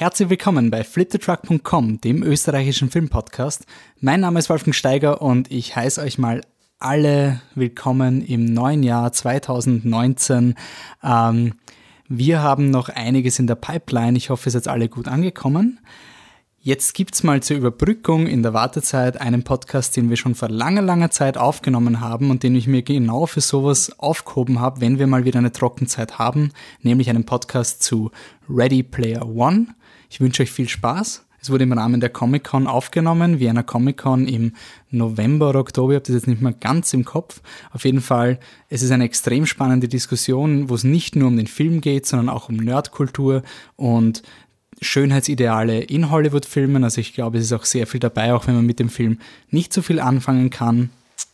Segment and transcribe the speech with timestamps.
[0.00, 3.66] Herzlich willkommen bei fliptetruck.com, dem österreichischen Filmpodcast.
[4.00, 6.40] Mein Name ist Wolfgang Steiger und ich heiße euch mal
[6.78, 10.54] alle willkommen im neuen Jahr 2019.
[11.04, 11.52] Ähm,
[12.08, 14.16] wir haben noch einiges in der Pipeline.
[14.16, 15.80] Ich hoffe, ihr seid alle gut angekommen.
[16.62, 20.80] Jetzt gibt's mal zur Überbrückung in der Wartezeit einen Podcast, den wir schon vor langer,
[20.80, 25.06] langer Zeit aufgenommen haben und den ich mir genau für sowas aufgehoben habe, wenn wir
[25.06, 28.10] mal wieder eine Trockenzeit haben, nämlich einen Podcast zu
[28.48, 29.66] Ready Player One.
[30.10, 31.24] Ich wünsche euch viel Spaß.
[31.40, 34.52] Es wurde im Rahmen der Comic-Con aufgenommen, Vienna Comic-Con im
[34.90, 37.40] November oder Oktober, ich habe das jetzt nicht mehr ganz im Kopf.
[37.72, 41.46] Auf jeden Fall, es ist eine extrem spannende Diskussion, wo es nicht nur um den
[41.46, 43.42] Film geht, sondern auch um Nerdkultur
[43.76, 44.22] und
[44.82, 46.84] Schönheitsideale in Hollywood-Filmen.
[46.84, 49.18] Also ich glaube, es ist auch sehr viel dabei, auch wenn man mit dem Film
[49.48, 50.90] nicht so viel anfangen kann.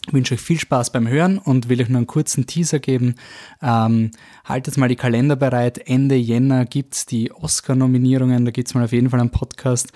[0.06, 3.16] Ich wünsche euch viel Spaß beim Hören und will euch nur einen kurzen Teaser geben.
[3.60, 4.12] Ähm,
[4.44, 5.78] haltet mal die Kalender bereit.
[5.78, 8.44] Ende Jänner gibt's die Oscar-Nominierungen.
[8.44, 9.92] Da gibt's mal auf jeden Fall einen Podcast.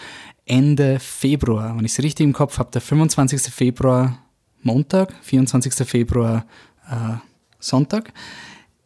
[0.46, 3.42] Ende Februar, wenn ich es richtig im Kopf habe, der 25.
[3.42, 4.18] Februar
[4.62, 5.74] Montag, 24.
[5.88, 6.44] Februar
[6.90, 7.16] äh,
[7.60, 8.12] Sonntag,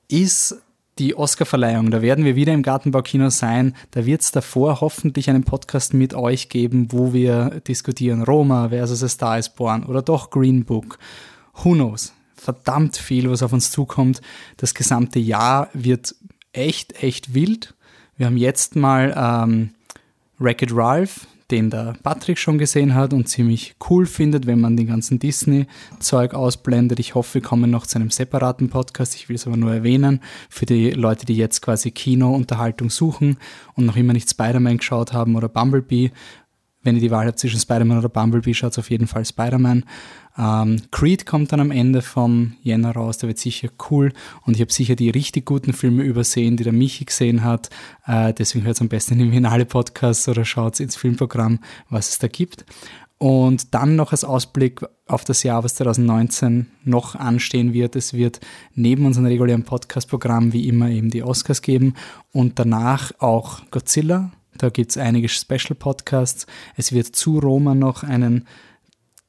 [0.08, 0.56] ist
[0.98, 1.90] die Oscarverleihung.
[1.90, 3.74] Da werden wir wieder im Gartenbaukino sein.
[3.90, 9.02] Da wird es davor hoffentlich einen Podcast mit euch geben, wo wir diskutieren Roma versus
[9.02, 10.98] A Star is Born oder doch Green Book.
[11.62, 12.12] Who knows?
[12.36, 14.20] Verdammt viel, was auf uns zukommt.
[14.56, 16.14] Das gesamte Jahr wird
[16.52, 17.74] echt, echt wild.
[18.16, 19.70] Wir haben jetzt mal ähm,
[20.38, 24.86] Wreck-It Ralph, den der Patrick schon gesehen hat und ziemlich cool findet, wenn man den
[24.86, 26.98] ganzen Disney-Zeug ausblendet.
[26.98, 29.14] Ich hoffe, wir kommen noch zu einem separaten Podcast.
[29.14, 33.38] Ich will es aber nur erwähnen für die Leute, die jetzt quasi Kino-Unterhaltung suchen
[33.74, 36.12] und noch immer nicht Spider-Man geschaut haben oder Bumblebee.
[36.84, 39.84] Wenn ihr die Wahl habt zwischen Spider-Man oder Bumblebee, schaut auf jeden Fall Spider-Man.
[40.36, 44.12] Ähm, Creed kommt dann am Ende vom Jänner raus, der wird sicher cool
[44.44, 47.70] und ich habe sicher die richtig guten Filme übersehen, die der Michi gesehen hat.
[48.06, 52.08] Äh, deswegen hört es am besten in den Finale Podcast oder schaut ins Filmprogramm, was
[52.10, 52.64] es da gibt.
[53.18, 57.94] Und dann noch als Ausblick auf das Jahr, was 2019 noch anstehen wird.
[57.94, 58.40] Es wird
[58.74, 61.94] neben unserem regulären Podcast-Programm wie immer eben die Oscars geben
[62.32, 64.32] und danach auch Godzilla.
[64.58, 66.46] Da gibt es einige Special-Podcasts.
[66.76, 68.46] Es wird zu Roma noch einen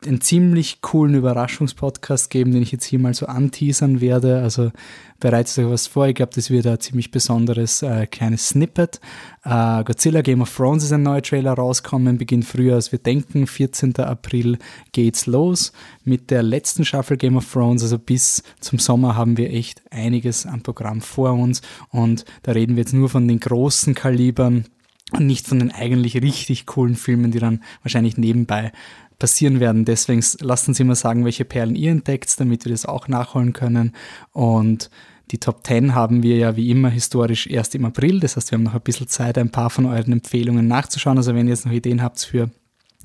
[0.06, 4.42] einen ziemlich coolen Überraschungspodcast geben, den ich jetzt hier mal so anteasern werde.
[4.42, 4.72] Also
[5.20, 6.08] bereitet euch was vor.
[6.08, 9.00] Ich glaube, das wird ein ziemlich besonderes äh, kleines Snippet.
[9.44, 13.48] Äh, Godzilla Game of Thrones ist ein neuer Trailer rauskommen, beginnt früher als wir denken.
[13.48, 13.96] 14.
[13.98, 14.58] April
[14.92, 15.72] geht's los
[16.04, 17.82] mit der letzten Staffel Game of Thrones.
[17.82, 21.62] Also bis zum Sommer haben wir echt einiges am Programm vor uns.
[21.90, 24.66] Und da reden wir jetzt nur von den großen Kalibern
[25.12, 28.72] und nicht von den eigentlich richtig coolen Filmen, die dann wahrscheinlich nebenbei
[29.20, 29.86] passieren werden.
[29.86, 33.94] Deswegen lasst uns immer sagen, welche Perlen ihr entdeckt, damit wir das auch nachholen können.
[34.32, 34.90] Und
[35.32, 38.20] die Top 10 haben wir ja wie immer historisch erst im April.
[38.20, 41.18] Das heißt, wir haben noch ein bisschen Zeit, ein paar von euren Empfehlungen nachzuschauen.
[41.18, 42.50] Also wenn ihr jetzt noch Ideen habt für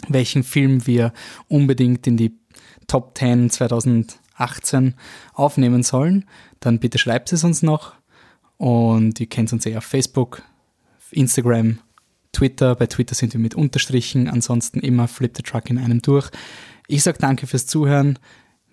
[0.08, 1.12] welchen Film wir
[1.48, 2.38] unbedingt in die
[2.86, 4.94] Top 10 2018
[5.34, 6.24] aufnehmen sollen,
[6.58, 7.94] dann bitte schreibt es uns noch.
[8.56, 10.42] Und ihr kennt uns eh auf Facebook,
[11.10, 11.78] Instagram
[12.32, 12.74] Twitter.
[12.74, 14.28] Bei Twitter sind wir mit Unterstrichen.
[14.28, 16.30] Ansonsten immer Flip the Truck in einem durch.
[16.88, 18.18] Ich sage danke fürs Zuhören.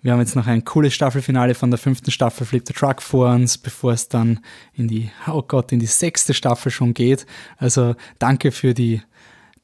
[0.00, 3.30] Wir haben jetzt noch ein cooles Staffelfinale von der fünften Staffel Flip the Truck vor
[3.30, 4.40] uns, bevor es dann
[4.74, 7.26] in die, oh Gott, in die sechste Staffel schon geht.
[7.56, 9.02] Also danke für die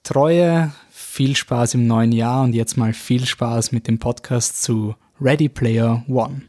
[0.03, 4.97] Treue, viel Spaß im neuen Jahr und jetzt mal viel Spaß mit dem Podcast zu
[5.21, 6.43] Ready Player One.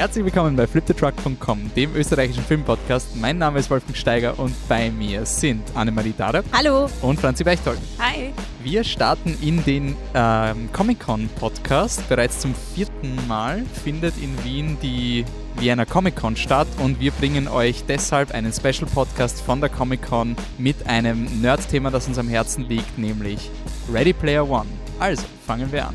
[0.00, 3.16] Herzlich willkommen bei fliptetruck.com, dem österreichischen Filmpodcast.
[3.16, 6.46] Mein Name ist Wolfgang Steiger und bei mir sind Annemarie Darab.
[6.54, 6.88] Hallo.
[7.02, 7.78] Und Franzi Bechtold.
[7.98, 8.32] Hi.
[8.64, 12.08] Wir starten in den ähm, Comic-Con-Podcast.
[12.08, 15.26] Bereits zum vierten Mal findet in Wien die
[15.58, 21.42] Vienna Comic-Con statt und wir bringen euch deshalb einen Special-Podcast von der Comic-Con mit einem
[21.42, 23.50] Nerd-Thema, das uns am Herzen liegt, nämlich
[23.92, 24.64] Ready Player One.
[24.98, 25.94] Also, fangen wir an.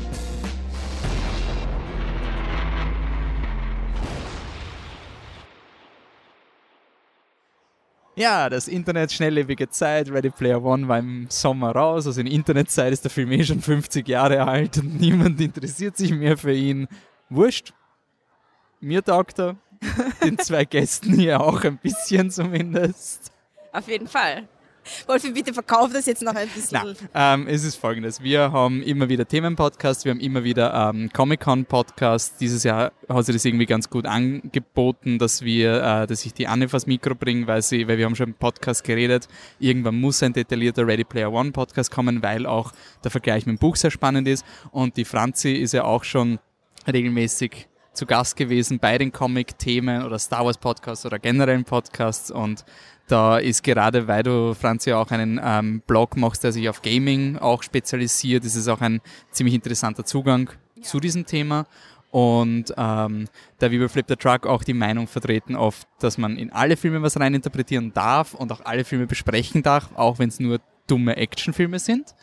[8.18, 12.06] Ja, das Internet, schnelllebige Zeit, Ready Player One war im Sommer raus.
[12.06, 16.12] Also in Internetzeit ist der Film eh schon 50 Jahre alt und niemand interessiert sich
[16.12, 16.88] mehr für ihn.
[17.28, 17.74] Wurscht.
[18.80, 19.56] Mir taugt er.
[20.24, 23.30] Den zwei Gästen hier auch ein bisschen zumindest.
[23.72, 24.48] Auf jeden Fall.
[25.06, 26.96] Wolfi, bitte verkauf das jetzt noch ein bisschen.
[27.12, 28.22] Na, ähm, es ist folgendes.
[28.22, 32.36] Wir haben immer wieder Themenpodcasts, wir haben immer wieder ähm, Comic-Con-Podcasts.
[32.38, 36.46] Dieses Jahr hat sich das irgendwie ganz gut angeboten, dass wir, äh, dass ich die
[36.46, 39.28] Anne vors Mikro bringe, weil sie, weil wir haben schon im Podcast geredet.
[39.58, 42.72] Irgendwann muss ein detaillierter Ready Player One Podcast kommen, weil auch
[43.04, 44.44] der Vergleich mit dem Buch sehr spannend ist.
[44.70, 46.38] Und die Franzi ist ja auch schon
[46.86, 52.64] regelmäßig zu Gast gewesen bei den Comic-Themen oder Star Wars Podcasts oder generellen Podcasts und
[53.06, 57.36] da ist gerade, weil du, Franzi, auch einen ähm, Blog machst, der sich auf Gaming
[57.38, 59.00] auch spezialisiert, ist es auch ein
[59.30, 60.82] ziemlich interessanter Zugang ja.
[60.82, 61.66] zu diesem Thema.
[62.10, 66.36] Und ähm, da wie bei Flip the Truck auch die Meinung vertreten oft, dass man
[66.38, 70.40] in alle Filme was reininterpretieren darf und auch alle Filme besprechen darf, auch wenn es
[70.40, 72.14] nur dumme Actionfilme sind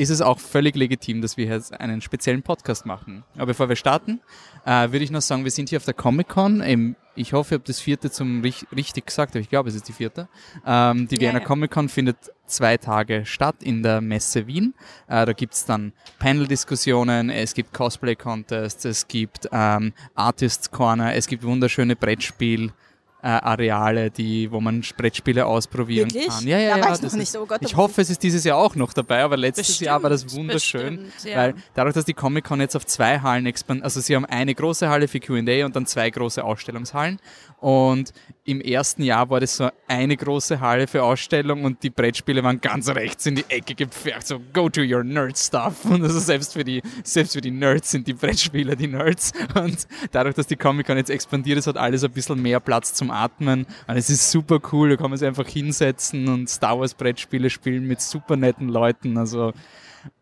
[0.00, 3.22] ist es auch völlig legitim, dass wir jetzt einen speziellen Podcast machen.
[3.34, 4.20] Aber bevor wir starten,
[4.64, 6.96] äh, würde ich noch sagen, wir sind hier auf der Comic-Con.
[7.16, 9.92] Ich hoffe, ich habe das vierte zum richtig gesagt, aber ich glaube, es ist die
[9.92, 10.28] vierte.
[10.66, 11.44] Ähm, die Vienna ja.
[11.44, 12.16] Comic-Con findet
[12.46, 14.72] zwei Tage statt in der Messe Wien.
[15.06, 21.42] Äh, da gibt's dann Panel-Diskussionen, es gibt Cosplay-Contests, es gibt ähm, Artists Corner, es gibt
[21.42, 22.72] wunderschöne Brettspiel-
[23.22, 26.28] äh, Areale, die, wo man Brettspiele ausprobieren Wirklich?
[26.28, 26.46] kann.
[26.46, 26.94] Ja, ja, ja.
[26.94, 29.66] ich, nicht, oh Gott, ich hoffe, es ist dieses Jahr auch noch dabei, aber letztes
[29.66, 31.36] bestimmt, Jahr war das wunderschön, bestimmt, ja.
[31.36, 34.54] weil dadurch, dass die Comic Con jetzt auf zwei Hallen expandiert, also sie haben eine
[34.54, 37.18] große Halle für Q&A und dann zwei große Ausstellungshallen
[37.60, 38.14] und
[38.44, 42.60] im ersten Jahr war das so eine große Halle für Ausstellung und die Brettspiele waren
[42.60, 45.84] ganz rechts in die Ecke gepfercht, so go to your nerd stuff.
[45.90, 49.32] Und also selbst für die, selbst für die Nerds sind die Brettspiele die Nerds.
[49.54, 53.10] Und dadurch, dass die Comic-Con jetzt expandiert ist, hat alles ein bisschen mehr Platz zum
[53.10, 53.66] Atmen.
[53.86, 57.50] Und es ist super cool, da kann man sich einfach hinsetzen und Star Wars Brettspiele
[57.50, 59.18] spielen mit super netten Leuten.
[59.18, 59.52] Also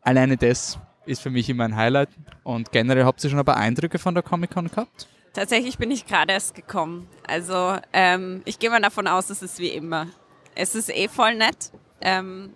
[0.02, 2.08] alleine das ist für mich immer ein Highlight.
[2.43, 5.08] Und generell habt ihr schon ein paar Eindrücke von der Comic-Con gehabt?
[5.38, 7.06] Tatsächlich bin ich gerade erst gekommen.
[7.25, 10.08] Also ähm, ich gehe mal davon aus, es ist wie immer.
[10.56, 11.70] Es ist eh voll nett.
[12.00, 12.55] Ähm,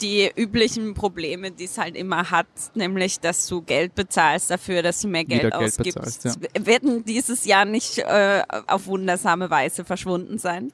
[0.00, 5.00] die üblichen Probleme, die es halt immer hat, nämlich, dass du Geld bezahlst dafür, dass
[5.00, 6.66] du mehr Geld Geld ausgibst, bezahlst, ja.
[6.66, 10.72] werden dieses Jahr nicht äh, auf wundersame Weise verschwunden sein.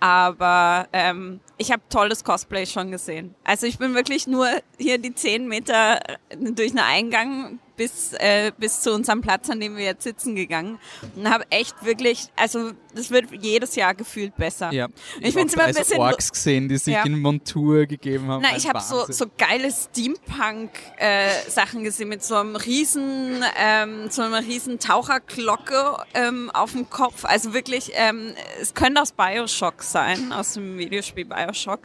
[0.00, 3.34] Aber ähm, ich habe tolles Cosplay schon gesehen.
[3.44, 4.48] Also ich bin wirklich nur
[4.78, 6.00] hier die zehn Meter
[6.38, 10.78] durch einen Eingang bis, äh, bis zu unserem Platz, an dem wir jetzt sitzen, gegangen
[11.16, 14.72] und habe echt wirklich, also das wird jedes Jahr gefühlt besser.
[14.72, 14.88] Ja,
[15.18, 17.04] ich, ich finde es immer ein bisschen Orks gesehen, die sich ja.
[17.04, 18.42] in Montur gegeben haben.
[18.42, 24.22] Na, ich habe so, so geile Steampunk-Sachen äh, gesehen mit so einem riesen, ähm, so
[24.22, 27.24] einer riesen Taucherglocke ähm, auf dem Kopf.
[27.24, 31.80] Also wirklich, ähm, es könnte aus Bioshock sein, aus dem Videospiel Bioshock.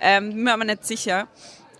[0.00, 1.28] Ähm, bin mir aber nicht sicher.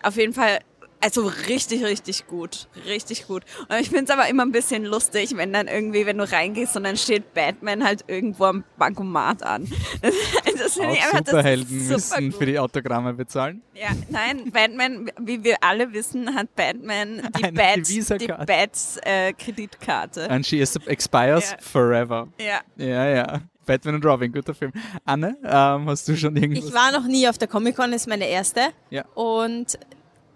[0.03, 0.59] Auf jeden Fall
[1.03, 2.69] also richtig, richtig gut.
[2.87, 3.43] Richtig gut.
[3.69, 6.77] Und ich finde es aber immer ein bisschen lustig, wenn dann irgendwie, wenn du reingehst
[6.77, 9.69] und dann steht Batman halt irgendwo am Bankomat an.
[10.03, 12.39] Das, das Auch ich einfach, Superhelden super müssen gut.
[12.39, 13.63] für die Autogramme bezahlen.
[13.75, 20.31] Ja, nein, Batman, wie wir alle wissen, hat Batman die Bats, die Bats äh, Kreditkarte.
[20.31, 21.57] And she is expires ja.
[21.61, 22.29] forever.
[22.39, 22.61] Ja.
[22.77, 23.41] Ja, ja.
[23.65, 24.73] Batman und Robin, guter Film.
[25.05, 26.67] Anne, ähm, hast du schon irgendwas?
[26.67, 28.69] Ich war noch nie auf der Comic-Con, ist meine erste.
[28.91, 29.05] Ja.
[29.15, 29.79] Und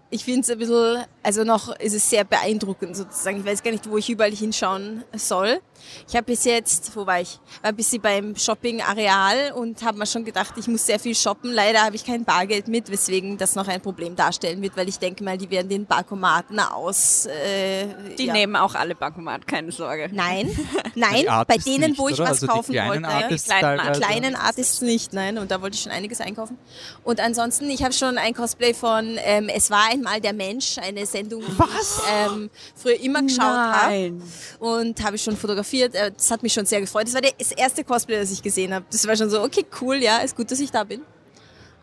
[0.09, 3.39] ich finde es ein bisschen, also noch ist es sehr beeindruckend sozusagen.
[3.39, 5.59] Ich weiß gar nicht, wo ich überall hinschauen soll.
[6.07, 7.39] Ich habe bis jetzt, wo war ich?
[7.61, 11.51] War ein bisschen beim Shopping-Areal und habe mir schon gedacht, ich muss sehr viel shoppen.
[11.51, 14.99] Leider habe ich kein Bargeld mit, weswegen das noch ein Problem darstellen wird, weil ich
[14.99, 17.25] denke mal, die werden den Bankomaten aus.
[17.25, 17.87] Äh,
[18.17, 18.33] die ja.
[18.33, 20.09] nehmen auch alle Bankomat, keine Sorge.
[20.11, 20.57] Nein,
[20.95, 22.31] nein, bei denen, nicht, wo ich oder?
[22.31, 23.07] was also kaufen die wollte.
[23.07, 26.57] Artists die kleinen, kleinen Artists nicht, nein, und da wollte ich schon einiges einkaufen.
[27.03, 31.05] Und ansonsten, ich habe schon ein Cosplay von ähm, Es war einmal der Mensch, eine
[31.05, 31.67] Sendung, die was?
[31.97, 34.13] ich ähm, früher immer geschaut habe.
[34.59, 35.66] Und habe ich schon fotografiert.
[35.73, 37.07] Äh, das hat mich schon sehr gefreut.
[37.07, 38.85] Das war das erste Cosplay, das ich gesehen habe.
[38.91, 41.01] Das war schon so, okay, cool, ja, ist gut, dass ich da bin.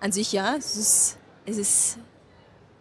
[0.00, 1.99] An sich, ja, es ist, es ist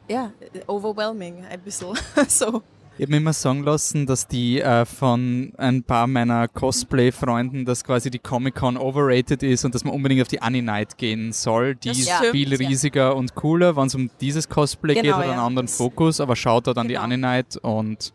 [0.07, 0.31] ja,
[0.67, 1.97] overwhelming, ein bisschen.
[2.27, 2.61] so.
[2.95, 7.83] Ich habe mir immer sagen lassen, dass die äh, von ein paar meiner Cosplay-Freunden, dass
[7.83, 11.73] quasi die Comic-Con overrated ist und dass man unbedingt auf die Annie-Night gehen soll.
[11.73, 13.09] Die das ist stimmt, viel riesiger ja.
[13.09, 15.31] und cooler, wenn es um dieses Cosplay genau, geht, hat ja.
[15.31, 16.99] einen anderen Fokus, aber schaut da dann genau.
[16.99, 18.13] die Annie-Night und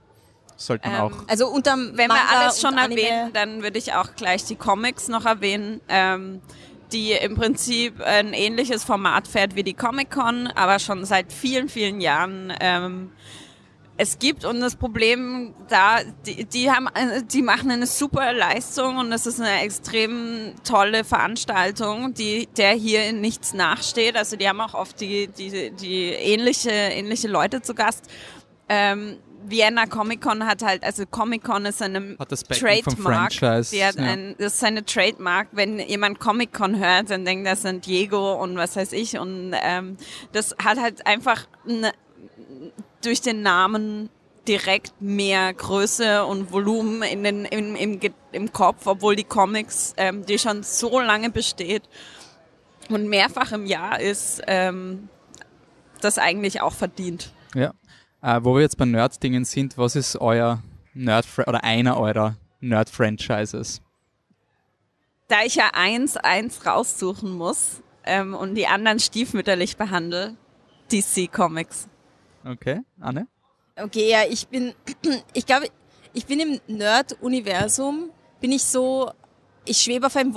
[0.58, 1.28] sollte man ähm, auch.
[1.28, 5.08] Also unterm Wenn Manga wir alles schon erwähnen, dann würde ich auch gleich die Comics
[5.08, 5.80] noch erwähnen.
[5.88, 6.42] Ähm,
[6.92, 12.00] die im Prinzip ein ähnliches Format fährt wie die Comic-Con, aber schon seit vielen, vielen
[12.00, 13.10] Jahren ähm,
[14.00, 16.88] es gibt und das Problem da, die, die haben,
[17.30, 23.04] die machen eine super Leistung und es ist eine extrem tolle Veranstaltung, die der hier
[23.06, 24.16] in nichts nachsteht.
[24.16, 28.08] Also die haben auch oft die, die, die ähnliche, ähnliche Leute zu Gast.
[28.68, 29.16] Ähm,
[29.50, 33.30] Vienna Comic Con hat halt, also Comic Con ist eine Trademark.
[33.70, 34.04] Die hat ja.
[34.04, 35.48] ein, das ist eine Trademark.
[35.52, 39.18] Wenn jemand Comic Con hört, dann denkt er San Diego und was weiß ich.
[39.18, 39.96] Und ähm,
[40.32, 41.92] das hat halt einfach eine,
[43.02, 44.10] durch den Namen
[44.46, 48.00] direkt mehr Größe und Volumen in den, im, im,
[48.32, 51.82] im Kopf, obwohl die Comics, ähm, die schon so lange besteht
[52.88, 55.08] und mehrfach im Jahr ist, ähm,
[56.00, 57.32] das eigentlich auch verdient.
[57.54, 57.72] Ja.
[58.20, 60.62] Äh, wo wir jetzt bei Nerd-Dingen sind, was ist euer
[60.94, 63.80] Nerd oder einer eurer Nerd-Franchises?
[65.28, 70.36] Da ich ja eins, eins raussuchen muss ähm, und die anderen stiefmütterlich behandle,
[70.90, 71.88] DC Comics.
[72.44, 73.28] Okay, Anne?
[73.76, 74.74] Okay, ja, ich bin,
[75.34, 75.66] ich glaube,
[76.12, 78.10] ich bin im Nerd-Universum,
[78.40, 79.12] bin ich so,
[79.64, 80.34] ich schwebe auf einem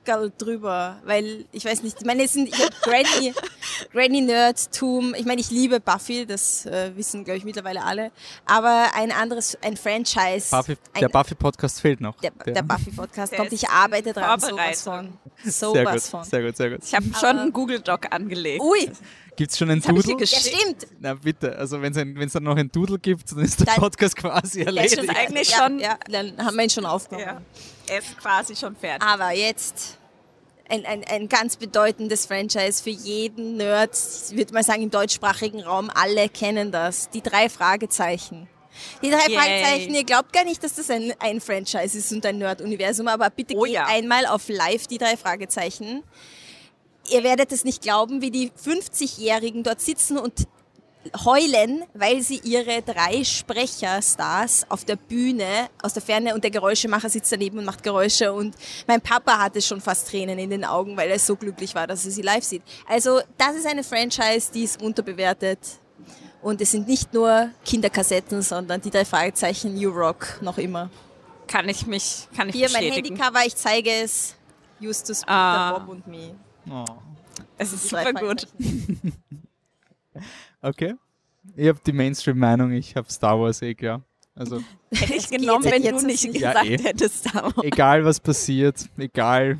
[0.00, 3.34] Wolkerl drüber, weil ich weiß nicht, ich meine, es sind ich hab Granny,
[3.92, 5.14] Granny Nerdtum.
[5.14, 8.10] Ich meine, ich liebe Buffy, das äh, wissen glaube ich mittlerweile alle,
[8.46, 10.50] aber ein anderes, ein Franchise.
[10.50, 12.16] Buffy, ein, der Buffy Podcast fehlt noch.
[12.20, 13.52] Der, der Buffy Podcast kommt.
[13.52, 15.12] Ich arbeite dran, sowas von,
[15.44, 16.24] sowas von.
[16.24, 16.80] Sehr gut, sehr gut.
[16.84, 18.62] Ich habe schon einen Google Doc angelegt.
[18.62, 18.90] Ui.
[19.36, 20.16] Gibt es schon einen Doodle?
[20.18, 20.86] Ja, stimmt.
[20.98, 24.16] Na bitte, also wenn es dann noch einen Doodle gibt, dann ist der dann, Podcast
[24.16, 24.98] quasi erledigt.
[24.98, 27.26] Ist eigentlich schon, ja, dann haben wir ihn schon aufgenommen.
[27.26, 27.40] Ja.
[27.98, 29.02] Ist quasi schon fertig.
[29.06, 29.98] Aber jetzt
[30.68, 33.96] ein, ein, ein ganz bedeutendes Franchise für jeden Nerd,
[34.30, 37.10] ich würde mal sagen im deutschsprachigen Raum, alle kennen das.
[37.10, 38.48] Die drei Fragezeichen.
[39.02, 39.36] Die drei Yay.
[39.36, 43.28] Fragezeichen, ihr glaubt gar nicht, dass das ein, ein Franchise ist und ein Nerd-Universum, aber
[43.28, 43.86] bitte oh, geht ja.
[43.86, 46.04] einmal auf live die drei Fragezeichen
[47.08, 50.46] ihr werdet es nicht glauben, wie die 50-Jährigen dort sitzen und
[51.24, 57.08] heulen, weil sie ihre drei Sprecherstars auf der Bühne aus der Ferne und der Geräuschemacher
[57.08, 58.54] sitzt daneben und macht Geräusche und
[58.86, 62.04] mein Papa hatte schon fast Tränen in den Augen, weil er so glücklich war, dass
[62.04, 62.62] er sie live sieht.
[62.86, 65.58] Also das ist eine Franchise, die ist unterbewertet
[66.42, 70.90] und es sind nicht nur Kinderkassetten, sondern die drei Fragezeichen New Rock noch immer.
[71.46, 72.94] Kann ich mich, kann ich Hier bestätigen.
[72.94, 74.36] mein Handycover, ich zeige es.
[74.78, 75.78] Justus, Peter, ah.
[75.78, 76.34] Bob und me.
[76.70, 76.84] Oh.
[77.58, 78.46] Es ist super gut.
[80.62, 80.94] okay.
[81.56, 84.02] Ich habe die Mainstream-Meinung, ich habe Star Wars eh klar.
[84.34, 86.78] Also, Hätte ich genommen, wenn du nicht ja, gesagt eh.
[86.78, 87.64] hättest Star Wars.
[87.64, 89.58] Egal was passiert, egal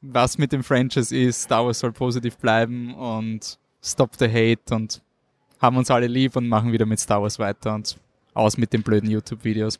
[0.00, 5.00] was mit dem Franchise ist, Star Wars soll positiv bleiben und stop the hate und
[5.60, 7.96] haben uns alle lieb und machen wieder mit Star Wars weiter und
[8.34, 9.78] aus mit den blöden YouTube-Videos.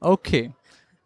[0.00, 0.52] Okay.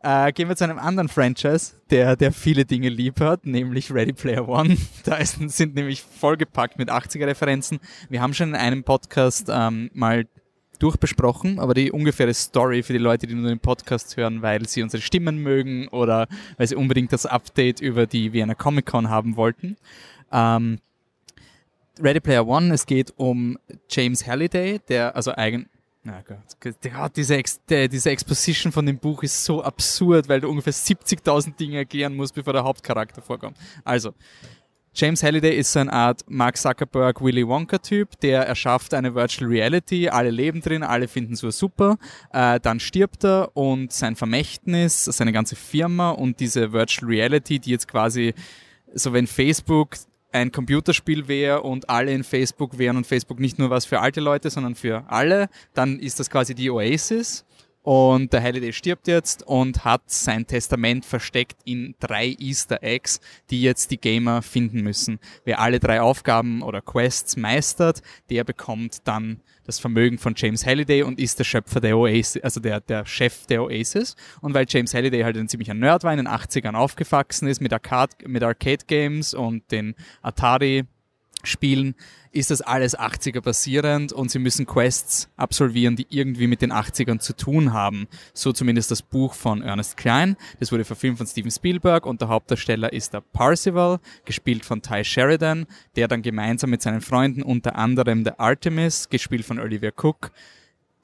[0.08, 4.12] Äh, gehen wir zu einem anderen Franchise, der, der viele Dinge lieb hat, nämlich Ready
[4.12, 4.76] Player One.
[5.04, 7.80] Da ist, sind nämlich vollgepackt mit 80er-Referenzen.
[8.08, 10.28] Wir haben schon in einem Podcast ähm, mal
[10.78, 14.84] durchbesprochen, aber die ungefähre Story für die Leute, die nur den Podcast hören, weil sie
[14.84, 19.36] unsere Stimmen mögen oder weil sie unbedingt das Update über die Vienna Comic Con haben
[19.36, 19.76] wollten.
[20.30, 20.78] Ähm,
[22.00, 23.58] Ready Player One, es geht um
[23.90, 25.68] James Halliday, der also eigen,
[26.06, 30.48] na Gott, ja, diese, Ex diese Exposition von dem Buch ist so absurd, weil du
[30.48, 33.58] ungefähr 70.000 Dinge erklären musst, bevor der Hauptcharakter vorkommt.
[33.84, 34.14] Also,
[34.94, 40.08] James Halliday ist so eine Art Mark Zuckerberg, Willy Wonka-Typ, der erschafft eine Virtual Reality,
[40.08, 41.98] alle leben drin, alle finden es so super,
[42.32, 47.70] äh, dann stirbt er und sein Vermächtnis, seine ganze Firma und diese Virtual Reality, die
[47.70, 48.32] jetzt quasi,
[48.94, 49.96] so wenn Facebook
[50.36, 54.20] ein Computerspiel wäre und alle in Facebook wären und Facebook nicht nur was für alte
[54.20, 57.45] Leute, sondern für alle, dann ist das quasi die Oasis.
[57.86, 63.62] Und der Halliday stirbt jetzt und hat sein Testament versteckt in drei Easter Eggs, die
[63.62, 65.20] jetzt die Gamer finden müssen.
[65.44, 71.04] Wer alle drei Aufgaben oder Quests meistert, der bekommt dann das Vermögen von James Halliday
[71.04, 74.16] und ist der Schöpfer der Oasis, also der, der Chef der Oasis.
[74.40, 77.72] Und weil James Halliday halt ein ziemlicher Nerd war, in den 80ern aufgewachsen ist mit
[77.72, 80.86] Arcade, mit Arcade Games und den Atari
[81.44, 81.94] Spielen,
[82.36, 87.18] ist das alles 80er basierend und sie müssen Quests absolvieren, die irgendwie mit den 80ern
[87.18, 88.08] zu tun haben.
[88.34, 90.36] So zumindest das Buch von Ernest Klein.
[90.60, 95.04] Das wurde verfilmt von Steven Spielberg und der Hauptdarsteller ist der Parzival, gespielt von Ty
[95.04, 95.66] Sheridan,
[95.96, 100.30] der dann gemeinsam mit seinen Freunden, unter anderem der Artemis, gespielt von Olivia Cook,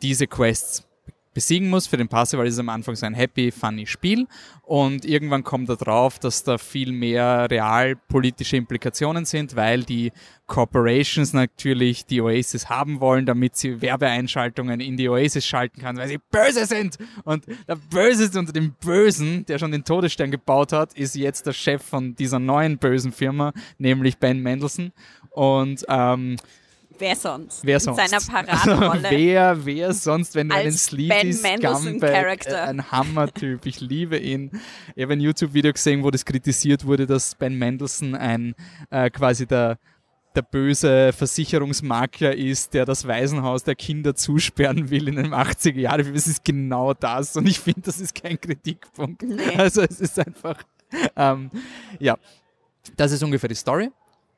[0.02, 0.86] diese Quests
[1.34, 1.86] besiegen muss.
[1.86, 4.26] Für den Parzival ist es am Anfang so ein happy, funny Spiel
[4.62, 10.12] und irgendwann kommt er drauf, dass da viel mehr realpolitische Implikationen sind, weil die
[10.46, 16.08] Corporations natürlich die Oasis haben wollen, damit sie Werbeeinschaltungen in die Oasis schalten kann, weil
[16.08, 16.98] sie böse sind.
[17.24, 21.52] Und der Böseste unter dem Bösen, der schon den Todesstern gebaut hat, ist jetzt der
[21.52, 24.92] Chef von dieser neuen bösen Firma, nämlich Ben Mendelssohn.
[25.30, 26.36] Und ähm,
[27.02, 27.66] Wer sonst?
[27.66, 27.98] Wer sonst?
[27.98, 28.90] In seiner Paraderolle.
[28.90, 34.52] Also, wer, wer sonst, wenn du einen Sleepy Scumbag, äh, ein Hammer-Typ, ich liebe ihn.
[34.94, 38.54] Ich habe ein YouTube-Video gesehen, wo das kritisiert wurde, dass Ben Mendelssohn ein
[38.90, 39.78] äh, quasi der
[40.36, 46.14] der böse Versicherungsmakler ist, der das Waisenhaus der Kinder zusperren will in den 80er Jahren.
[46.14, 49.22] Es ist genau das und ich finde, das ist kein Kritikpunkt.
[49.22, 49.56] Nee.
[49.56, 50.62] Also es ist einfach,
[51.16, 51.50] ähm,
[51.98, 52.16] ja,
[52.96, 53.90] das ist ungefähr die Story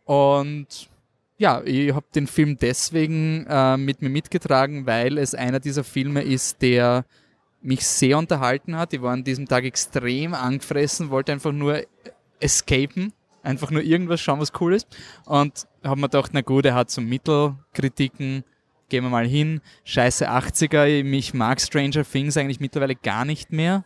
[0.07, 0.89] und
[1.37, 6.23] ja, ich habe den Film deswegen äh, mit mir mitgetragen, weil es einer dieser Filme
[6.23, 7.05] ist, der
[7.61, 8.93] mich sehr unterhalten hat.
[8.93, 11.83] Ich war an diesem Tag extrem angefressen, wollte einfach nur
[12.39, 13.13] escapen,
[13.43, 14.87] einfach nur irgendwas schauen, was cool ist.
[15.25, 18.45] Und habe mir gedacht, na gut, er hat so Mittelkritiken,
[18.89, 23.85] gehen wir mal hin, scheiße 80er, mich mag Stranger Things eigentlich mittlerweile gar nicht mehr.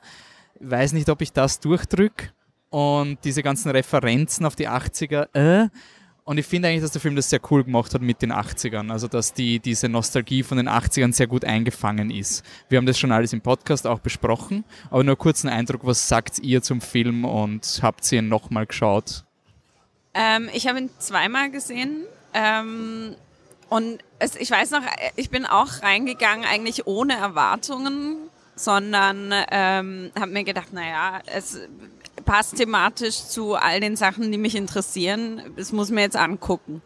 [0.61, 2.33] Weiß nicht, ob ich das durchdrück.
[2.71, 5.69] Und diese ganzen Referenzen auf die 80er, äh,
[6.29, 8.93] und ich finde eigentlich, dass der Film das sehr cool gemacht hat mit den 80ern.
[8.93, 12.45] Also, dass die, diese Nostalgie von den 80ern sehr gut eingefangen ist.
[12.69, 14.65] Wir haben das schon alles im Podcast auch besprochen.
[14.91, 18.67] Aber nur kurz einen Eindruck, was sagt ihr zum Film und habt ihr ihn nochmal
[18.67, 19.25] geschaut?
[20.13, 22.05] Ähm, ich habe ihn zweimal gesehen.
[22.35, 23.15] Ähm,
[23.71, 24.83] und es, ich weiß noch,
[25.17, 28.19] ich bin auch reingegangen eigentlich ohne Erwartungen,
[28.55, 31.59] sondern ähm, habe mir gedacht, naja, es
[32.29, 35.55] passt thematisch zu all den Sachen, die mich interessieren.
[35.57, 36.83] Es muss mir jetzt angucken.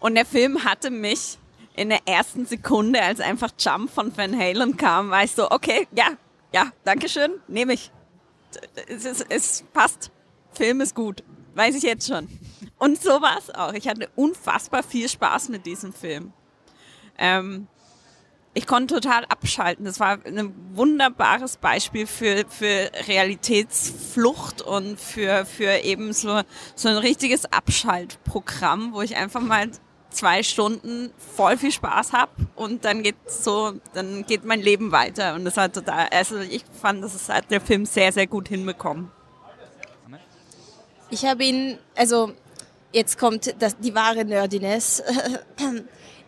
[0.00, 1.38] Und der Film hatte mich
[1.76, 5.86] in der ersten Sekunde, als einfach Jump von Van Halen kam, war ich so, okay,
[5.92, 6.08] ja,
[6.52, 7.92] ja, danke schön, nehme ich.
[8.88, 10.10] Es, es, es passt.
[10.52, 11.22] Film ist gut.
[11.54, 12.26] Weiß ich jetzt schon.
[12.78, 13.72] Und so war es auch.
[13.74, 16.32] Ich hatte unfassbar viel Spaß mit diesem Film.
[17.16, 17.68] Ähm,
[18.54, 19.84] ich konnte total abschalten.
[19.84, 26.42] Das war ein wunderbares Beispiel für, für Realitätsflucht und für, für eben so,
[26.74, 29.70] so ein richtiges Abschaltprogramm, wo ich einfach mal
[30.10, 35.34] zwei Stunden voll viel Spaß habe und dann geht so, dann geht mein Leben weiter.
[35.34, 39.10] Und das war total, also ich fand, das hat der Film sehr, sehr gut hinbekommen.
[41.08, 42.32] Ich habe ihn, also
[42.92, 45.02] jetzt kommt das, die wahre Nerdiness.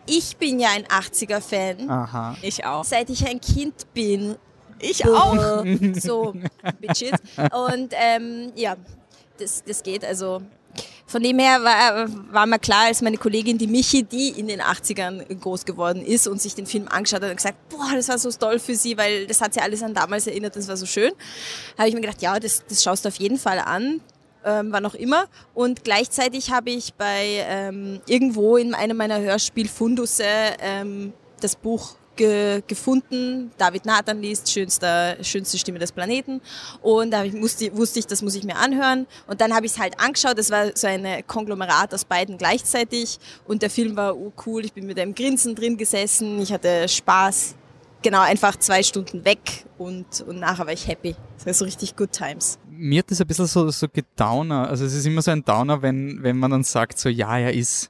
[0.05, 1.89] Ich bin ja ein 80er-Fan.
[1.89, 2.37] Aha.
[2.41, 2.83] Ich auch.
[2.83, 4.35] Seit ich ein Kind bin.
[4.79, 5.63] Ich auch.
[5.95, 6.33] So,
[6.79, 7.13] Bitches.
[7.51, 8.75] Und ähm, ja,
[9.37, 10.03] das, das geht.
[10.05, 10.41] Also
[11.07, 14.61] von dem her war, war mir klar, als meine Kollegin, die Michi, die in den
[14.61, 18.17] 80ern groß geworden ist und sich den Film angeschaut hat und gesagt, boah, das war
[18.17, 20.85] so toll für sie, weil das hat sie alles an damals erinnert, das war so
[20.85, 21.11] schön,
[21.77, 24.01] habe ich mir gedacht, ja, das, das schaust du auf jeden Fall an
[24.45, 25.25] ähm, wann auch immer.
[25.53, 30.23] Und gleichzeitig habe ich bei ähm, irgendwo in einem meiner Hörspielfundusse
[30.59, 33.51] ähm, das Buch ge gefunden.
[33.57, 36.41] David Nathan liest, schönste, schönste Stimme des Planeten.
[36.81, 39.07] Und da ich, musste, wusste ich, das muss ich mir anhören.
[39.27, 40.37] Und dann habe ich es halt angeschaut.
[40.37, 43.19] Das war so ein Konglomerat aus beiden gleichzeitig.
[43.47, 44.65] Und der Film war cool.
[44.65, 46.41] Ich bin mit einem Grinsen drin gesessen.
[46.41, 47.55] Ich hatte Spaß
[48.05, 51.15] genau, einfach zwei Stunden weg und, und nachher war ich happy.
[51.37, 52.59] Das war so richtig good times.
[52.69, 54.69] Mir hat das ein bisschen so, so gedowner.
[54.69, 57.53] Also es ist immer so ein Downer, wenn, wenn man dann sagt so, ja, er
[57.53, 57.89] ist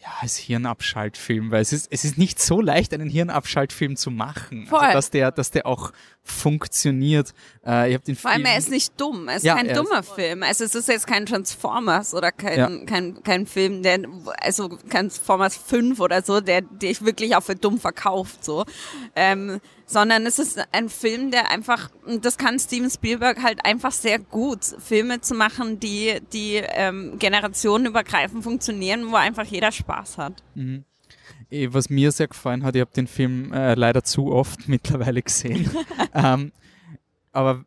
[0.00, 4.60] ja, als Hirnabschaltfilm, weil es ist, es ist nicht so leicht, einen Hirnabschaltfilm zu machen.
[4.60, 4.78] Also, Voll.
[4.80, 5.92] Also, dass der, dass der auch
[6.28, 7.32] funktioniert.
[7.66, 9.28] Äh, ich hab den Vor allem, er ist nicht dumm.
[9.28, 10.42] Er ist ja, kein dummer ist Film.
[10.42, 12.84] Also es ist jetzt kein Transformers oder kein, ja.
[12.84, 14.00] kein, kein Film, der,
[14.40, 18.64] also Transformers 5 oder so, der dich wirklich auch für dumm verkauft, so.
[19.16, 21.88] Ähm, sondern es ist ein Film, der einfach,
[22.20, 28.44] das kann Steven Spielberg halt einfach sehr gut, Filme zu machen, die, die ähm, generationenübergreifend
[28.44, 30.42] funktionieren, wo einfach jeder Spaß hat.
[30.54, 30.84] Mhm.
[31.50, 35.22] Eh, was mir sehr gefallen hat, ich habe den Film äh, leider zu oft mittlerweile
[35.22, 35.70] gesehen.
[36.14, 36.52] ähm,
[37.32, 37.64] aber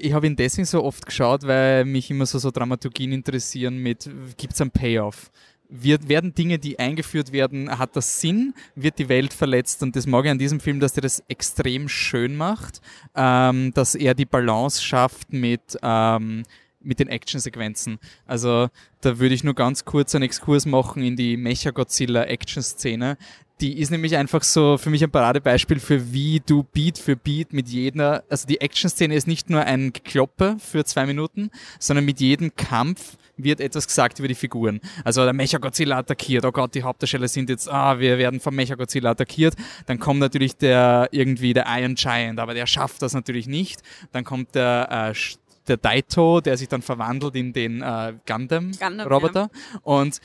[0.00, 4.10] ich habe ihn deswegen so oft geschaut, weil mich immer so, so Dramaturgien interessieren mit,
[4.36, 5.30] gibt es einen Payoff?
[5.72, 10.06] wird, werden Dinge, die eingeführt werden, hat das Sinn, wird die Welt verletzt und das
[10.06, 12.82] mag ich an diesem Film, dass er das extrem schön macht,
[13.14, 16.42] ähm, dass er die Balance schafft mit ähm,
[16.84, 17.98] mit den Actionsequenzen.
[18.26, 18.68] Also
[19.00, 23.16] da würde ich nur ganz kurz einen Exkurs machen in die Mecha-Godzilla-Action-Szene.
[23.60, 27.52] Die ist nämlich einfach so für mich ein Paradebeispiel für wie du Beat für Beat
[27.52, 32.18] mit jeder, also die Action-Szene ist nicht nur ein Gekloppe für zwei Minuten, sondern mit
[32.18, 34.80] jedem Kampf wird etwas gesagt über die Figuren.
[35.04, 39.10] Also der Mechagodzilla attackiert, oh Gott, die Hauptdarsteller sind jetzt, ah, wir werden vom Mechagodzilla
[39.10, 39.54] attackiert.
[39.86, 43.82] Dann kommt natürlich der irgendwie der Iron Giant, aber der schafft das natürlich nicht.
[44.12, 45.14] Dann kommt der äh,
[45.68, 49.50] der Daito, der sich dann verwandelt in den äh, Gundam-Roboter.
[49.52, 49.80] Ja.
[49.82, 50.20] Und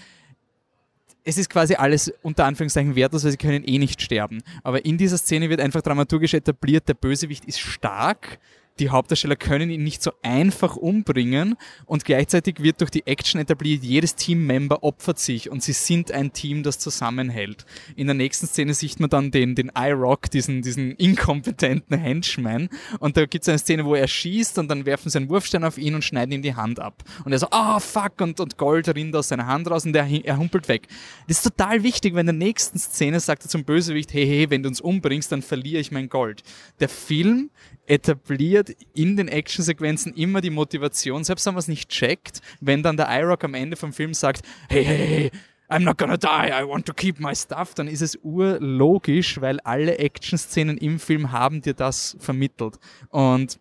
[1.23, 4.41] es ist quasi alles unter Anführungszeichen wertlos, weil sie können eh nicht sterben.
[4.63, 8.39] Aber in dieser Szene wird einfach dramaturgisch etabliert, der Bösewicht ist stark,
[8.79, 13.83] die Hauptdarsteller können ihn nicht so einfach umbringen und gleichzeitig wird durch die Action etabliert,
[13.83, 17.65] jedes Teammember opfert sich und sie sind ein Team, das zusammenhält.
[17.95, 23.17] In der nächsten Szene sieht man dann den, den I-Rock, diesen, diesen inkompetenten Henchman und
[23.17, 25.77] da gibt es eine Szene, wo er schießt und dann werfen sie einen Wurfstein auf
[25.77, 27.03] ihn und schneiden ihm die Hand ab.
[27.25, 29.95] Und er so, ah oh, fuck und, und Gold rinnt aus seiner Hand raus und
[29.95, 30.87] er, er humpelt weg.
[31.27, 34.49] Das ist total wichtig, weil in der nächsten Szene sagt er zum Bösewicht, hey, hey,
[34.49, 36.43] wenn du uns umbringst, dann verliere ich mein Gold.
[36.79, 37.49] Der Film
[37.87, 42.97] etabliert in den Actionsequenzen immer die Motivation, selbst wenn man es nicht checkt, wenn dann
[42.97, 45.31] der IROC am Ende vom Film sagt, hey, hey, hey,
[45.69, 49.59] I'm not gonna die, I want to keep my stuff, dann ist es urlogisch, weil
[49.61, 52.79] alle Action-Szenen im Film haben dir das vermittelt.
[53.09, 53.59] Und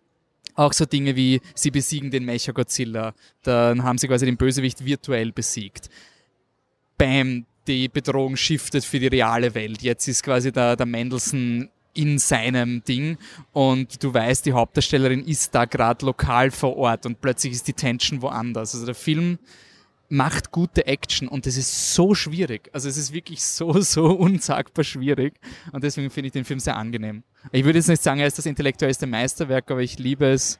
[0.55, 5.31] auch so Dinge wie, sie besiegen den Mecha-Godzilla, dann haben sie quasi den Bösewicht virtuell
[5.31, 5.89] besiegt.
[6.97, 9.81] Bam, die Bedrohung shiftet für die reale Welt.
[9.81, 13.17] Jetzt ist quasi der, der Mendelssohn in seinem Ding
[13.53, 17.73] und du weißt, die Hauptdarstellerin ist da gerade lokal vor Ort und plötzlich ist die
[17.73, 18.73] Tension woanders.
[18.73, 19.39] Also der Film
[20.09, 22.69] macht gute Action und das ist so schwierig.
[22.71, 25.33] Also es ist wirklich so, so unsagbar schwierig
[25.71, 27.23] und deswegen finde ich den Film sehr angenehm.
[27.51, 30.59] Ich würde jetzt nicht sagen, er ist das intellektuellste Meisterwerk, aber ich liebe es,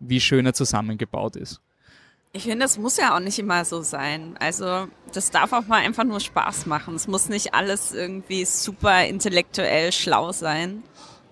[0.00, 1.60] wie schön er zusammengebaut ist.
[2.32, 4.36] Ich finde, es muss ja auch nicht immer so sein.
[4.38, 6.94] Also das darf auch mal einfach nur Spaß machen.
[6.94, 10.84] Es muss nicht alles irgendwie super intellektuell schlau sein.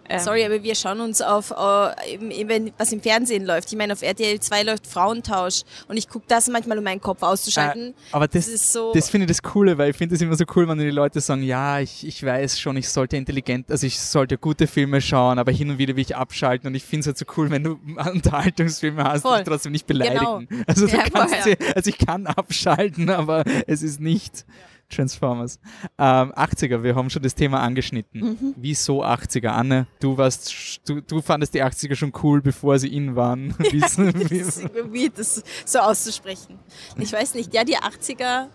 [0.09, 0.21] Ähm.
[0.21, 3.71] Sorry, aber wir schauen uns auf, äh, eben, was im Fernsehen läuft.
[3.71, 7.23] Ich meine, auf RTL 2 läuft Frauentausch und ich gucke das manchmal, um meinen Kopf
[7.23, 7.89] auszuschalten.
[7.89, 10.21] Äh, aber das, das, ist so das finde ich das Coole, weil ich finde es
[10.21, 13.71] immer so cool, wenn die Leute sagen, ja, ich, ich weiß schon, ich sollte intelligent,
[13.71, 16.85] also ich sollte gute Filme schauen, aber hin und wieder will ich abschalten und ich
[16.85, 17.79] finde es halt so cool, wenn du
[18.13, 20.49] Unterhaltungsfilme hast, die trotzdem nicht beleidigen.
[20.49, 20.63] Genau.
[20.67, 21.57] Also, ja, ja.
[21.75, 24.45] also ich kann abschalten, aber es ist nicht...
[24.49, 24.55] Ja
[24.89, 25.59] Transformers.
[25.99, 28.21] Ähm, 80er, wir haben schon das Thema angeschnitten.
[28.21, 28.55] Mhm.
[28.57, 29.49] Wieso 80er?
[29.49, 33.55] Anne, du warst, du, du fandest die 80er schon cool, bevor sie in waren.
[33.59, 36.59] Wie das so auszusprechen.
[36.97, 38.49] Ich weiß nicht, ja, die 80er,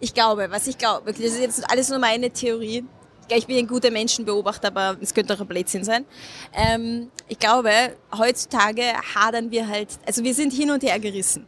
[0.00, 2.84] ich glaube, was ich glaube, das ist jetzt alles nur meine Theorie.
[3.28, 6.04] Ich bin ein guter Menschenbeobachter, aber es könnte auch ein Blödsinn sein.
[6.52, 7.70] Ähm, ich glaube,
[8.16, 8.82] heutzutage
[9.14, 11.46] hadern wir halt, also wir sind hin und her gerissen.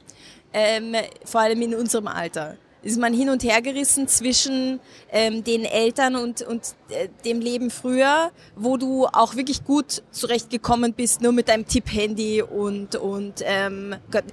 [0.53, 4.79] Ähm, vor allem in unserem Alter ist man hin und her gerissen zwischen
[5.11, 10.93] ähm, den Eltern und, und äh, dem Leben früher, wo du auch wirklich gut zurechtgekommen
[10.93, 14.25] bist, nur mit deinem Tipp-Handy und, und ähm, Gott,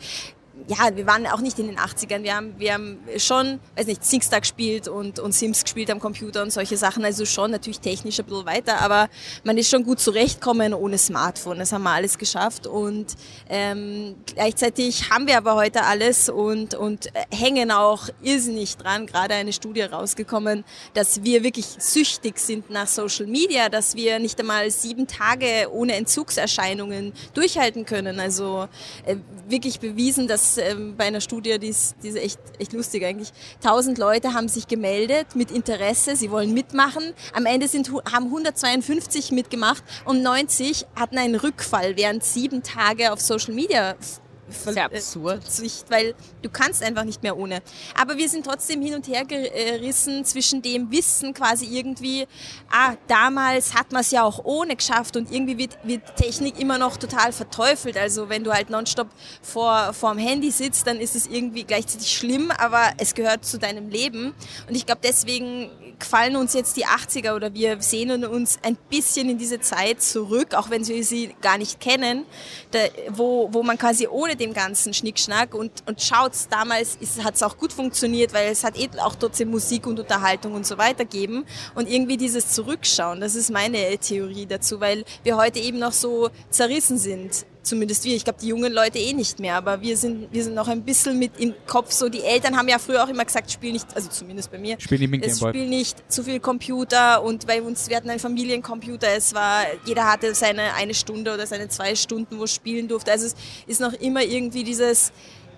[0.68, 2.24] ja, wir waren auch nicht in den 80ern.
[2.24, 6.42] Wir haben, wir haben schon, weiß nicht, SingStar gespielt und, und Sims gespielt am Computer
[6.44, 7.04] und solche Sachen.
[7.04, 9.10] Also schon natürlich technisch ein bisschen weiter, aber
[9.44, 11.60] man ist schon gut zurechtkommen ohne Smartphone.
[11.60, 13.16] Das haben wir alles geschafft und
[13.50, 19.06] ähm, gleichzeitig haben wir aber heute alles und, und hängen auch irrsinnig dran.
[19.06, 24.40] Gerade eine Studie rausgekommen, dass wir wirklich süchtig sind nach Social Media, dass wir nicht
[24.40, 28.20] einmal sieben Tage ohne Entzugserscheinungen durchhalten können.
[28.20, 28.68] Also
[29.06, 29.16] äh,
[29.48, 33.32] wirklich bewiesen, dass ähm, bei einer Studie, die ist, die ist echt, echt lustig eigentlich.
[33.62, 37.14] Tausend Leute haben sich gemeldet mit Interesse, sie wollen mitmachen.
[37.34, 43.22] Am Ende sind, haben 152 mitgemacht und 90 hatten einen Rückfall während sieben Tage auf
[43.22, 43.96] Social Media
[44.52, 45.44] sehr absurd.
[45.44, 47.62] Verzicht, weil du kannst einfach nicht mehr ohne.
[48.00, 52.28] Aber wir sind trotzdem hin und her gerissen zwischen dem Wissen quasi irgendwie,
[52.72, 56.78] ah, damals hat man es ja auch ohne geschafft und irgendwie wird, wird Technik immer
[56.78, 57.98] noch total verteufelt.
[57.98, 59.08] Also wenn du halt nonstop
[59.42, 63.58] vor, vor dem Handy sitzt, dann ist es irgendwie gleichzeitig schlimm, aber es gehört zu
[63.58, 64.34] deinem Leben.
[64.68, 65.70] Und ich glaube, deswegen
[66.02, 70.56] gefallen uns jetzt die 80er oder wir sehnen uns ein bisschen in diese Zeit zurück,
[70.56, 72.26] auch wenn wir sie gar nicht kennen,
[72.72, 77.44] da, wo, wo man quasi ohne dem ganzen Schnickschnack und, und schaut, damals hat es
[77.44, 81.06] auch gut funktioniert, weil es hat eh auch trotzdem Musik und Unterhaltung und so weiter
[81.06, 81.46] gegeben.
[81.76, 86.30] Und irgendwie dieses Zurückschauen, das ist meine Theorie dazu, weil wir heute eben noch so
[86.50, 88.16] zerrissen sind zumindest wir.
[88.16, 90.84] Ich glaube, die jungen Leute eh nicht mehr, aber wir sind, wir sind noch ein
[90.84, 92.10] bisschen mit im Kopf so.
[92.10, 95.00] Die Eltern haben ja früher auch immer gesagt, spiel nicht, also zumindest bei mir, spiel
[95.00, 99.08] nicht mit es spiel nicht zu viel Computer und bei uns, wir hatten einen Familiencomputer,
[99.16, 103.12] es war, jeder hatte seine eine Stunde oder seine zwei Stunden, wo spielen durfte.
[103.12, 103.36] Also es
[103.68, 105.12] ist noch immer irgendwie dieses,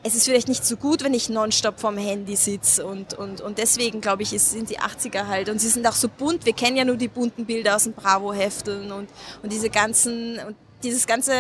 [0.04, 3.58] es ist vielleicht nicht so gut, wenn ich nonstop vorm Handy sitze und, und, und
[3.58, 6.46] deswegen glaube ich, es sind die 80er halt und sie sind auch so bunt.
[6.46, 9.10] Wir kennen ja nur die bunten Bilder aus den Bravo-Hefteln und,
[9.42, 11.34] und diese ganzen, und dieses Ganze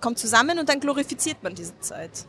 [0.00, 2.26] kommt zusammen und dann glorifiziert man diese Zeit.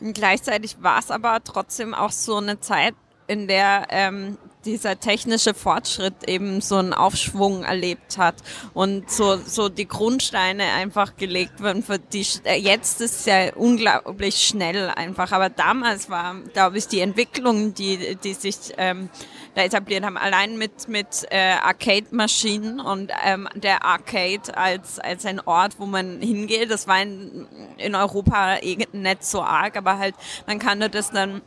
[0.00, 2.94] Gleichzeitig war es aber trotzdem auch so eine Zeit,
[3.26, 8.36] in der ähm, dieser technische Fortschritt eben so einen Aufschwung erlebt hat
[8.74, 13.54] und so, so die Grundsteine einfach gelegt werden für die, äh, jetzt ist es ja
[13.54, 19.08] unglaublich schnell einfach, aber damals war, glaube ich, die Entwicklung, die, die sich ähm,
[19.54, 25.40] da etabliert haben, allein mit, mit äh, Arcade-Maschinen und ähm, der Arcade als, als ein
[25.40, 27.46] Ort, wo man hingeht, das war in,
[27.78, 30.14] in Europa eh nicht so arg, aber halt,
[30.46, 31.40] man kannte das dann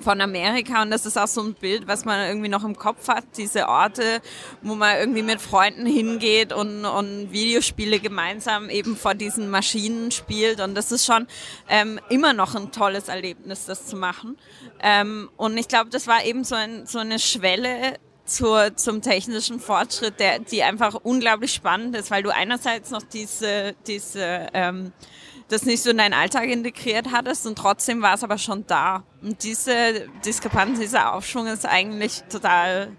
[0.00, 0.82] von Amerika.
[0.82, 3.68] Und das ist auch so ein Bild, was man irgendwie noch im Kopf hat, diese
[3.68, 4.20] Orte,
[4.62, 10.60] wo man irgendwie mit Freunden hingeht und, und Videospiele gemeinsam eben vor diesen Maschinen spielt.
[10.60, 11.26] Und das ist schon
[11.68, 14.36] ähm, immer noch ein tolles Erlebnis, das zu machen.
[14.80, 17.98] Ähm, und ich glaube, das war eben so, ein, so eine Schwelle
[18.28, 23.74] zur, zum technischen Fortschritt, der, die einfach unglaublich spannend ist, weil du einerseits noch diese,
[23.86, 24.92] diese ähm,
[25.48, 29.04] das nicht so in deinen Alltag integriert hattest und trotzdem war es aber schon da.
[29.22, 32.90] Und diese Diskrepanz, dieser Aufschwung ist eigentlich total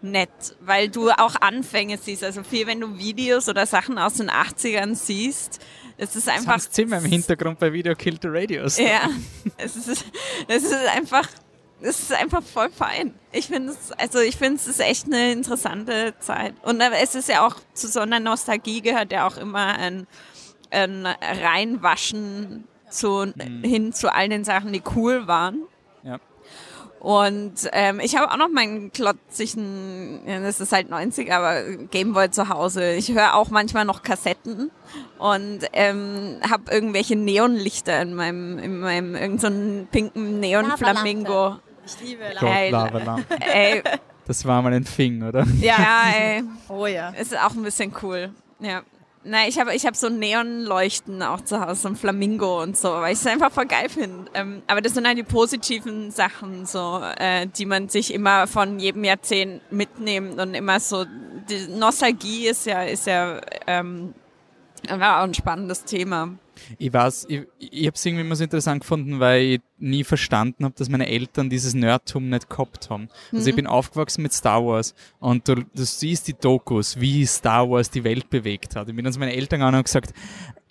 [0.00, 2.24] nett, weil du auch Anfänge siehst.
[2.24, 5.60] Also viel, wenn du Videos oder Sachen aus den 80ern siehst,
[5.98, 6.54] es ist einfach...
[6.54, 8.78] Das Zimmer im Hintergrund bei Video Kill the Radios.
[8.78, 9.08] Ja,
[9.58, 10.04] es ist,
[10.48, 11.28] es ist einfach
[11.82, 13.14] es ist einfach voll fein.
[13.32, 16.54] Ich finde es, also ich finde es ist echt eine interessante Zeit.
[16.62, 20.06] Und es ist ja auch zu so einer Nostalgie gehört ja auch immer ein,
[20.72, 23.62] ein Reinwaschen zu, mhm.
[23.62, 25.62] hin zu all den Sachen, die cool waren.
[26.02, 26.18] Ja.
[27.00, 32.48] Und ähm, ich habe auch noch meinen klotzigen, das ist halt 90, aber Gameboy zu
[32.48, 32.92] Hause.
[32.92, 34.70] Ich höre auch manchmal noch Kassetten
[35.18, 41.56] und ähm, habe irgendwelche Neonlichter in meinem, in meinem irgendeinen so pinken Neon-Flamingo.
[41.84, 43.18] Ich liebe Lava.
[43.52, 43.82] Ey,
[44.26, 45.44] das war mal ein Thing, oder?
[45.60, 46.44] Ja, ey.
[46.68, 47.10] Oh ja.
[47.10, 48.30] Ist auch ein bisschen cool.
[48.60, 48.82] Ja.
[49.24, 52.90] Nein, ich habe ich hab so Neonleuchten auch zu Hause, so ein Flamingo und so,
[52.90, 54.28] weil ich es einfach voll geil finde.
[54.34, 58.80] Ähm, aber das sind halt die positiven Sachen, so, äh, die man sich immer von
[58.80, 61.04] jedem Jahrzehnt mitnimmt und immer so,
[61.48, 64.12] die Nostalgie ist ja, ist ja, ähm,
[64.88, 66.30] war auch ein spannendes Thema.
[66.78, 70.64] Ich weiß, ich, ich habe es irgendwie immer so interessant gefunden, weil ich nie verstanden
[70.64, 73.08] habe, dass meine Eltern dieses Nerdtum nicht gehabt haben.
[73.32, 73.48] Also mhm.
[73.48, 77.90] ich bin aufgewachsen mit Star Wars und du, du siehst die Dokus, wie Star Wars
[77.90, 78.88] die Welt bewegt hat.
[78.88, 80.12] Ich bin dann zu meinen Eltern an und gesagt,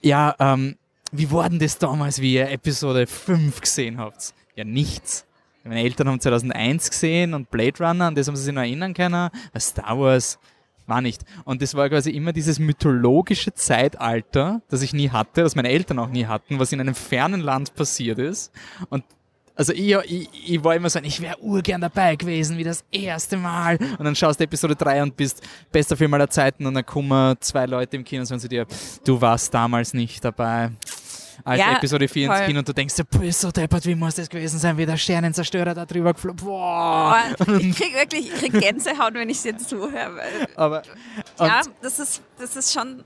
[0.01, 0.77] ja, ähm,
[1.11, 4.33] wie war denn das damals, wie ihr Episode 5 gesehen habt?
[4.55, 5.25] Ja, nichts.
[5.63, 8.93] Meine Eltern haben 2001 gesehen und Blade Runner, an das haben sie sich noch erinnern
[8.93, 9.29] können.
[9.59, 10.39] Star Wars,
[10.91, 11.23] war nicht.
[11.45, 15.99] Und das war quasi immer dieses mythologische Zeitalter, das ich nie hatte, das meine Eltern
[15.99, 18.51] auch nie hatten, was in einem fernen Land passiert ist.
[18.89, 19.05] Und
[19.55, 23.37] also ich, ich, ich war immer so, ich wäre urgern dabei gewesen, wie das erste
[23.37, 23.77] Mal.
[23.77, 27.35] Und dann schaust du Episode 3 und bist bester Film aller Zeiten und dann kommen
[27.39, 28.65] zwei Leute im Kino und sagen zu dir,
[29.05, 30.71] du warst damals nicht dabei
[31.43, 32.37] als ja, Episode 4 voll.
[32.37, 34.97] ins Kino und du denkst, bist so deppert, wie muss das gewesen sein, wie der
[34.97, 36.45] Sternenzerstörer da drüber geflogen.
[36.45, 37.17] Boah.
[37.59, 40.21] Ich krieg wirklich, ich krieg Gänsehaut, wenn ich dir zuhöre.
[40.55, 40.81] Aber,
[41.39, 43.03] ja, das ist, das ist schon...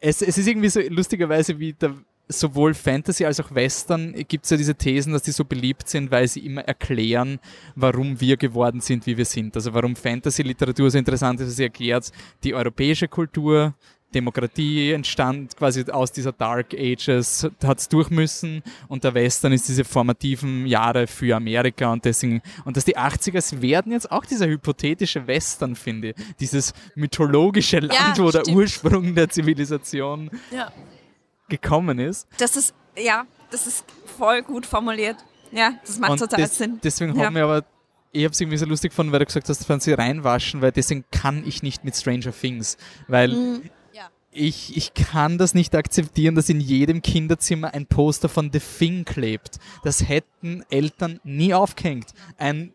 [0.00, 1.94] Es, es ist irgendwie so lustigerweise wie der
[2.28, 6.10] sowohl Fantasy als auch Western gibt es ja diese Thesen, dass die so beliebt sind,
[6.10, 7.38] weil sie immer erklären,
[7.74, 9.54] warum wir geworden sind, wie wir sind.
[9.56, 12.10] Also warum Fantasy-Literatur so interessant ist, sie erklärt
[12.42, 13.74] die europäische Kultur,
[14.14, 19.68] Demokratie entstand quasi aus dieser Dark Ages, hat es durch müssen und der Western ist
[19.68, 24.46] diese formativen Jahre für Amerika und deswegen, und dass die 80er werden jetzt auch dieser
[24.46, 26.16] hypothetische Western, finde ich.
[26.40, 28.46] Dieses mythologische Land, ja, wo stimmt.
[28.46, 30.72] der Ursprung der Zivilisation ja.
[31.48, 32.28] gekommen ist.
[32.38, 33.84] Das ist, ja, das ist
[34.16, 35.16] voll gut formuliert.
[35.50, 36.80] Ja, das macht und total des, Sinn.
[36.82, 37.26] Deswegen ja.
[37.26, 37.64] haben wir aber
[38.12, 41.04] ich habe es irgendwie so lustig gefunden, weil du gesagt hast, sie reinwaschen, weil deswegen
[41.10, 42.76] kann ich nicht mit Stranger Things,
[43.08, 43.70] weil mhm
[44.34, 49.04] ich, ich kann das nicht akzeptieren, dass in jedem Kinderzimmer ein Poster von The Thing
[49.04, 49.58] klebt.
[49.82, 52.08] Das hätten Eltern nie aufgehängt.
[52.36, 52.72] Ein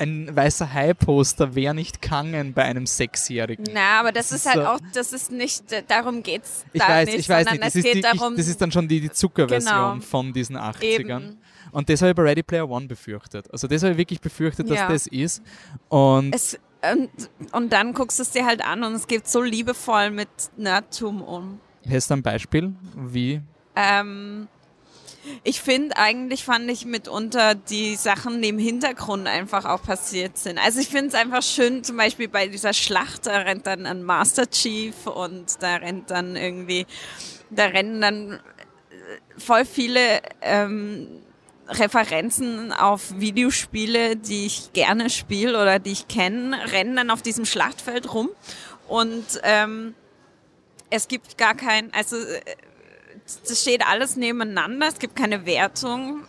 [0.00, 3.66] ein weißer Hai-Poster wäre nicht kangen bei einem Sechsjährigen.
[3.72, 6.88] Na, aber das, das ist halt so auch, das ist nicht, darum geht's ich da
[6.88, 9.00] weiß, nicht, ich weiß nicht, das ist, die, darum, ich, das ist dann schon die,
[9.00, 10.00] die Zuckerversion genau.
[10.00, 10.82] von diesen 80ern.
[10.82, 11.38] Eben.
[11.70, 13.48] Und das habe ich bei Ready Player One befürchtet.
[13.52, 14.88] Also das habe ich wirklich befürchtet, dass ja.
[14.88, 15.40] das ist.
[15.88, 17.10] Und es, und,
[17.52, 21.22] und dann guckst du es dir halt an und es geht so liebevoll mit Nerdtum
[21.22, 21.60] um.
[21.88, 22.74] Hast du ein Beispiel?
[22.94, 23.40] Wie?
[23.76, 24.48] Ähm,
[25.44, 30.58] ich finde, eigentlich fand ich mitunter die Sachen, die im Hintergrund einfach auch passiert sind.
[30.58, 34.02] Also ich finde es einfach schön, zum Beispiel bei dieser Schlacht, da rennt dann ein
[34.02, 36.86] Master Chief und da rennt dann irgendwie,
[37.50, 38.40] da rennen dann
[39.36, 41.22] voll viele ähm,
[41.70, 47.44] Referenzen auf Videospiele, die ich gerne spiele oder die ich kenne, rennen dann auf diesem
[47.44, 48.28] Schlachtfeld rum
[48.88, 49.94] und ähm,
[50.90, 52.40] es gibt gar kein, also äh,
[53.54, 56.24] steht alles nebeneinander, es gibt keine Wertung,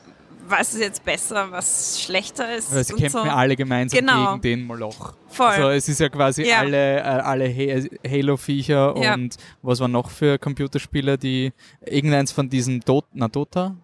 [0.47, 2.71] was ist jetzt besser, was schlechter ist.
[2.71, 3.29] Also sie kämpfen so.
[3.29, 4.31] alle gemeinsam genau.
[4.33, 5.13] gegen den Moloch.
[5.29, 5.47] Voll.
[5.47, 6.59] Also es ist ja quasi ja.
[6.59, 9.13] alle, äh, alle Halo-Viecher ja.
[9.13, 11.53] und was waren noch für Computerspiele, die
[11.85, 13.75] irgendeins von diesen Dota, na Dota?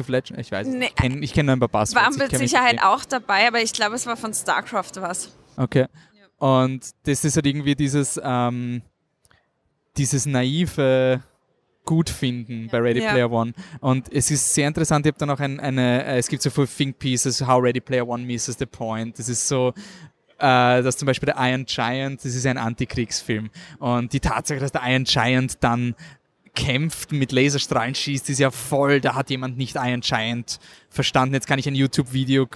[0.00, 0.40] Of Legends?
[0.40, 2.10] Ich weiß nee, Ich kenne kenn nur ein paar Passwörter.
[2.10, 5.34] War mit Sicherheit auch dabei, aber ich glaube, es war von StarCraft was.
[5.56, 5.86] Okay.
[6.12, 6.48] Ja.
[6.48, 8.82] Und das ist halt irgendwie dieses, ähm,
[9.96, 11.22] dieses naive
[11.84, 12.68] Gutfinden ja.
[12.70, 13.12] bei Ready ja.
[13.12, 13.52] Player One.
[13.80, 16.50] Und es ist sehr interessant, ich habe dann auch ein, eine, äh, es gibt so
[16.50, 19.18] viele Think Pieces, How Ready Player One misses the point.
[19.18, 19.72] Das ist so,
[20.38, 23.50] äh, dass zum Beispiel der Iron Giant, das ist ein Antikriegsfilm.
[23.78, 25.94] Und die Tatsache, dass der Iron Giant dann
[26.54, 31.34] kämpft, mit Laserstrahlen schießt, ist ja voll, da hat jemand nicht Iron Giant verstanden.
[31.34, 32.46] Jetzt kann ich ein YouTube-Video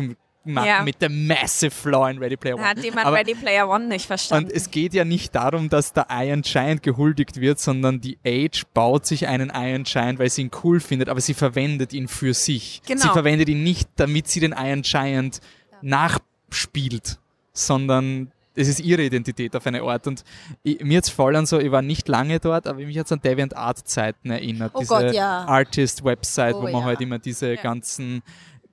[0.44, 0.82] machen ja.
[0.82, 2.62] mit dem Massive Flaw in Ready Player One.
[2.62, 4.46] Da hat jemand Aber, Ready Player One nicht verstanden.
[4.46, 8.64] Und es geht ja nicht darum, dass der Iron Giant gehuldigt wird, sondern die Age
[8.72, 12.34] baut sich einen Iron Giant, weil sie ihn cool findet, aber sie verwendet ihn für
[12.34, 12.82] sich.
[12.86, 13.02] Genau.
[13.02, 15.78] Sie verwendet ihn nicht, damit sie den Iron Giant ja.
[15.82, 17.18] nachspielt,
[17.52, 20.06] sondern es ist ihre Identität auf eine Art.
[20.06, 20.24] Und
[20.62, 23.20] ich, mir jetzt voll an so, ich war nicht lange dort, aber mich hat an
[23.20, 24.72] Deviant Art Zeiten erinnert.
[24.74, 25.44] Oh diese Gott, ja.
[25.44, 26.84] Artist-Website, oh, wo man ja.
[26.84, 27.62] halt immer diese ja.
[27.62, 28.22] ganzen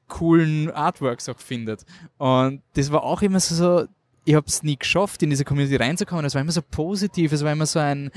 [0.08, 1.86] coolen Artworks auch findet.
[2.18, 3.88] Und das war auch immer so, so
[4.26, 6.26] ich habe es nie geschafft, in diese Community reinzukommen.
[6.26, 8.12] Es war immer so positiv, es war immer so ein,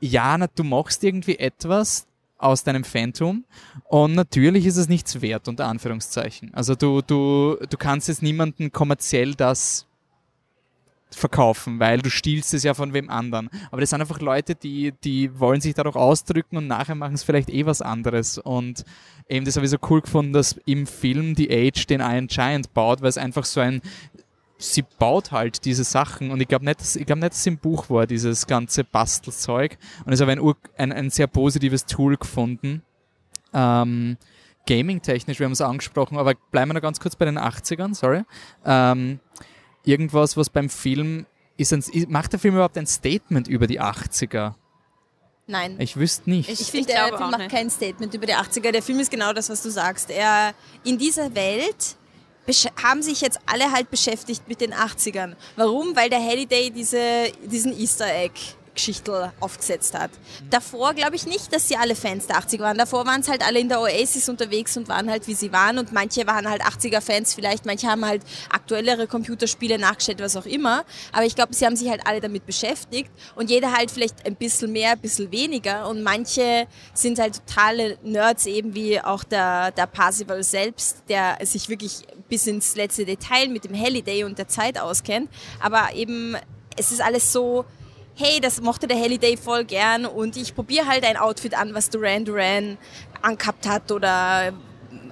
[0.00, 2.06] ja, na, du machst irgendwie etwas
[2.38, 3.44] aus deinem Phantom
[3.84, 6.52] und natürlich ist es nichts wert, unter Anführungszeichen.
[6.52, 9.86] Also du, du, du kannst jetzt niemanden kommerziell das
[11.14, 13.50] verkaufen, weil du stiehlst es ja von wem anderen.
[13.70, 17.22] Aber das sind einfach Leute, die, die wollen sich dadurch ausdrücken und nachher machen es
[17.22, 18.38] vielleicht eh was anderes.
[18.38, 18.84] Und
[19.28, 22.72] eben das habe ich so cool gefunden, dass im Film die Age den Iron Giant
[22.74, 23.82] baut, weil es einfach so ein
[24.64, 27.46] sie baut halt diese Sachen und ich glaube nicht, dass, ich glaube nicht, dass es
[27.46, 29.76] im Buch war, dieses ganze Bastelzeug.
[30.04, 32.82] Und es habe ein, ein, ein sehr positives Tool gefunden.
[33.52, 34.16] Ähm,
[34.66, 38.22] Gaming-technisch, wir haben es angesprochen, aber bleiben wir noch ganz kurz bei den 80ern, sorry.
[38.64, 39.18] Ähm,
[39.84, 44.54] irgendwas, was beim Film ist ein, macht der Film überhaupt ein Statement über die 80er?
[45.46, 45.76] Nein.
[45.80, 46.48] Ich wüsste nicht.
[46.48, 47.50] Ich, ich finde, der Film macht nicht.
[47.50, 48.70] kein Statement über die 80er.
[48.70, 50.10] Der Film ist genau das, was du sagst.
[50.10, 51.96] Er in dieser Welt
[52.82, 55.36] haben sich jetzt alle halt beschäftigt mit den 80ern.
[55.56, 55.94] Warum?
[55.94, 58.34] Weil der Halliday diese, diesen Easter Egg
[58.74, 60.10] Geschichtel aufgesetzt hat.
[60.50, 62.78] Davor glaube ich nicht, dass sie alle Fans der 80er waren.
[62.78, 65.78] Davor waren es halt alle in der Oasis unterwegs und waren halt wie sie waren
[65.78, 70.46] und manche waren halt 80er Fans vielleicht, manche haben halt aktuellere Computerspiele nachgestellt, was auch
[70.46, 70.84] immer.
[71.12, 74.36] Aber ich glaube, sie haben sich halt alle damit beschäftigt und jeder halt vielleicht ein
[74.36, 79.70] bisschen mehr, ein bisschen weniger und manche sind halt totale Nerds, eben wie auch der,
[79.72, 84.48] der Parsival selbst, der sich wirklich bis ins letzte Detail mit dem Halliday und der
[84.48, 85.30] Zeit auskennt.
[85.60, 86.36] Aber eben,
[86.76, 87.64] es ist alles so,
[88.14, 91.90] hey, das mochte der Halliday voll gern und ich probiere halt ein Outfit an, was
[91.90, 92.78] Duran Duran
[93.22, 94.52] angehabt hat oder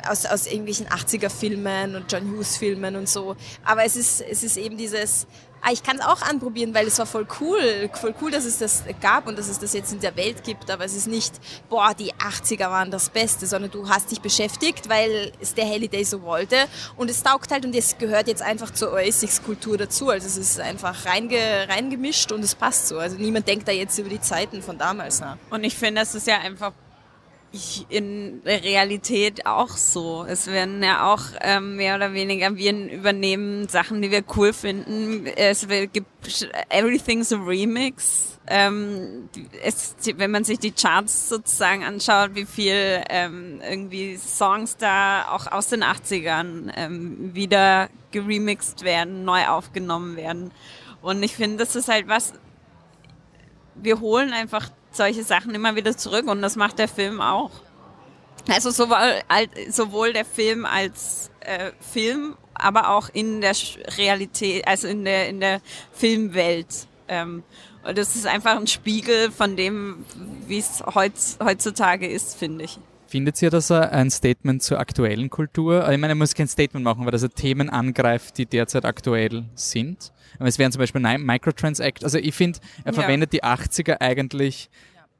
[0.08, 3.36] aus, aus irgendwelchen 80er-Filmen und John Hughes-Filmen und so.
[3.64, 5.26] Aber es ist, es ist eben dieses,
[5.62, 8.58] ah, ich kann es auch anprobieren, weil es war voll cool, voll cool, dass es
[8.58, 11.34] das gab und dass es das jetzt in der Welt gibt, aber es ist nicht,
[11.68, 16.04] boah, die 80er waren das Beste, sondern du hast dich beschäftigt, weil es der Halliday
[16.04, 16.56] so wollte.
[16.96, 20.60] Und es taugt halt und es gehört jetzt einfach zur Oasis-Kultur dazu, also es ist
[20.60, 24.62] einfach reinge, reingemischt und es passt so, also niemand denkt da jetzt über die Zeiten
[24.62, 25.36] von damals nach.
[25.50, 26.72] Und ich finde, es ist ja einfach
[27.88, 30.24] in der Realität auch so.
[30.28, 35.26] Es werden ja auch ähm, mehr oder weniger, wir übernehmen Sachen, die wir cool finden.
[35.26, 38.38] Es gibt Everything's a Remix.
[38.46, 39.28] Ähm,
[39.62, 45.46] es, wenn man sich die Charts sozusagen anschaut, wie viel ähm, irgendwie Songs da auch
[45.46, 50.52] aus den 80ern ähm, wieder geremixed werden, neu aufgenommen werden.
[51.02, 52.32] Und ich finde, das ist halt was,
[53.74, 57.50] wir holen einfach solche Sachen immer wieder zurück und das macht der Film auch.
[58.48, 59.20] Also sowohl,
[59.70, 63.54] sowohl der Film als äh, Film, aber auch in der
[63.96, 65.60] Realität, also in der, in der
[65.92, 66.86] Filmwelt.
[67.08, 67.42] Ähm,
[67.82, 70.04] und das ist einfach ein Spiegel von dem,
[70.46, 72.78] wie es heutz, heutzutage ist, finde ich.
[73.06, 76.84] Findet ihr, dass er ein Statement zur aktuellen Kultur, ich meine, er muss kein Statement
[76.84, 80.12] machen, weil er Themen angreift, die derzeit aktuell sind?
[80.38, 82.04] Aber es wären zum Beispiel Microtransact.
[82.04, 83.00] Also ich finde, er ja.
[83.00, 84.70] verwendet die 80er eigentlich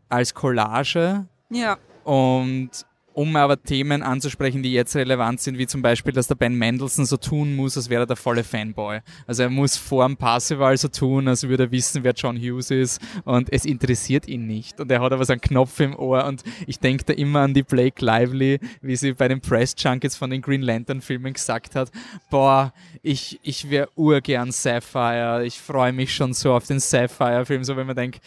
[0.09, 1.27] als Collage.
[1.51, 1.79] Ja.
[2.05, 2.71] Und
[3.15, 7.07] um aber Themen anzusprechen, die jetzt relevant sind, wie zum Beispiel, dass der Ben Mendelssohn
[7.07, 9.01] so tun muss, als wäre er der volle Fanboy.
[9.27, 12.71] Also er muss vor dem Parsival so tun, als würde er wissen, wer John Hughes
[12.71, 14.81] ist und es interessiert ihn nicht.
[14.81, 17.55] Und er hat aber so einen Knopf im Ohr und ich denke da immer an
[17.55, 21.75] die Blake Lively, wie sie bei den Press Junkets von den Green Lantern Filmen gesagt
[21.75, 21.91] hat,
[22.31, 27.65] boah, ich, ich wäre urgern Sapphire, ich freue mich schon so auf den Sapphire Film,
[27.65, 28.21] so wenn man denkt,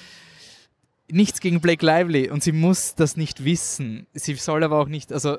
[1.11, 4.07] nichts gegen Blake Lively und sie muss das nicht wissen.
[4.13, 5.37] Sie soll aber auch nicht, also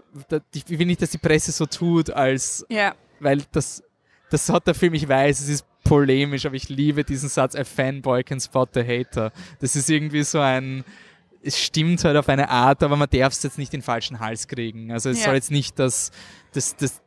[0.53, 2.94] ich will nicht, dass die Presse so tut, als ja.
[3.20, 3.83] weil das,
[4.31, 7.64] das hat der Film, ich weiß, es ist polemisch, aber ich liebe diesen Satz, a
[7.64, 9.33] fanboy can spot the hater.
[9.61, 10.85] Das ist irgendwie so ein,
[11.42, 14.20] es stimmt halt auf eine Art, aber man darf es jetzt nicht in den falschen
[14.20, 14.90] Hals kriegen.
[14.90, 15.27] Also es ja.
[15.27, 16.11] soll jetzt nicht das,
[16.53, 17.03] das, das,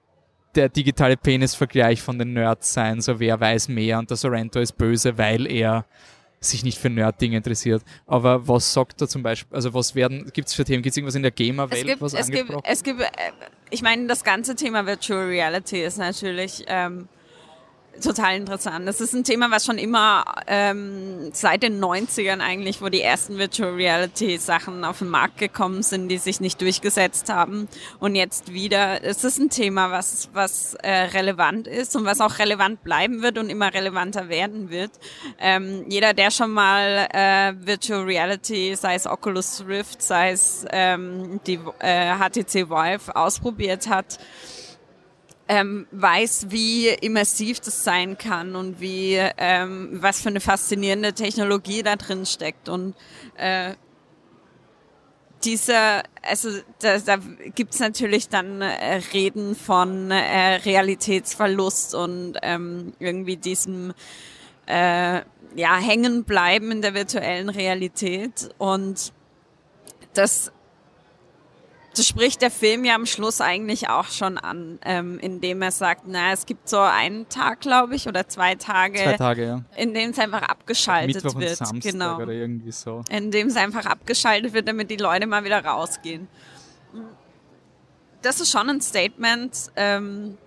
[0.56, 4.74] der digitale Penis-Vergleich von den Nerds sein, so wer weiß mehr und der Sorrento ist
[4.74, 5.86] böse, weil er
[6.39, 7.84] sich nicht für Nerd-Dinge interessiert.
[8.06, 10.97] Aber was sagt er zum Beispiel, also was werden, gibt es für Themen, gibt es
[10.97, 13.08] irgendwas in der Gamer-Welt, was es angesprochen gibt, Es gibt, äh,
[13.69, 17.08] ich meine, das ganze Thema Virtual Reality ist natürlich ähm,
[18.02, 18.88] total interessant.
[18.88, 23.38] Das ist ein Thema, was schon immer ähm, seit den 90ern eigentlich, wo die ersten
[23.38, 27.68] Virtual Reality Sachen auf den Markt gekommen sind, die sich nicht durchgesetzt haben.
[28.00, 32.39] Und jetzt wieder, es ist ein Thema, was, was äh, relevant ist und was auch
[32.39, 34.91] relevant bleiben wird und immer relevanter werden wird.
[35.39, 41.39] Ähm, jeder, der schon mal äh, Virtual Reality, sei es Oculus Rift, sei es ähm,
[41.45, 44.20] die äh, HTC Vive ausprobiert hat,
[45.48, 51.84] ähm, weiß, wie immersiv das sein kann und wie ähm, was für eine faszinierende Technologie
[51.84, 52.70] da drin steckt.
[52.70, 52.95] Und
[53.38, 53.74] äh,
[55.43, 57.18] dieser, also da, da
[57.56, 63.93] gibt natürlich dann äh, Reden von äh, Realitätsverlust und ähm, irgendwie diesem
[64.66, 65.22] äh,
[65.56, 68.50] ja hängen bleiben in der virtuellen Realität.
[68.58, 69.14] Und
[70.14, 70.52] das
[71.98, 76.04] das spricht der Film ja am Schluss eigentlich auch schon an, ähm, indem er sagt,
[76.06, 79.64] na, es gibt so einen Tag, glaube ich, oder zwei Tage, zwei Tage ja.
[79.76, 81.60] in dem es einfach abgeschaltet Mittwoch wird.
[81.60, 82.18] Und Samstag genau.
[82.18, 83.04] oder irgendwie so.
[83.10, 86.28] In dem es einfach abgeschaltet wird, damit die Leute mal wieder rausgehen.
[88.22, 89.72] Das ist schon ein Statement.
[89.76, 90.38] Ähm,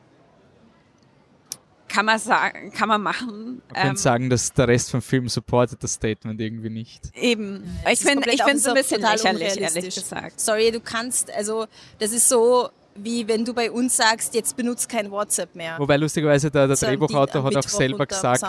[1.90, 3.26] kann man sagen, kann man machen.
[3.26, 7.10] Man ähm, könnte sagen, dass der Rest vom Film supportet das Statement irgendwie nicht.
[7.14, 7.64] Eben.
[7.90, 10.40] Ich finde ich finde es ein bisschen lächerlich, ehrlich gesagt.
[10.40, 11.66] Sorry, du kannst, also
[11.98, 15.78] das ist so, wie wenn du bei uns sagst, jetzt benutzt kein WhatsApp mehr.
[15.78, 18.44] Wobei lustigerweise der, der so Drehbuchautor hat auch selber gesagt,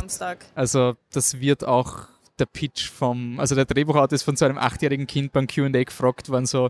[0.56, 2.08] also das wird auch
[2.40, 6.30] der Pitch vom, also der Drehbuchautor ist von so einem achtjährigen Kind beim Q&A gefragt
[6.30, 6.70] worden, so,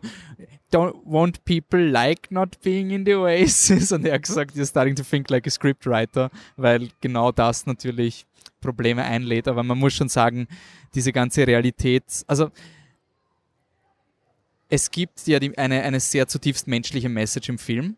[0.71, 3.91] don't want people like not being in the Oasis?
[3.91, 8.25] Und er hat gesagt, you're starting to think like a scriptwriter, weil genau das natürlich
[8.61, 9.47] Probleme einlädt.
[9.47, 10.47] Aber man muss schon sagen,
[10.93, 12.51] diese ganze Realität, also
[14.69, 17.97] es gibt ja die, eine, eine sehr zutiefst menschliche Message im Film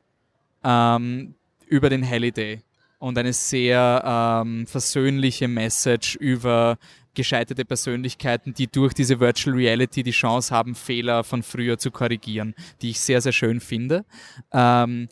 [0.63, 1.35] ähm,
[1.67, 2.61] über den Halliday
[2.97, 6.77] und eine sehr ähm, versöhnliche Message über
[7.13, 12.55] gescheiterte Persönlichkeiten, die durch diese Virtual Reality die Chance haben, Fehler von früher zu korrigieren,
[12.81, 14.05] die ich sehr, sehr schön finde.
[14.51, 15.07] Ähm,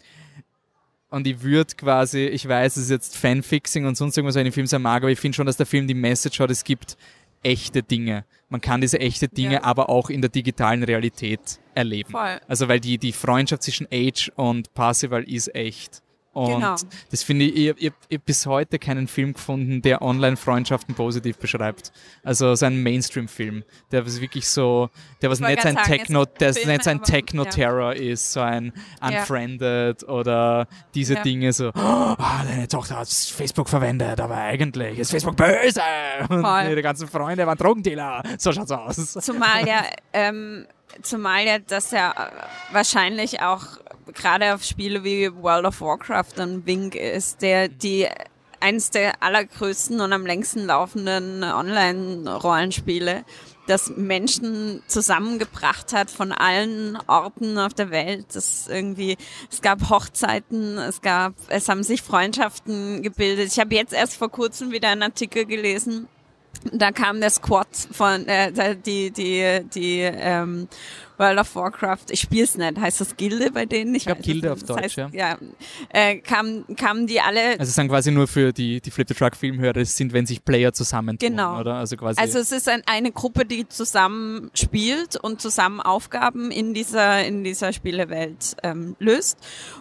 [1.10, 4.52] und ich würde quasi, ich weiß, es ist jetzt Fanfixing und sonst irgendwas, wenn ich
[4.52, 6.64] den Film sehr mag, aber ich finde schon, dass der Film die Message hat, es
[6.64, 6.98] gibt
[7.44, 8.26] echte Dinge.
[8.50, 9.64] Man kann diese echte Dinge ja.
[9.64, 12.12] aber auch in der digitalen Realität erleben.
[12.12, 12.40] Voll.
[12.48, 16.02] Also weil die, die Freundschaft zwischen Age und Parsival ist echt.
[16.34, 16.76] Und genau.
[17.10, 21.92] das finde ich, ich, ich, ich bis heute keinen Film gefunden, der Online-Freundschaften positiv beschreibt.
[22.24, 24.90] Also so ein Mainstream-Film, der was wirklich so,
[25.22, 28.02] der was nicht ein Techno, der Filme, nicht ein Techno-Terror ja.
[28.14, 28.72] ist, so ein
[29.02, 30.08] Unfriended ja.
[30.08, 31.22] oder diese ja.
[31.22, 32.16] Dinge so, oh,
[32.46, 35.82] deine Tochter hat Facebook verwendet, aber eigentlich ist Facebook böse
[36.30, 38.24] und ihre ganzen Freunde waren Drogendealer.
[38.38, 39.14] So schaut's aus.
[39.14, 40.66] Zumal ja, ähm,
[41.02, 42.32] zumal ja das ja
[42.72, 43.66] wahrscheinlich auch
[44.14, 48.08] gerade auf Spiele wie World of Warcraft ein Wink ist, der die
[48.62, 53.26] eines der allergrößten und am längsten laufenden Online-Rollenspiele,
[53.68, 58.28] das Menschen zusammengebracht hat von allen Orten auf der Welt.
[58.34, 59.18] Das irgendwie,
[59.50, 63.48] es gab Hochzeiten, es gab, es haben sich Freundschaften gebildet.
[63.48, 66.08] Ich habe jetzt erst vor kurzem wieder einen Artikel gelesen.
[66.72, 70.68] Da kam der Squad von äh, die die die ähm,
[71.22, 73.94] World of Warcraft, ich spiele es nicht, heißt das Gilde bei denen?
[73.94, 75.10] Ich, ich glaube Gilde auf Deutsch, heißt, ja.
[75.14, 75.38] ja
[75.90, 77.52] äh, kamen, kamen die alle...
[77.52, 80.26] Also es sind quasi nur für die, die Flip the Truck Filmhörer, es sind, wenn
[80.26, 81.60] sich Player zusammentun, genau.
[81.60, 81.76] oder?
[81.76, 82.20] Also quasi...
[82.20, 87.44] Also es ist ein, eine Gruppe, die zusammen spielt und zusammen Aufgaben in dieser, in
[87.44, 89.38] dieser Spielewelt ähm, löst.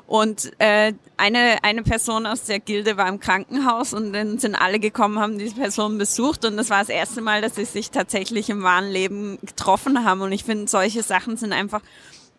[0.07, 4.81] Und äh, eine, eine Person aus der Gilde war im Krankenhaus und dann sind alle
[4.81, 8.51] gekommen, haben diese Person besucht und das war das erste Mal, dass sie sich tatsächlich
[8.51, 10.21] im wahren Leben getroffen haben.
[10.21, 11.83] Und ich finde solche Sachen Sachen sind einfach,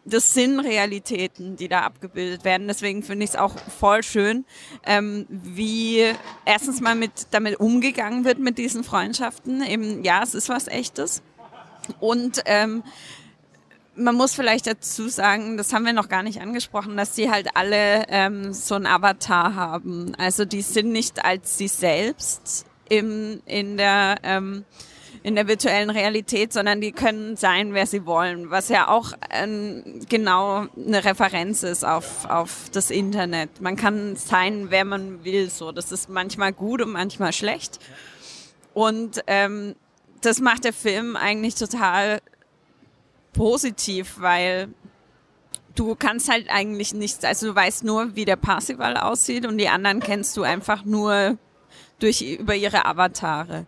[0.03, 2.67] das sind Realitäten, die da abgebildet werden.
[2.67, 4.45] Deswegen finde ich es auch voll schön,
[4.85, 6.03] ähm, wie
[6.45, 9.61] erstens mal mit damit umgegangen wird mit diesen Freundschaften.
[9.63, 11.21] Eben, ja, es ist was Echtes.
[11.99, 12.83] Und ähm,
[13.95, 17.55] man muss vielleicht dazu sagen, das haben wir noch gar nicht angesprochen, dass die halt
[17.55, 20.15] alle ähm, so ein Avatar haben.
[20.17, 24.65] Also die sind nicht als sie selbst im, in der ähm,
[25.23, 30.01] in der virtuellen Realität, sondern die können sein, wer sie wollen, was ja auch ähm,
[30.09, 33.61] genau eine Referenz ist auf, auf das Internet.
[33.61, 35.71] Man kann sein, wer man will, so.
[35.71, 37.79] Das ist manchmal gut und manchmal schlecht.
[38.73, 39.75] Und ähm,
[40.21, 42.21] das macht der Film eigentlich total
[43.33, 44.69] positiv, weil
[45.75, 49.69] du kannst halt eigentlich nichts, also du weißt nur, wie der Parsival aussieht und die
[49.69, 51.37] anderen kennst du einfach nur
[51.99, 53.65] durch über ihre Avatare.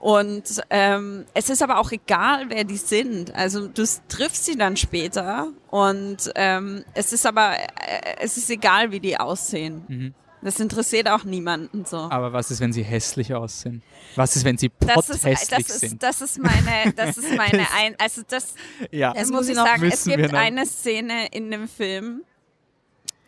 [0.00, 3.34] Und ähm, es ist aber auch egal, wer die sind.
[3.34, 8.92] Also du triffst sie dann später und ähm, es ist aber äh, es ist egal,
[8.92, 9.84] wie die aussehen.
[9.88, 10.14] Mhm.
[10.42, 11.98] Das interessiert auch niemanden so.
[11.98, 13.82] Aber was ist, wenn sie hässlich aussehen?
[14.16, 16.02] Was ist, wenn sie pothässlich sind?
[16.02, 18.54] Das ist meine, das ist meine, ein, also das,
[18.90, 19.12] ja.
[19.12, 19.84] das muss ich sagen.
[19.84, 22.22] Es gibt eine Szene in dem Film,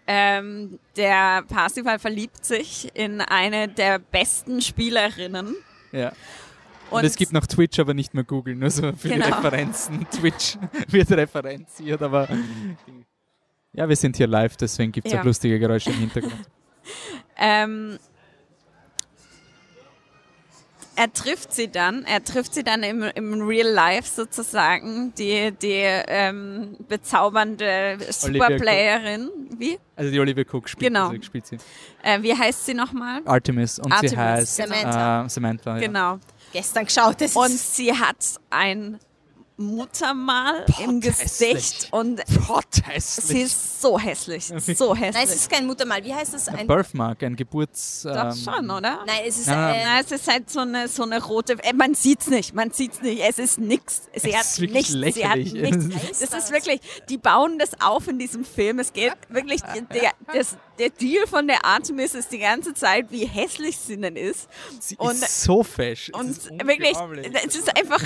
[0.07, 5.55] ähm, der Parsifal verliebt sich in eine der besten Spielerinnen.
[5.93, 6.13] Ja.
[6.93, 9.27] Und, und, es gibt noch Twitch, aber nicht mehr Google, nur so für genau.
[9.27, 10.07] die Referenzen.
[10.11, 12.29] Twitch wird referenziert, aber
[13.73, 15.21] ja, wir sind hier live, deswegen gibt es ja.
[15.21, 16.49] auch lustige Geräusche im Hintergrund.
[17.39, 17.99] ähm,
[20.95, 25.81] er trifft sie dann, er trifft sie dann im, im Real Life sozusagen, die, die
[25.81, 29.31] ähm, bezaubernde Superplayerin.
[29.57, 29.79] Wie?
[29.97, 31.09] Also die Olivia Cook spielt, genau.
[31.09, 31.57] also spielt sie.
[32.03, 33.23] Äh, wie heißt sie nochmal?
[33.25, 35.25] Artemis und Artemis, sie heißt Samantha.
[35.25, 35.87] Äh, Samantha ja.
[35.87, 36.19] Genau.
[36.53, 37.21] Gestern geschaut.
[37.21, 38.17] Das Und sie hat
[38.51, 38.99] ein
[39.57, 41.29] Muttermal im hässlich.
[41.51, 42.21] Gesicht und
[42.99, 45.15] sie ist so hässlich, so hässlich.
[45.15, 46.03] Nein, es ist kein Muttermal.
[46.05, 46.49] Wie heißt das?
[46.49, 48.03] Ein Ein Birthmark, ein Geburts...
[48.03, 49.01] Doch ähm, schon, oder?
[49.07, 51.55] Nein, es ist Nein, nein, äh, Na, es ist halt so eine, so eine rote,
[51.63, 54.03] äh, man sieht's nicht, man sieht's nicht, es ist nix.
[54.15, 55.75] Sie Es hat ist wirklich nichts, sie hat lächerlich.
[55.77, 56.21] nichts.
[56.33, 58.79] Das ist wirklich, die bauen das auf in diesem Film.
[58.79, 63.27] Es geht wirklich, der, das, der Deal von der Artemis ist die ganze Zeit, wie
[63.27, 64.49] hässlich sie denn ist.
[64.81, 66.09] Sie Und- ist so fesch.
[66.09, 66.97] Es Und ist wirklich,
[67.47, 68.03] es ist einfach,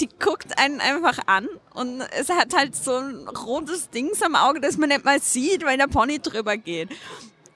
[0.00, 4.60] die guckt einen einfach an und es hat halt so ein rotes Dings am Auge,
[4.60, 6.88] das man nicht mal sieht, weil der Pony drüber geht.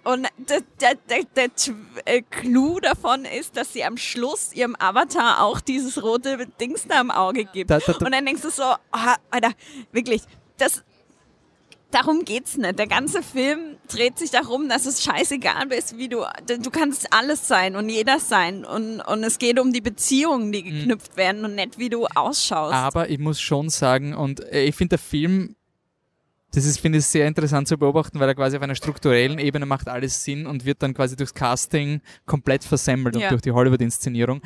[0.05, 1.49] Und der, der, der, der
[2.07, 6.99] äh, Clou davon ist, dass sie am Schluss ihrem Avatar auch dieses rote Dings da
[6.99, 7.71] am Auge gibt.
[7.71, 9.53] Da- da- da- und dann denkst du so, ah, Alter,
[9.93, 10.23] wirklich,
[10.59, 10.83] das,
[11.93, 12.79] darum geht's nicht.
[12.79, 17.47] Der ganze Film dreht sich darum, dass es scheißegal ist, wie du, du kannst alles
[17.47, 21.55] sein und jeder sein und, und es geht um die Beziehungen, die geknüpft werden und
[21.55, 22.75] nicht wie du ausschaust.
[22.75, 25.55] Aber ich muss schon sagen, und äh, ich finde der Film,
[26.55, 29.65] das ist, finde ich, sehr interessant zu beobachten, weil er quasi auf einer strukturellen Ebene
[29.65, 33.23] macht alles Sinn und wird dann quasi durchs Casting komplett versemmelt Ja.
[33.23, 34.43] und durch die Hollywood-Inszenierung.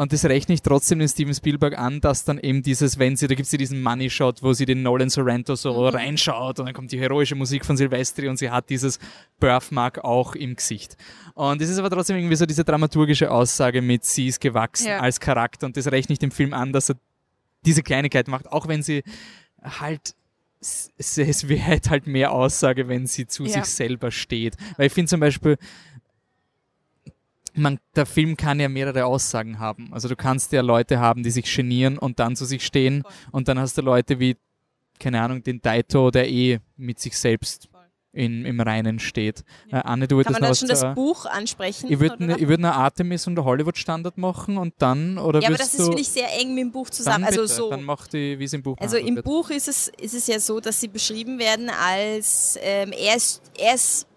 [0.00, 3.26] Und das rechne ich trotzdem den Steven Spielberg an, dass dann eben dieses, wenn sie,
[3.26, 5.88] da gibt's ja diesen Money Shot, wo sie den Nolan Sorrento so Mhm.
[5.94, 8.98] reinschaut und dann kommt die heroische Musik von Silvestri und sie hat dieses
[9.40, 10.96] Birthmark auch im Gesicht.
[11.34, 15.00] Und es ist aber trotzdem irgendwie so diese dramaturgische Aussage mit, sie ist gewachsen Ja.
[15.00, 16.96] als Charakter und das rechne ich dem Film an, dass er
[17.66, 19.02] diese Kleinigkeit macht, auch wenn sie
[19.62, 20.14] halt
[20.62, 23.50] es, es- es wäre halt mehr Aussage, wenn sie zu Ja.
[23.52, 24.56] sich selber steht.
[24.76, 25.56] Weil ich finde zum Beispiel,
[27.54, 29.88] man, der Film kann ja mehrere Aussagen haben.
[29.92, 33.48] Also du kannst ja Leute haben, die sich genieren und dann zu sich stehen und
[33.48, 34.36] dann hast du Leute wie,
[34.98, 37.68] keine Ahnung, den Daito, der eh mit sich selbst
[38.12, 39.44] in, im Reinen steht.
[39.70, 41.92] Äh, Anne, du kann würdest man dann schon das zu- Buch ansprechen?
[41.92, 45.56] ich würde ne, würd eine Artemis und eine Hollywood-Standard machen und dann, oder ja, aber
[45.56, 47.18] das ist, finde ich, sehr eng mit dem Buch zusammen.
[47.22, 47.70] dann Also bitte, so.
[47.70, 49.24] dann mach die, wie es im Buch Also im wird.
[49.24, 53.42] Buch ist es, ist es ja so, dass sie beschrieben werden als ähm, er, ist,
[53.56, 54.08] er ist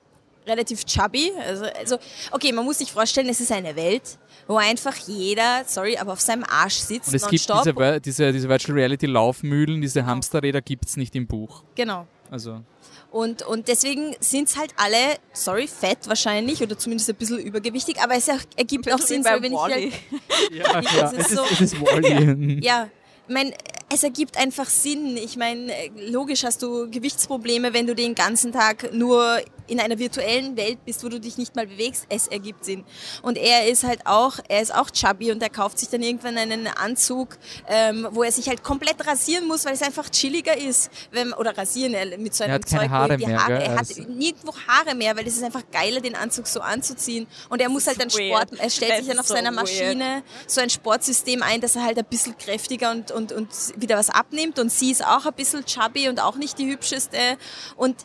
[0.48, 1.32] relativ chubby.
[1.48, 1.98] Also, also
[2.32, 4.18] okay, man muss sich vorstellen, es ist eine Welt,
[4.48, 8.50] wo einfach jeder, sorry, aber auf seinem Arsch sitzt Und es gibt diese, diese, diese
[8.50, 11.64] Virtual Reality Laufmühlen, diese Hamsterräder gibt's nicht im Buch.
[11.76, 12.08] genau.
[12.32, 12.62] Also
[13.12, 14.98] Und, und deswegen sind es halt alle,
[15.34, 19.40] sorry, fett wahrscheinlich oder zumindest ein bisschen übergewichtig, aber es er- ergibt auch Sinn, weil
[19.44, 19.94] wenn ich halt,
[20.52, 22.60] ja, ja, es es, ist ist, so- es ist Wally.
[22.66, 22.90] Ja,
[23.28, 23.54] ich meine,
[23.94, 25.16] es ergibt einfach Sinn.
[25.16, 25.72] Ich meine,
[26.10, 31.04] logisch hast du Gewichtsprobleme, wenn du den ganzen Tag nur in einer virtuellen Welt bist,
[31.04, 32.06] wo du dich nicht mal bewegst.
[32.10, 32.84] Es ergibt Sinn.
[33.22, 36.38] Und er ist halt auch, er ist auch chubby und er kauft sich dann irgendwann
[36.38, 37.38] einen Anzug,
[37.68, 40.90] ähm, wo er sich halt komplett rasieren muss, weil es einfach chilliger ist.
[41.12, 43.40] Wenn, oder rasieren er mit so einem Er hat keine Zeug, wo Haare die mehr,
[43.40, 43.62] Haare, gell?
[43.64, 47.28] er hat Also- nirgendwo Haare mehr, weil es ist einfach geiler, den Anzug so anzuziehen.
[47.50, 48.10] Und er muss halt dann.
[48.10, 49.62] Sport, er stellt sich dann auf so seiner weird.
[49.64, 53.98] Maschine so ein Sportsystem ein, dass er halt ein bisschen kräftiger und, und, und wieder
[53.98, 54.60] was abnimmt.
[54.60, 57.18] Und sie ist auch ein bisschen chubby und auch nicht die hübscheste.
[57.76, 57.96] Und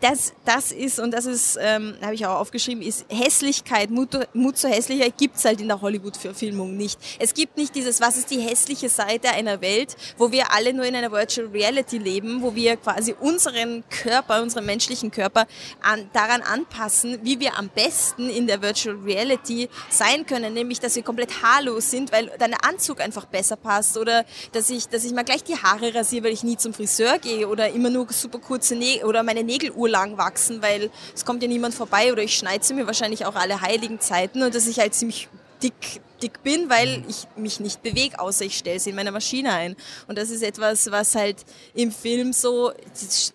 [0.00, 4.56] das, das ist, und das ist, ähm, habe ich auch aufgeschrieben, ist Hässlichkeit, Mut, Mut
[4.56, 7.00] zur Hässlichkeit gibt's halt in der Hollywood-Verfilmung nicht.
[7.18, 10.84] Es gibt nicht dieses, was ist die hässliche Seite einer Welt, wo wir alle nur
[10.84, 15.46] in einer Virtual Reality leben, wo wir quasi unseren Körper, unseren menschlichen Körper
[15.82, 20.94] an, daran anpassen, wie wir am besten in der Virtual Reality sein können, nämlich, dass
[20.94, 25.12] wir komplett haarlos sind, weil der Anzug einfach besser passt oder dass ich, dass ich
[25.12, 28.38] mal gleich die Haare rasiere, weil ich nie zum Friseur gehe oder immer nur super
[28.38, 32.36] kurze Nägel oder meine Nägel urlang wachsen, weil es kommt ja niemand vorbei oder ich
[32.36, 35.28] schneide sie mir wahrscheinlich auch alle heiligen Zeiten und dass ich halt ziemlich
[35.62, 39.52] dick, dick bin, weil ich mich nicht bewege, außer ich stelle sie in meine Maschine
[39.52, 39.76] ein.
[40.06, 43.32] Und das ist etwas, was halt im Film so, das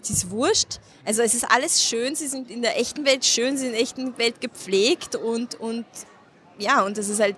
[0.00, 0.80] das ist wurscht.
[1.04, 3.72] Also es ist alles schön, sie sind in der echten Welt schön, sie sind in
[3.74, 5.84] der echten Welt gepflegt und, und
[6.58, 7.36] ja, und das ist halt,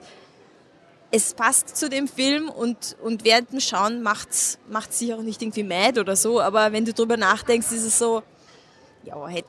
[1.10, 5.40] es passt zu dem Film und, und während dem Schauen macht's, macht's sich auch nicht
[5.40, 8.22] irgendwie mad oder so, aber wenn du drüber nachdenkst, ist es so,
[9.04, 9.46] ja, hätte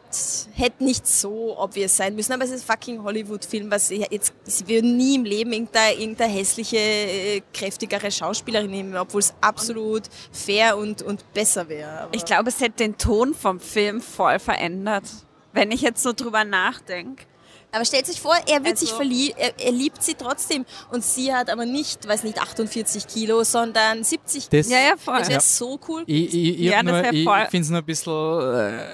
[0.54, 4.68] hätt nicht so obvious sein müssen, aber es ist fucking Hollywood-Film, was ich jetzt, sie
[4.68, 10.78] würden nie im Leben irgendeine, irgendeine hässliche, äh, kräftigere Schauspielerin nehmen, obwohl es absolut fair
[10.78, 12.10] und, und besser wäre.
[12.12, 15.06] Ich glaube, es hätte den Ton vom Film voll verändert.
[15.54, 17.24] Wenn ich jetzt so drüber nachdenke.
[17.72, 21.04] Aber stellt sich vor, er wird Also- sich verliebt, er, er liebt sie trotzdem und
[21.04, 25.20] sie hat aber nicht, weiß nicht, 48 Kilo, sondern 70 Das, Ja, ja, voll.
[25.20, 25.42] Das wäre Ja.
[25.42, 26.04] so cool.
[26.08, 28.86] Ich, ich, ich, Ja, nur- ich finde es nur ein bisschen, äh,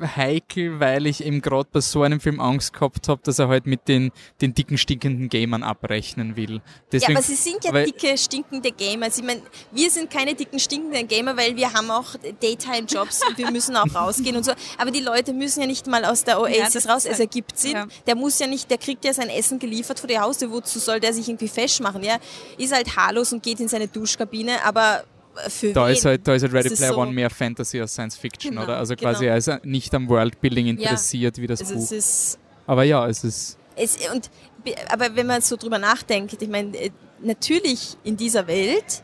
[0.00, 3.66] heikel, weil ich eben gerade bei so einem Film Angst gehabt habe, dass er halt
[3.66, 6.60] mit den, den dicken, stinkenden Gamern abrechnen will.
[6.92, 9.06] Deswegen, ja, aber sie sind ja dicke, stinkende Gamer.
[9.06, 9.42] Also ich meine,
[9.72, 13.94] wir sind keine dicken, stinkenden Gamer, weil wir haben auch Daytime-Jobs und wir müssen auch
[13.94, 14.52] rausgehen und so.
[14.78, 17.04] Aber die Leute müssen ja nicht mal aus der Oasis ja, raus.
[17.04, 17.72] Es ergibt Sinn.
[17.72, 17.86] Ja.
[18.06, 20.50] Der muss ja nicht, der kriegt ja sein Essen geliefert vor die Haustür.
[20.50, 22.02] Wozu soll der sich irgendwie fesch machen?
[22.02, 22.18] Ja,
[22.58, 25.04] ist halt haarlos und geht in seine Duschkabine, aber
[25.48, 25.92] für da wen?
[25.92, 28.64] Ist halt, da ist halt Ready Player so One mehr Fantasy als Science Fiction, genau,
[28.64, 28.76] oder?
[28.78, 29.32] Also quasi genau.
[29.32, 32.38] er ist nicht am Worldbuilding interessiert ja, wie das also Buch.
[32.66, 33.58] aber ja, es ist.
[33.76, 34.30] Es, und,
[34.90, 36.90] aber wenn man so drüber nachdenkt, ich meine, äh,
[37.22, 39.02] natürlich in dieser Welt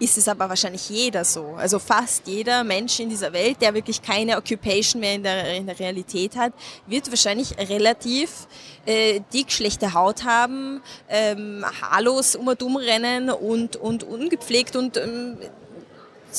[0.00, 1.54] ist es aber wahrscheinlich jeder so.
[1.56, 5.66] Also fast jeder Mensch in dieser Welt, der wirklich keine Occupation mehr in der, in
[5.66, 6.52] der Realität hat,
[6.86, 8.48] wird wahrscheinlich relativ
[8.86, 14.96] äh, dick, schlechte Haut haben, ähm, haarlos um und um rennen und, und ungepflegt und
[14.96, 15.36] ähm,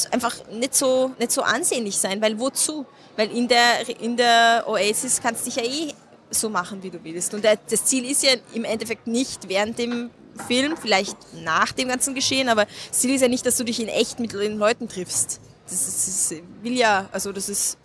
[0.09, 2.85] einfach nicht so, nicht so ansehnlich sein, weil wozu?
[3.15, 5.93] Weil in der, in der Oasis kannst du dich ja eh
[6.31, 7.33] so machen, wie du willst.
[7.33, 10.09] Und das Ziel ist ja im Endeffekt nicht während dem
[10.47, 13.87] Film, vielleicht nach dem ganzen Geschehen, aber Ziel ist ja nicht, dass du dich in
[13.87, 15.41] echt mit den Leuten triffst.
[15.65, 17.77] Das, ist, das will ja, also das ist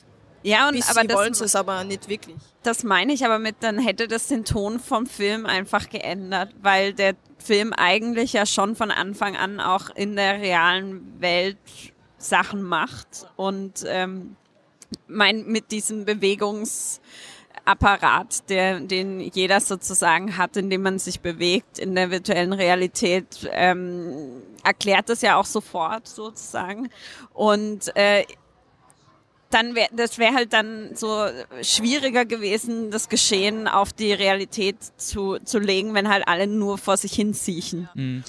[0.43, 2.37] ja, und aber das es aber nicht wirklich.
[2.63, 6.93] Das meine ich aber mit, dann hätte das den Ton vom Film einfach geändert, weil
[6.93, 11.59] der Film eigentlich ja schon von Anfang an auch in der realen Welt
[12.19, 14.37] Sachen macht und ähm,
[15.09, 17.01] mein mit diesem Bewegungs
[17.67, 23.49] Apparat, der, den jeder sozusagen hat, in dem man sich bewegt in der virtuellen Realität,
[23.53, 26.89] ähm, erklärt das ja auch sofort sozusagen.
[27.35, 28.25] Und äh,
[29.51, 31.27] dann wäre das wäre halt dann so
[31.63, 36.97] schwieriger gewesen, das Geschehen auf die Realität zu, zu legen, wenn halt alle nur vor
[36.97, 37.89] sich hin siechen.
[37.95, 38.25] Mhm.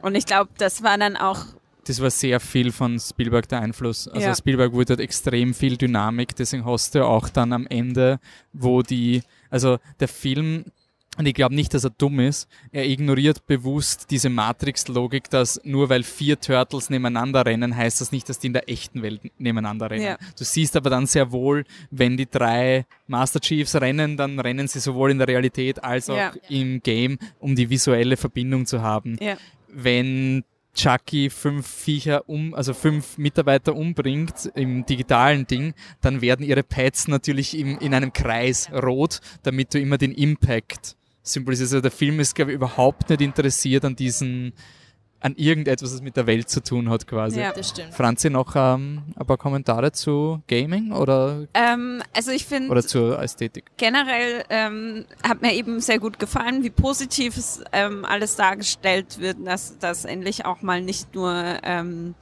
[0.00, 1.44] Und ich glaube, das war dann auch
[1.84, 4.08] das war sehr viel von Spielberg der Einfluss.
[4.08, 4.34] Also ja.
[4.34, 8.20] Spielberg wurde extrem viel Dynamik, deswegen hast du auch dann am Ende,
[8.52, 10.66] wo die, also der Film,
[11.18, 15.90] und ich glaube nicht, dass er dumm ist, er ignoriert bewusst diese Matrix-Logik, dass nur
[15.90, 19.90] weil vier Turtles nebeneinander rennen, heißt das nicht, dass die in der echten Welt nebeneinander
[19.90, 20.04] rennen.
[20.04, 20.18] Ja.
[20.38, 24.80] Du siehst aber dann sehr wohl, wenn die drei Master Chiefs rennen, dann rennen sie
[24.80, 26.32] sowohl in der Realität als auch ja.
[26.48, 29.18] im Game, um die visuelle Verbindung zu haben.
[29.68, 30.44] Wenn
[30.74, 37.08] Chucky fünf Viecher um, also fünf Mitarbeiter umbringt im digitalen Ding, dann werden ihre Pads
[37.08, 41.74] natürlich im, in einem Kreis rot, damit du immer den Impact symbolisierst.
[41.74, 44.54] Also der Film ist, glaube ich, überhaupt nicht interessiert an diesen
[45.22, 47.40] an irgendetwas, was mit der Welt zu tun hat quasi.
[47.40, 47.94] Ja, das stimmt.
[47.94, 51.46] Franzi, noch ähm, ein paar Kommentare zu Gaming oder?
[51.54, 52.70] Ähm, also ich finde.
[52.70, 53.70] Oder zur Ästhetik.
[53.76, 59.36] Generell ähm, hat mir eben sehr gut gefallen, wie positiv es ähm, alles dargestellt wird,
[59.44, 62.14] dass das endlich auch mal nicht nur ähm,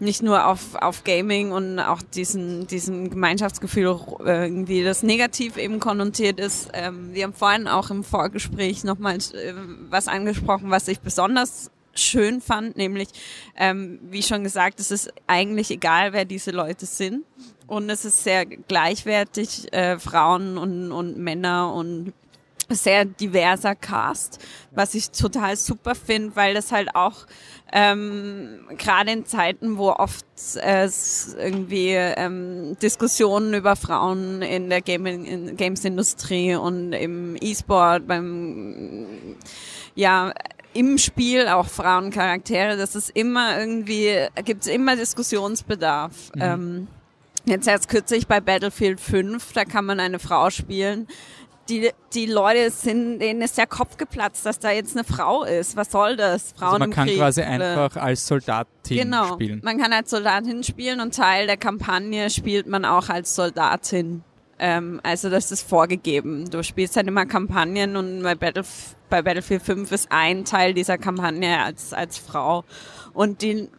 [0.00, 5.78] nicht nur auf, auf Gaming und auch diesen, diesen Gemeinschaftsgefühl äh, irgendwie das negativ eben
[5.78, 6.70] konnotiert ist.
[6.72, 9.52] Ähm, wir haben vorhin auch im Vorgespräch nochmal äh,
[9.90, 13.08] was angesprochen, was ich besonders schön fand, nämlich,
[13.56, 17.24] ähm, wie schon gesagt, es ist eigentlich egal, wer diese Leute sind.
[17.66, 22.12] Und es ist sehr gleichwertig, äh, Frauen und, und Männer und
[22.68, 24.38] sehr diverser Cast,
[24.70, 27.26] was ich total super finde, weil das halt auch
[27.72, 30.24] ähm, gerade in Zeiten, wo oft
[30.56, 39.36] äh, es irgendwie ähm, Diskussionen über Frauen in der in Games-Industrie und im E-Sport, beim
[39.94, 40.32] ja
[40.72, 46.32] im Spiel auch Frauencharaktere, das ist immer irgendwie, gibt es immer Diskussionsbedarf.
[46.34, 46.42] Mhm.
[46.42, 46.88] Ähm,
[47.44, 51.08] jetzt erst kürzlich bei Battlefield 5, da kann man eine Frau spielen.
[51.68, 55.76] Die, die Leute sind, denen ist der Kopf geplatzt, dass da jetzt eine Frau ist.
[55.76, 56.52] Was soll das?
[56.56, 59.60] Frauen also man kann Krieg, quasi einfach als Soldatin genau, spielen.
[59.62, 64.24] Man kann als Soldatin spielen und Teil der Kampagne spielt man auch als Soldatin.
[64.62, 66.50] Ähm, also das ist vorgegeben.
[66.50, 70.98] Du spielst halt immer Kampagnen und bei, Battlef bei Battlefield 5 ist ein Teil dieser
[70.98, 72.64] Kampagne als, als Frau.
[73.14, 73.70] Und die,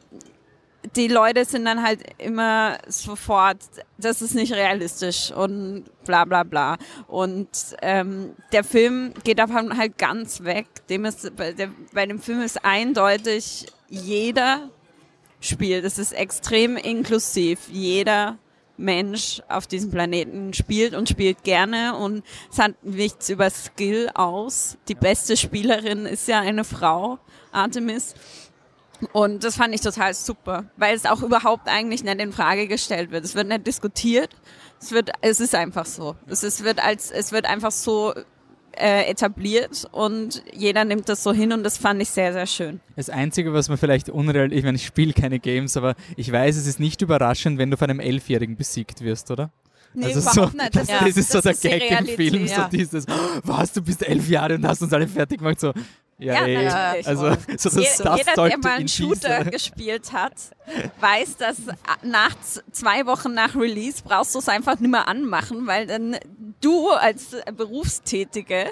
[0.95, 3.59] die Leute sind dann halt immer sofort,
[3.99, 6.77] das ist nicht realistisch und bla bla bla.
[7.07, 7.47] Und
[7.83, 10.65] ähm, der Film geht davon halt ganz weg.
[10.89, 14.71] Dem ist, bei, der, bei dem Film ist eindeutig, jeder
[15.41, 15.85] spielt.
[15.85, 17.69] Es ist extrem inklusiv.
[17.69, 18.39] Jeder
[18.81, 24.77] Mensch auf diesem Planeten spielt und spielt gerne und es hat nichts über Skill aus.
[24.87, 27.19] Die beste Spielerin ist ja eine Frau,
[27.51, 28.15] Artemis.
[29.13, 33.11] Und das fand ich total super, weil es auch überhaupt eigentlich nicht in Frage gestellt
[33.11, 33.25] wird.
[33.25, 34.29] Es wird nicht diskutiert.
[34.79, 36.15] Es wird, es ist einfach so.
[36.27, 38.13] Es ist, wird als, es wird einfach so
[38.77, 42.79] äh, etabliert und jeder nimmt das so hin und das fand ich sehr, sehr schön.
[42.95, 46.55] Das Einzige, was man vielleicht unreal, ich meine, ich spiele keine Games, aber ich weiß,
[46.55, 49.51] es ist nicht überraschend, wenn du von einem Elfjährigen besiegt wirst, oder?
[49.93, 50.75] Nee, also überhaupt so, nicht.
[50.75, 52.49] Das, Das- das ist so das der ist die Gag im Film, Realität.
[52.55, 52.69] so Ja.
[52.69, 53.05] dieses,
[53.43, 55.73] was, du bist elf Jahre und hast uns alle fertig gemacht, so,
[56.17, 57.07] ja, Ja, natürlich.
[57.07, 60.33] Also, so das, Je- das Jeder, der mal in einen Shooter dieser, gespielt hat,
[61.01, 61.57] weiß, dass
[62.03, 62.35] nach
[62.71, 66.15] zwei Wochen nach Release brauchst du es einfach nicht mehr anmachen, weil dann
[66.61, 68.71] du als Berufstätige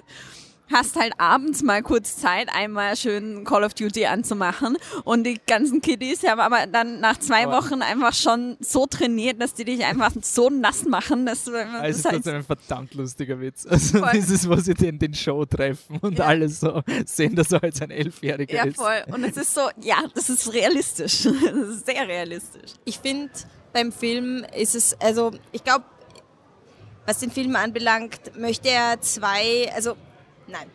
[0.72, 5.82] hast halt abends mal kurz Zeit, einmal schön Call of Duty anzumachen und die ganzen
[5.82, 9.84] Kiddies haben aber dann nach zwei Aber- Wochen einfach schon so trainiert, dass die dich
[9.84, 13.40] einfach so nass machen, dass du das also ist das halt ist ein verdammt lustiger
[13.42, 13.66] Witz.
[13.66, 14.12] Also Voll.
[14.14, 16.26] dieses, wo sie den, den Show treffen und Ja.
[16.26, 18.76] alle so sehen, dass er als ein Elfjähriger ja ist.
[18.76, 21.34] voll und es ist so, ja, das ist realistisch, das
[21.68, 22.74] ist sehr realistisch.
[22.86, 23.32] Ich finde,
[23.74, 25.86] beim Film ist es, also ich glaube,
[27.06, 29.96] was den Film anbelangt, möchte er zwei, also
[30.48, 30.68] nein.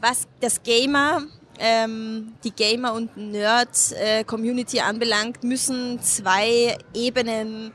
[0.00, 1.22] Was das Gamer,
[1.58, 7.72] ähm, die Gamer- und Nerd-Community anbelangt, müssen zwei Ebenen,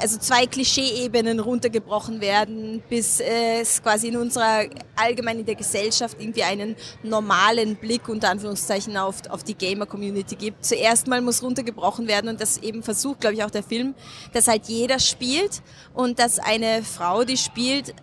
[0.00, 6.16] also zwei Klischee-Ebenen runtergebrochen werden, bis äh, es quasi in unserer allgemein in der Gesellschaft
[6.20, 10.64] irgendwie einen normalen Blick unter Anführungszeichen auf, auf die Gamer-Community gibt.
[10.64, 13.94] Zuerst mal muss runtergebrochen werden und das eben versucht, glaube ich, auch der Film,
[14.32, 15.62] dass halt jeder spielt
[15.94, 17.94] und dass eine Frau, die spielt,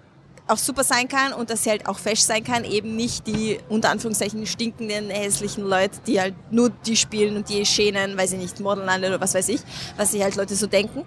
[0.48, 3.60] auch super sein kann und dass sie halt auch fesch sein kann, eben nicht die
[3.68, 8.40] unter Anführungszeichen stinkenden, hässlichen Leute, die halt nur die spielen und die schänen, weiß ich
[8.40, 9.62] nicht, modeln oder was weiß ich,
[9.98, 11.04] was sich halt Leute so denken.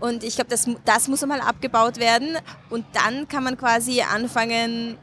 [0.00, 2.36] Und ich glaube, das, das muss einmal abgebaut werden
[2.68, 4.98] und dann kann man quasi anfangen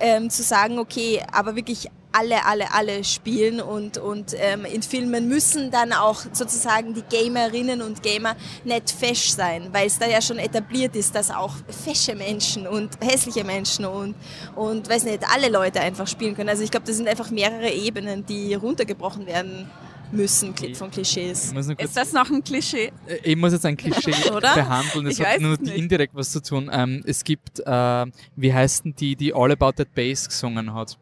[0.00, 5.28] ähm, zu sagen, okay, aber wirklich alle, alle, alle spielen und, und ähm, in Filmen
[5.28, 10.20] müssen dann auch sozusagen die Gamerinnen und Gamer nicht fesch sein, weil es da ja
[10.20, 14.14] schon etabliert ist, dass auch fesche Menschen und hässliche Menschen und,
[14.56, 16.48] und weiß nicht, alle Leute einfach spielen können.
[16.48, 19.70] Also ich glaube, das sind einfach mehrere Ebenen, die runtergebrochen werden
[20.10, 21.52] müssen von Klischees.
[21.78, 22.92] Ist das noch ein Klischee?
[23.06, 24.54] äh, ich muss jetzt ein Klischee Oder?
[24.54, 26.70] behandeln, das Ich hat weiß nur indirekt was zu tun.
[26.72, 28.06] Ähm, es gibt, äh,
[28.36, 30.98] wie heißt denn die, die All About That Bass gesungen hat?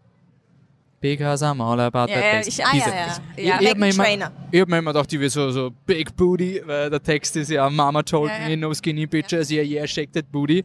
[1.07, 2.89] Because I'm all about Ja, that ja, ich- Ah, Diese.
[2.91, 3.17] ja, ja.
[3.37, 3.59] Ich, Ja.
[3.61, 4.31] ich immer, Trainor.
[4.51, 7.51] ich hab mir immer gedacht, die wäre so, so Big Booty, weil der Text ist
[7.51, 8.49] ja Mama told ja.
[8.49, 10.65] me, no skinny bitches, yeah, yeah, shake that booty.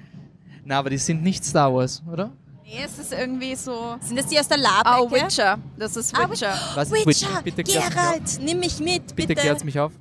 [0.63, 2.31] Na, aber die sind nicht Star Wars, oder?
[2.63, 3.97] Nee, es ist irgendwie so.
[4.01, 4.61] Sind das die aus der Oh,
[5.07, 5.25] Labecke?
[5.25, 5.57] Witcher.
[5.77, 6.57] Das ist Ah, Witcher.
[6.75, 7.89] Was ist Witcher, Bitte mich auf.
[7.89, 9.41] Geralt, nimm mich mit, Bitte bitte.
[9.41, 9.91] klärt's mich auf.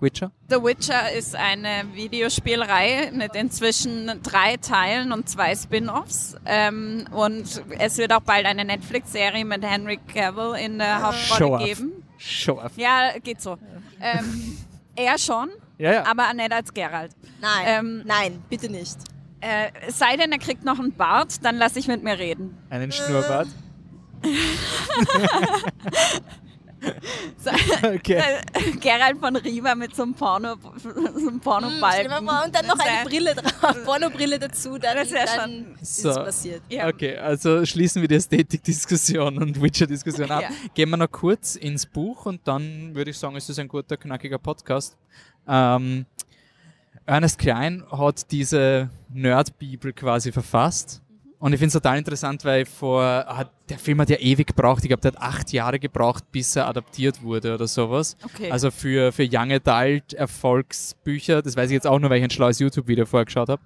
[0.00, 0.30] Witcher?
[0.48, 6.36] The Witcher ist eine Videospielreihe mit inzwischen drei Teilen und zwei Spin-offs.
[6.46, 11.52] Ähm, und es wird auch bald eine Netflix-Serie mit Henry Cavill in der Show Hauptrolle
[11.56, 11.64] off.
[11.64, 11.92] geben.
[12.18, 12.72] Show off.
[12.76, 13.56] Ja, geht so.
[14.00, 14.58] Ähm,
[14.94, 15.48] er schon,
[15.78, 16.06] Ja, ja.
[16.06, 17.12] aber nicht als Geralt.
[17.40, 18.96] Nein, Ähm, nein, bitte nicht.
[19.40, 22.56] Äh, es sei denn, er kriegt noch einen Bart, dann lass ich mit mir reden.
[22.70, 23.48] Einen Schnurrbart.
[27.38, 27.50] So,
[27.94, 28.14] Okay.
[28.52, 32.10] äh, Geralt von Riva mit so einem Porno, so einem Hm, Pornobalken.
[32.26, 35.96] vor, und dann noch eine Brille drauf, Pornobrille dazu, dann, Das wär dann schon- ist
[36.02, 36.10] So.
[36.10, 36.62] es passiert.
[36.68, 36.86] Ja.
[36.88, 40.42] Okay, also schließen wir die Ästhetik-Diskussion und Witcher-Diskussion ab.
[40.42, 40.50] Ja.
[40.74, 43.96] Gehen wir noch kurz ins Buch und dann würde ich sagen, es ist ein guter,
[43.96, 44.96] knackiger Podcast.
[45.48, 46.06] Ähm,
[47.08, 51.00] Ernest Klein hat diese Nerd-Bibel quasi verfasst.
[51.38, 54.82] Und ich finde es total interessant, weil vor, der Film hat ja ewig gebraucht.
[54.82, 58.16] Ich glaube, der hat acht Jahre gebraucht, bis er adaptiert wurde oder sowas.
[58.24, 58.50] Okay.
[58.50, 62.30] Also für, für Young Adult Erfolgsbücher, das weiß ich jetzt auch nur, weil ich ein
[62.30, 63.62] schlaues YouTube-Video vorgeschaut habe.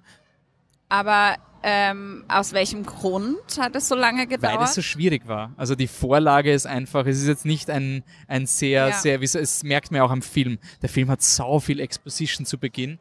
[0.87, 4.59] Aber ähm, aus welchem Grund hat es so lange gedauert?
[4.59, 5.51] Weil es so schwierig war.
[5.57, 8.93] Also die Vorlage ist einfach, es ist jetzt nicht ein, ein sehr, Ja.
[8.93, 10.59] sehr, es merkt man auch am Film.
[10.81, 12.99] Der Film hat sau viel Exposition zu Beginn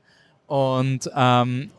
[0.53, 1.71] und ähm,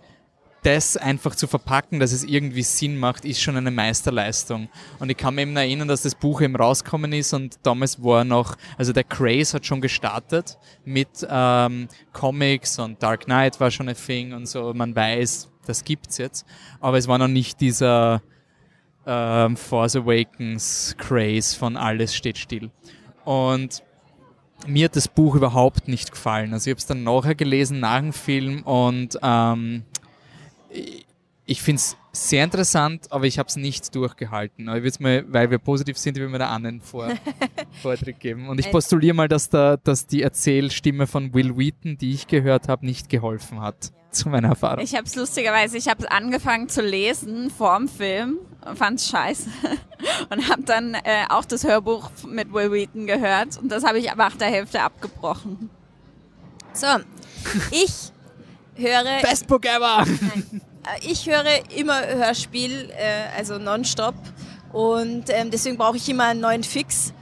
[0.64, 4.68] das einfach zu verpacken, dass es irgendwie Sinn macht, ist schon eine Meisterleistung.
[4.98, 8.24] Und ich kann mir eben erinnern, dass das Buch eben rausgekommen ist und damals war
[8.24, 13.90] noch, also der Craze hat schon gestartet mit ähm, Comics und Dark Knight war schon
[13.90, 14.74] ein Thing und so.
[14.74, 16.44] Man weiß, das gibt's jetzt,
[16.80, 18.24] aber es war noch nicht dieser
[19.06, 22.72] ähm, Force Awakens Craze von Alles steht still.
[23.24, 23.84] Und
[24.68, 26.54] mir hat das Buch überhaupt nicht gefallen.
[26.54, 29.84] Also ich habe es dann nachher gelesen nach dem Film und ähm,
[31.46, 34.70] ich finde es sehr interessant, aber ich habe es nicht durchgehalten.
[34.70, 37.10] Aber ich mal, weil wir positiv sind, ich will mir da einen Vor
[37.82, 38.48] Vortritt geben.
[38.48, 42.68] Und ich postuliere mal, dass, da, dass die Erzählstimme von Will Wheaton, die ich gehört
[42.68, 44.84] habe, nicht geholfen hat zu meiner Erfahrung.
[44.84, 48.38] Ich habe es lustigerweise, ich habe angefangen zu lesen vor dem Film,
[48.76, 49.50] fand es scheiße
[50.30, 54.12] und habe dann äh, auch das Hörbuch mit Will Wheaton gehört und das habe ich
[54.12, 55.70] aber nach der Hälfte abgebrochen.
[56.74, 56.88] So,
[57.72, 58.12] ich
[58.76, 59.22] höre...
[59.22, 60.06] Best Book ever!
[60.06, 60.62] Nein.
[60.84, 61.46] Äh, ich höre
[61.76, 64.16] immer Hörspiel, äh, also nonstop.
[64.72, 67.14] Und ähm, deswegen brauche ich immer einen neuen Fix.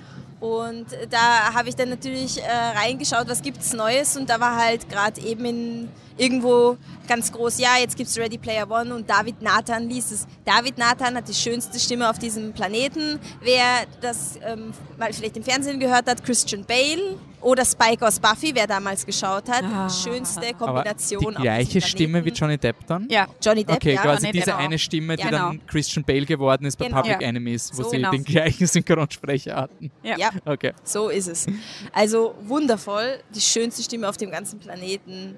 [0.41, 4.17] Und da habe ich dann natürlich äh, reingeschaut, was gibt's Neues.
[4.17, 6.77] Und da war halt gerade eben in, irgendwo
[7.07, 10.27] ganz groß, ja, jetzt gibt's Ready Player One und David Nathan liest es.
[10.43, 13.19] David Nathan hat die schönste Stimme auf diesem Planeten.
[13.41, 18.51] Wer das ähm, mal vielleicht im Fernsehen gehört hat, Christian Bale oder Spike aus Buffy,
[18.53, 19.63] wer damals geschaut hat.
[19.63, 19.89] Ah.
[19.89, 21.23] Schönste Kombination.
[21.23, 23.07] Aber die gleiche Stimme wie Johnny Depp dann?
[23.09, 23.77] Ja, Johnny Depp.
[23.77, 24.01] Okay, ja.
[24.01, 25.37] quasi Johnny diese Depp eine Stimme, die genau.
[25.37, 27.01] dann Christian Bale geworden ist bei genau.
[27.01, 27.27] Public ja.
[27.27, 28.11] Enemies, wo so, sie genau.
[28.11, 29.91] den gleichen Synchronsprecher hatten.
[30.03, 30.17] Ja.
[30.17, 30.73] ja, okay.
[30.83, 31.47] So ist es.
[31.91, 35.35] Also wundervoll, die schönste Stimme auf dem ganzen Planeten.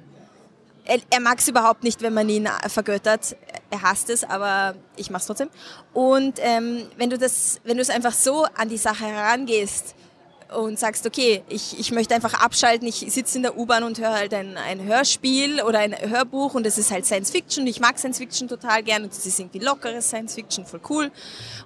[0.85, 3.37] Er, er mag es überhaupt nicht, wenn man ihn vergöttert.
[3.69, 5.49] Er hasst es, aber ich mache es trotzdem.
[5.93, 9.95] Und ähm, wenn du das, wenn du es einfach so an die Sache herangehst,
[10.55, 14.13] und sagst, okay, ich, ich möchte einfach abschalten, ich sitze in der U-Bahn und höre
[14.13, 17.67] halt ein, ein Hörspiel oder ein Hörbuch und es ist halt Science Fiction.
[17.67, 21.11] Ich mag Science Fiction total gern und es ist irgendwie lockeres Science Fiction, voll cool.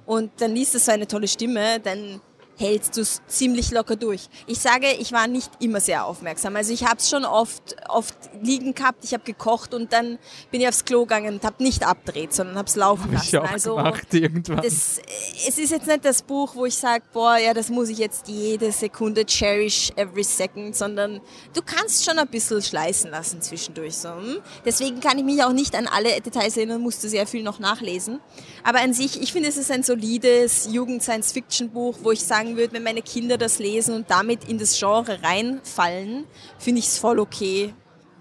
[0.06, 2.22] Und dann liest es so eine tolle Stimme, dann
[2.58, 4.28] hältst du es ziemlich locker durch.
[4.47, 6.55] Ich sage, ich war nicht immer sehr aufmerksam.
[6.55, 10.18] Also ich habe es schon oft, oft liegen gehabt, ich habe gekocht und dann
[10.51, 13.28] bin ich aufs Klo gegangen und habe nicht abdreht, sondern habe es laufen hab lassen.
[13.28, 14.58] Ich auch also gemacht, irgendwann.
[14.58, 14.99] Das,
[15.47, 18.28] es ist jetzt nicht das Buch, wo ich sage, boah, ja, das muss ich jetzt
[18.28, 21.22] jede Sekunde cherish every second, sondern
[21.53, 23.95] du kannst schon ein bisschen schleißen lassen zwischendurch.
[23.95, 24.10] So.
[24.10, 24.38] Hm?
[24.66, 28.20] Deswegen kann ich mich auch nicht an alle Details erinnern, musste sehr viel noch nachlesen.
[28.64, 32.74] Aber an sich, ich finde, es ist ein solides Jugend-Science-Fiction-Buch, wo ich sagen sagen würde,
[32.74, 36.26] wenn meine Kinder das lesen und damit in das Genre reinfallen,
[36.58, 37.74] finde ich es voll okay.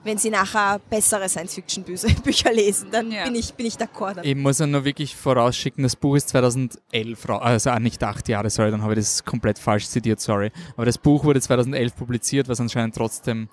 [0.04, 3.24] Wenn sie nachher bessere Science-Fiction-Bücher lesen, dann ja.
[3.24, 4.22] bin ich, bin ich d'accord.
[4.22, 8.70] Ich muss ja nur wirklich vorausschicken, das Buch ist 2011, also nicht acht Jahre, sorry,
[8.70, 10.52] dann habe ich das komplett falsch zitiert, sorry.
[10.76, 13.48] Aber das Buch wurde 2011 publiziert, was anscheinend trotzdem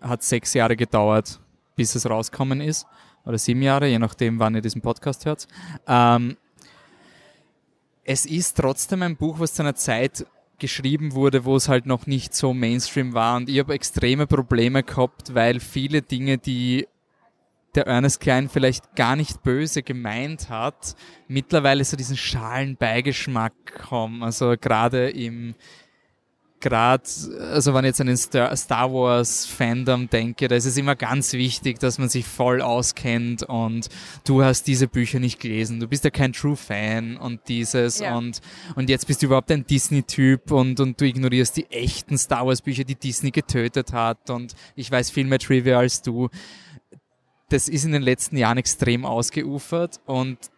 [0.00, 1.40] hat sechs Jahre gedauert,
[1.74, 2.86] bis es rauskommen ist.
[3.24, 5.48] Oder sieben Jahre, je nachdem, wann ihr diesen Podcast hört.
[5.88, 6.36] Ähm,
[8.06, 10.26] es ist trotzdem ein Buch, was zu einer Zeit
[10.58, 13.36] geschrieben wurde, wo es halt noch nicht so Mainstream war.
[13.36, 16.86] Und ich habe extreme Probleme gehabt, weil viele Dinge, die
[17.74, 20.94] der Ernest Klein vielleicht gar nicht böse gemeint hat,
[21.28, 23.52] mittlerweile so diesen schalen Beigeschmack
[23.90, 24.22] haben.
[24.22, 25.54] Also gerade im,
[26.68, 27.04] gerade,
[27.52, 31.32] also wenn ich jetzt an den Star Wars Fandom denke, da ist es immer ganz
[31.32, 33.88] wichtig, dass man sich voll auskennt und
[34.24, 38.16] du hast diese Bücher nicht gelesen, du bist ja kein True Fan und dieses ja.
[38.16, 38.40] und,
[38.74, 42.62] und jetzt bist du überhaupt ein Disney-Typ und, und du ignorierst die echten Star Wars
[42.62, 46.30] Bücher, die Disney getötet hat und ich weiß viel mehr Trivia als du.
[47.48, 50.50] Das ist in den letzten Jahren extrem ausgeufert und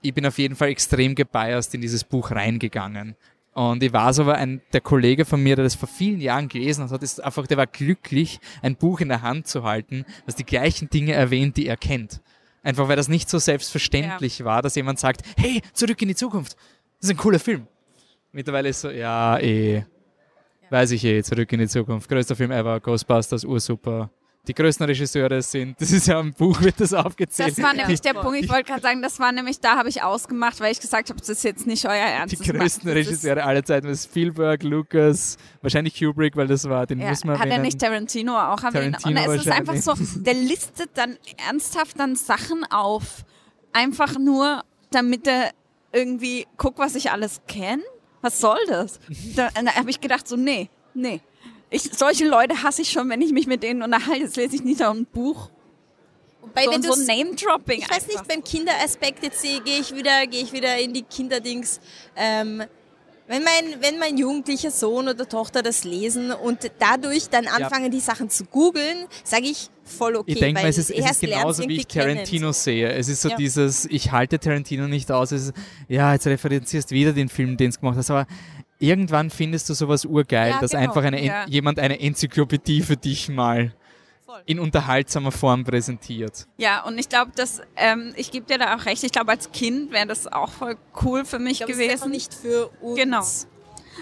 [0.00, 3.14] ich bin auf jeden Fall extrem gebiased in dieses Buch reingegangen.
[3.54, 6.88] Und ich weiß aber, ein, der Kollege von mir, der das vor vielen Jahren gelesen
[6.88, 10.44] hat, ist einfach, der war glücklich, ein Buch in der Hand zu halten, was die
[10.44, 12.22] gleichen Dinge erwähnt, die er kennt.
[12.62, 14.44] Einfach weil das nicht so selbstverständlich ja.
[14.46, 16.56] war, dass jemand sagt, hey, zurück in die Zukunft.
[17.00, 17.66] Das ist ein cooler Film.
[18.30, 19.84] Mittlerweile ist so, ja, eh, ja.
[20.70, 22.08] weiß ich eh, zurück in die Zukunft.
[22.08, 24.10] Größter Film ever, Ghostbusters, ursuper
[24.48, 25.76] die größten Regisseure sind.
[25.82, 27.56] Das ist ja im Buch, wird das aufgezählt.
[27.56, 28.38] Das war nämlich der Punkt.
[28.40, 31.18] Ich wollte gerade sagen, das war nämlich, da habe ich ausgemacht, weil ich gesagt habe,
[31.18, 32.38] das ist jetzt nicht euer Ernst.
[32.38, 37.24] Die größten Regisseure aller Zeiten, Spielberg, Lucas, wahrscheinlich Kubrick, weil das war, den ja, muss
[37.24, 37.60] man Hat erwähnen.
[37.60, 39.04] er nicht Tarantino auch erwähnt?
[39.04, 43.24] Und es ist einfach so, der listet dann ernsthaft dann Sachen auf,
[43.72, 45.50] einfach nur, damit er
[45.92, 47.82] irgendwie guckt, was ich alles kenne.
[48.20, 49.00] Was soll das?
[49.34, 51.20] Da, da habe ich gedacht so, nee, nee
[51.72, 54.24] ich, solche Leute hasse ich schon, wenn ich mich mit denen unterhalte.
[54.24, 55.48] Jetzt lese ich nicht noch ein Buch.
[56.42, 57.80] Wobei, so, wenn so Name-Dropping.
[57.80, 61.80] Ich weiß nicht, beim Kinderaspekt jetzt gehe ich wieder, gehe ich wieder in die Kinderdings.
[62.14, 62.62] Ähm,
[63.28, 67.90] wenn mein, wenn mein jugendlicher Sohn oder Tochter das lesen und dadurch dann anfangen, ja.
[67.90, 70.32] die Sachen zu googeln, sage ich voll okay.
[70.32, 72.52] Ich denke mal, es ist, es ist genauso, wie ich Tarantino kennen.
[72.52, 72.92] sehe.
[72.92, 73.36] Es ist so ja.
[73.36, 75.32] dieses, ich halte Tarantino nicht aus.
[75.32, 75.54] Es ist,
[75.88, 78.26] ja, jetzt referenzierst wieder den Film, den es gemacht hast, aber
[78.82, 80.82] irgendwann findest du sowas urgeil, ja, dass genau.
[80.82, 81.46] einfach eine, ja.
[81.46, 83.72] jemand eine Enzyklopädie für dich mal
[84.46, 86.46] in unterhaltsamer Form präsentiert.
[86.56, 89.04] Ja, und ich glaube, dass ähm, ich gebe dir da auch recht.
[89.04, 91.90] Ich glaube, als Kind wäre das auch voll cool für mich ich glaub, gewesen.
[91.92, 92.98] Das ist nicht für uns.
[92.98, 93.22] Genau.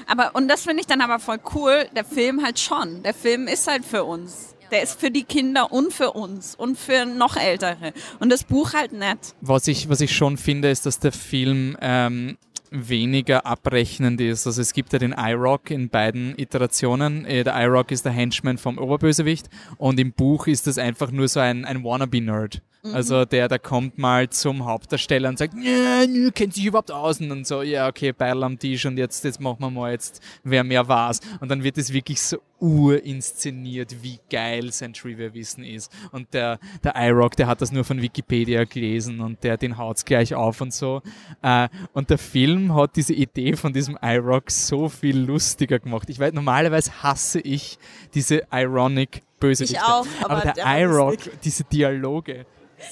[0.07, 1.87] Aber und das finde ich dann aber voll cool.
[1.95, 3.03] Der Film halt schon.
[3.03, 4.55] Der Film ist halt für uns.
[4.70, 7.93] Der ist für die Kinder und für uns und für noch Ältere.
[8.20, 9.35] Und das Buch halt nicht.
[9.41, 12.39] Was ich, was ich schon finde, ist, dass der Film ähm,
[12.71, 14.47] weniger abrechnend ist.
[14.47, 17.25] Also es gibt ja den iRock in beiden Iterationen.
[17.25, 21.29] Äh, der iRock ist der Henchman vom Oberbösewicht und im Buch ist das einfach nur
[21.29, 22.62] so ein, ein Wannabe-Nerd.
[22.83, 22.95] Mhm.
[22.95, 27.20] Also der, der kommt mal zum Hauptdarsteller und sagt, ja, nö, kennt sich überhaupt aus
[27.20, 30.64] und so, ja, okay, Beil am Tisch und jetzt, jetzt machen wir mal jetzt, wer
[30.64, 31.20] mehr war's.
[31.41, 35.93] Und dann wird es wirklich so urinszeniert, wie geil sein Trivia-Wissen ist.
[36.12, 40.05] Und der, der iRock, der hat das nur von Wikipedia gelesen und der, den haut's
[40.05, 41.03] gleich auf und so.
[41.43, 46.09] Äh, und der Film hat diese Idee von diesem iRock so viel lustiger gemacht.
[46.09, 47.78] Ich weiß, normalerweise hasse ich
[48.14, 49.76] diese ironic Bösewichte.
[49.76, 52.47] Ich auch, aber, aber der, der iRock, diese Dialoge,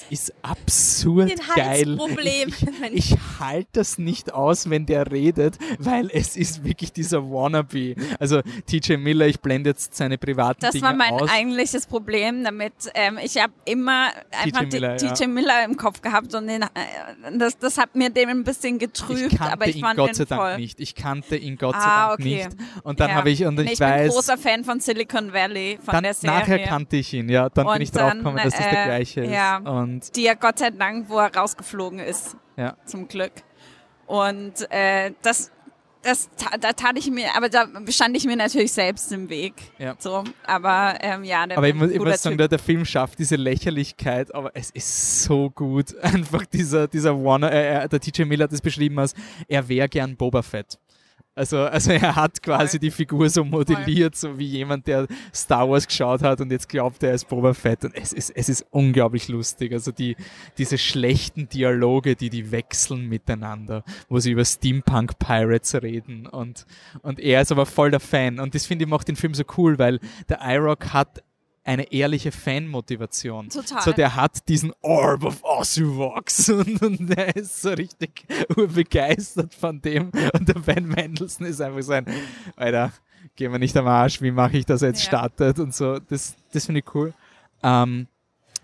[0.09, 1.95] ist absurd Den geil.
[1.97, 2.49] Problem.
[2.93, 7.95] Ich, ich halte das nicht aus, wenn der redet, weil es ist wirklich dieser Wannabe.
[8.19, 11.29] Also TJ Miller, ich blende jetzt seine privaten Das Dinge war mein aus.
[11.29, 12.73] eigentliches Problem damit.
[12.93, 15.27] Ähm, ich habe immer einfach Miller, TJ ja.
[15.27, 16.67] Miller im Kopf gehabt und den, äh,
[17.37, 20.25] das, das hat mir den ein bisschen getrübt, ich aber ich ihn fand Gott sei
[20.25, 20.57] Dank voll.
[20.57, 20.79] nicht.
[20.79, 22.35] Ich kannte ihn Gott sei ah, Dank okay.
[22.35, 22.49] nicht.
[22.83, 23.15] Und dann ja.
[23.15, 26.03] habe ich und nee, ich, ich weiß, bin großer Fan von Silicon Valley von dann,
[26.03, 26.39] der Serie.
[26.39, 27.49] Nachher kannte ich ihn, ja.
[27.49, 29.31] Dann und bin ich drauf gekommen, dass das der äh, gleiche ist.
[29.31, 29.57] Ja.
[29.83, 32.35] Und die ja Gott sei Dank, wo er rausgeflogen ist.
[32.57, 32.75] Ja.
[32.85, 33.31] Zum Glück.
[34.07, 35.51] Und äh, das,
[36.01, 39.53] das, da tat ich mir, aber da bestand ich mir natürlich selbst im Weg.
[39.77, 39.95] Ja.
[39.99, 43.19] So, aber ähm, ja, der Aber ich muss, ich muss sagen, der, der Film schafft
[43.19, 45.95] diese Lächerlichkeit, aber es ist so gut.
[46.01, 49.13] Einfach dieser, dieser Warner, äh, der TJ Miller hat es beschrieben als,
[49.47, 50.79] er wäre gern Boba Fett.
[51.35, 52.79] Also, also er hat quasi Voll.
[52.79, 57.01] die Figur so modelliert, so wie jemand, der Star Wars geschaut hat und jetzt glaubt,
[57.01, 57.85] er ist Boba Fett.
[57.85, 59.71] Und es ist, es ist unglaublich lustig.
[59.71, 60.17] Also die,
[60.57, 66.65] diese schlechten Dialoge, die die wechseln miteinander, wo sie über Steampunk Pirates reden und,
[67.03, 68.39] und er ist aber voll der Fan.
[68.39, 71.23] Und das finde ich macht den Film so cool, weil der iRock hat
[71.69, 73.49] eine ehrliche Fanmotivation.
[73.49, 73.83] Total.
[73.83, 79.79] So, der hat diesen Orb of Osuvox und, und der ist so richtig begeistert von
[79.79, 82.07] dem und der Ben Mendelssohn ist einfach so ein,
[82.55, 82.91] Alter,
[83.35, 85.09] gehen wir nicht am Arsch, wie mache ich das jetzt ja.
[85.09, 85.99] startet und so.
[85.99, 87.13] Das, das finde ich cool.
[87.61, 88.07] Ähm,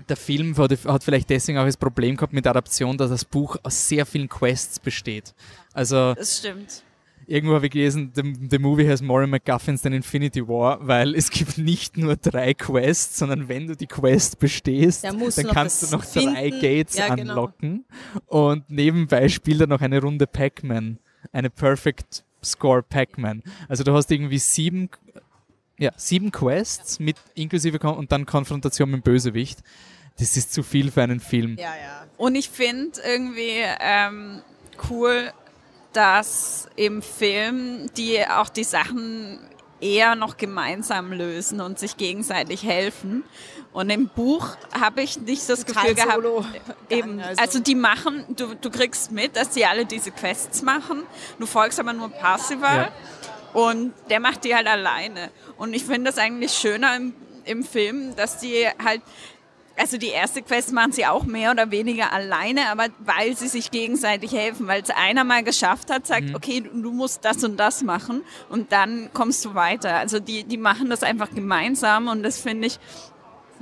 [0.09, 3.23] der Film hat, hat, vielleicht deswegen auch das Problem gehabt mit der Adaption, dass das
[3.23, 5.35] Buch aus sehr vielen Quests besteht.
[5.73, 6.81] Also, das stimmt
[7.27, 11.29] irgendwo habe ich gelesen, the, the movie has more MacGuffins than Infinity War, weil es
[11.29, 16.03] gibt nicht nur drei Quests, sondern wenn du die Quest bestehst, dann kannst du noch
[16.03, 16.33] finden.
[16.33, 17.31] drei Gates ja, genau.
[17.33, 17.85] unlocken.
[18.13, 18.49] Genau.
[18.49, 20.99] Und nebenbei spielt er noch eine Runde Pac-Man,
[21.31, 23.43] eine Perfect Score Pac-Man.
[23.67, 24.89] Also du hast irgendwie sieben,
[25.77, 29.59] ja, sieben Quests mit inklusive Kon und dann Konfrontation mit dem Bösewicht.
[30.17, 31.57] Das ist zu viel für einen Film.
[31.57, 32.05] Ja, ja.
[32.17, 34.41] Und ich finde irgendwie ähm,
[34.89, 35.31] cool,
[35.95, 39.39] dass im Film die auch die Sachen
[39.81, 43.23] eher noch gemeinsam lösen und sich gegenseitig helfen.
[43.71, 46.45] Und im Buch habe ich nicht das Total Gefühl gehabt, Solo.
[46.89, 47.41] eben, also.
[47.41, 51.03] also die machen, du, du kriegst mit, dass die alle diese Quests machen,
[51.39, 52.89] du folgst aber nur Parsival
[53.53, 53.61] ja.
[53.61, 55.29] und der macht die halt alleine.
[55.57, 59.01] Und ich finde das eigentlich schöner im, im Film, dass die halt
[59.77, 63.71] also die erste Quest machen sie auch mehr oder weniger alleine, aber weil sie sich
[63.71, 66.35] gegenseitig helfen, weil es einer mal geschafft hat, sagt, mhm.
[66.35, 69.95] okay, du musst das und das machen und dann kommst du weiter.
[69.95, 72.79] Also die, die machen das einfach gemeinsam und das finde ich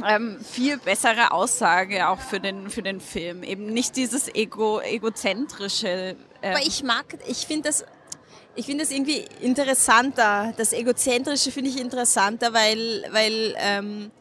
[0.07, 3.43] ähm, viel bessere Aussage auch für den, für den Film.
[3.43, 6.16] Eben nicht dieses ego, egozentrische.
[6.41, 6.55] Ähm.
[6.55, 7.86] Aber ich mag, ich finde das
[8.55, 10.53] ich finde das irgendwie interessanter.
[10.57, 14.11] Das Egozentrische finde ich interessanter, weil, weil ähm,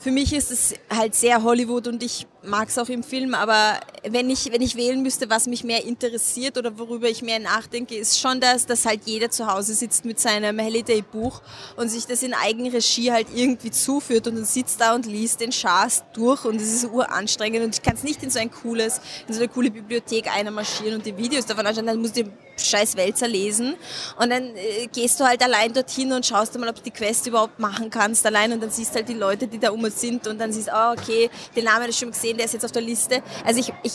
[0.00, 3.80] für mich ist es halt sehr Hollywood und ich mag es auch im Film, aber
[4.08, 7.94] wenn ich, wenn ich wählen müsste, was mich mehr interessiert oder worüber ich mehr nachdenke,
[7.94, 11.42] ist schon das, dass halt jeder zu Hause sitzt mit seinem Halliday-Buch
[11.76, 15.52] und sich das in Eigenregie halt irgendwie zuführt und dann sitzt da und liest den
[15.52, 19.00] Schaß durch und es ist uranstrengend und ich kann es nicht in so ein cooles,
[19.28, 22.32] in so eine coole Bibliothek einmarschieren und die Videos davon anschauen, dann musst du den
[22.56, 23.76] scheiß Wälzer lesen
[24.18, 27.26] und dann äh, gehst du halt allein dorthin und schaust mal, ob du die Quest
[27.26, 30.38] überhaupt machen kannst allein und dann siehst halt die Leute, die da um sind und
[30.38, 32.82] dann siehst, oh, okay, den Namen hast du schon gesehen, der ist jetzt auf der
[32.82, 33.22] Liste.
[33.44, 33.92] Also ich, ich,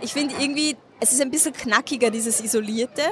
[0.00, 3.02] ich finde irgendwie, es ist ein bisschen knackiger, dieses Isolierte.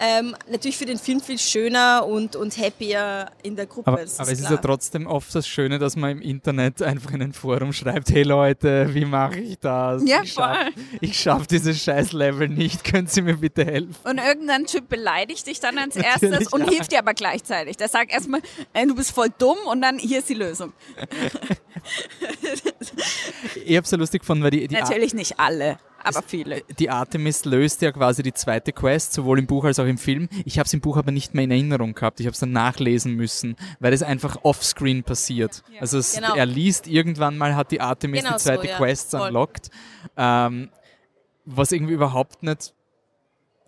[0.00, 3.88] ähm, natürlich für den Film viel schöner und, und happier in der Gruppe.
[3.88, 7.22] Aber, aber es ist ja trotzdem oft das Schöne, dass man im Internet einfach in
[7.22, 10.02] ein Forum schreibt, hey Leute, wie mache ich das?
[10.06, 10.44] Ja, ich voll.
[10.44, 13.96] Schaff, ich schaffe dieses scheiß Level nicht, können Sie mir bitte helfen?
[14.04, 16.70] Und irgendein Typ beleidigt dich dann als erstes und ja.
[16.70, 17.76] hilft dir aber gleichzeitig.
[17.76, 18.40] Der sagt erstmal,
[18.72, 20.72] ey, du bist voll dumm und dann hier ist die Lösung.
[23.64, 26.62] ich habe es so lustig gefunden, weil die, die Natürlich nicht alle aber viele.
[26.78, 30.28] Die Artemis löst ja quasi die zweite Quest, sowohl im Buch als auch im Film.
[30.44, 32.20] Ich habe es im Buch aber nicht mehr in Erinnerung gehabt.
[32.20, 35.62] Ich habe es dann nachlesen müssen, weil es einfach offscreen passiert.
[35.72, 35.80] Ja.
[35.80, 36.34] Also es, genau.
[36.34, 38.76] er liest irgendwann mal, hat die Artemis genau die zweite so, ja.
[38.76, 39.70] Quest unlocked,
[40.16, 40.70] ähm,
[41.44, 42.74] was irgendwie überhaupt nicht.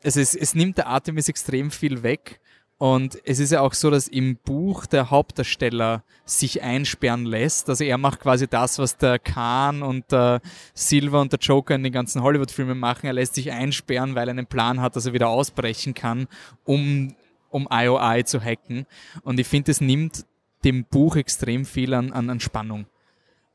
[0.03, 2.41] Also es, es nimmt der Artemis extrem viel weg
[2.81, 7.69] und es ist ja auch so, dass im Buch der Hauptdarsteller sich einsperren lässt.
[7.69, 10.41] Also er macht quasi das, was der Khan und der
[10.73, 13.05] Silver und der Joker in den ganzen Hollywood-Filmen machen.
[13.05, 16.27] Er lässt sich einsperren, weil er einen Plan hat, dass er wieder ausbrechen kann,
[16.65, 17.15] um,
[17.51, 18.87] um IOI zu hacken.
[19.25, 20.25] Und ich finde, es nimmt
[20.65, 22.87] dem Buch extrem viel an, an, an Spannung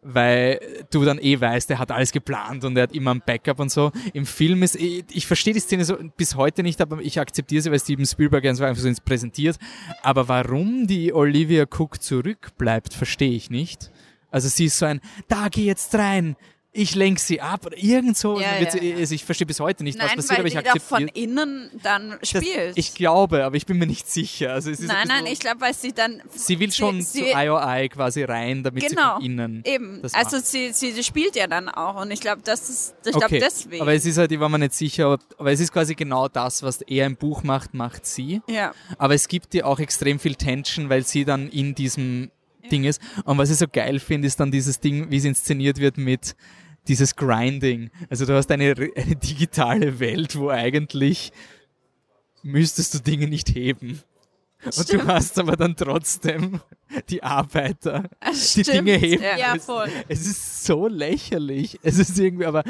[0.07, 0.59] weil
[0.91, 3.71] du dann eh weißt, er hat alles geplant und er hat immer ein Backup und
[3.71, 3.91] so.
[4.13, 7.63] Im Film ist, ich, ich verstehe die Szene so bis heute nicht, aber ich akzeptiere
[7.63, 9.57] sie, weil Steven Spielberg einfach so ins präsentiert.
[10.03, 13.91] Aber warum die Olivia Cook zurückbleibt, verstehe ich nicht.
[14.29, 16.35] Also sie ist so ein, da geh jetzt rein,
[16.75, 18.39] ich lenke sie ab oder irgend so.
[18.39, 18.97] Ja, ja, ja.
[18.97, 20.83] Also ich verstehe bis heute nicht, nein, was passiert, aber ich akzeptiere.
[20.83, 22.77] von innen dann spielt.
[22.77, 24.51] ich glaube, aber ich bin mir nicht sicher.
[24.51, 26.21] Also nein, nein, ich glaube, weil sie dann...
[26.33, 30.01] Sie will schon sie, zu IOI quasi rein, damit genau, sie von innen eben.
[30.13, 33.27] also sie, sie, sie, spielt ja dann auch und ich glaube, das ist, ich okay.
[33.27, 33.81] glaube deswegen.
[33.81, 36.27] Aber es ist halt, ich war mir nicht sicher, aber, aber es ist quasi genau
[36.27, 38.41] das, was er im Buch macht, macht sie.
[38.47, 38.73] Ja.
[38.97, 42.31] Aber es gibt ihr auch extrem viel Tension, weil sie dann in diesem
[42.69, 43.01] Ding ist.
[43.23, 46.35] Und was ich so geil finde, ist dann dieses Ding, wie es inszeniert wird mit
[46.87, 47.89] dieses Grinding.
[48.09, 51.31] Also du hast eine, eine digitale Welt, wo eigentlich
[52.43, 54.01] müsstest du Dinge nicht heben.
[54.65, 56.59] Und du hast aber dann trotzdem
[57.09, 58.09] die Arbeiter,
[58.55, 59.23] die Dinge heben.
[59.23, 59.89] Ja, voll.
[60.07, 61.79] Es, ist so lächerlich.
[61.83, 62.63] Es ist irgendwie, aber.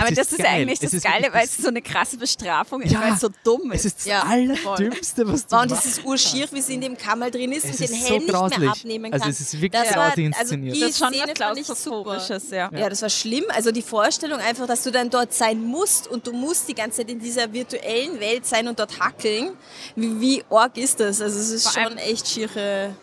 [0.00, 2.92] Aber das ist, ist eigentlich das ist Geile, weil es so eine krasse Bestrafung ist,
[2.92, 3.80] ja, weil es so dumm ist.
[3.80, 6.80] Es ist das ja, Allerdümmste, was du wow, Und es ist urschier, wie sie in
[6.80, 9.28] dem Kammer drin ist es und den ist Helm so nicht mehr abnehmen also kann.
[9.28, 10.36] Also es ist wirklich das grausig inszeniert.
[10.38, 12.70] Also die das ist schon Szene klaustrophobisches, ja.
[12.72, 12.88] ja.
[12.88, 13.44] das war schlimm.
[13.48, 16.98] Also die Vorstellung einfach, dass du dann dort sein musst und du musst die ganze
[16.98, 19.50] Zeit in dieser virtuellen Welt sein und dort hackeln.
[19.96, 21.20] Wie, wie arg ist das?
[21.20, 22.94] Also es ist Vor schon echt schiere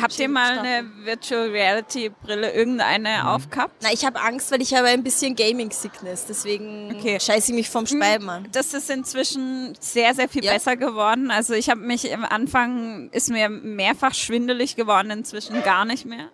[0.00, 3.28] Habt ihr mal eine Virtual Reality Brille irgendeine mhm.
[3.28, 3.74] aufgehabt?
[3.82, 7.18] Na, ich habe Angst, weil ich habe ein bisschen Gaming Sickness, deswegen okay.
[7.20, 8.48] scheiße ich mich vom hm, Speiben an.
[8.52, 10.52] Das ist inzwischen sehr sehr viel ja.
[10.52, 11.30] besser geworden.
[11.30, 16.30] Also ich habe mich am Anfang ist mir mehrfach schwindelig geworden, inzwischen gar nicht mehr.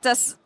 [0.00, 0.38] Das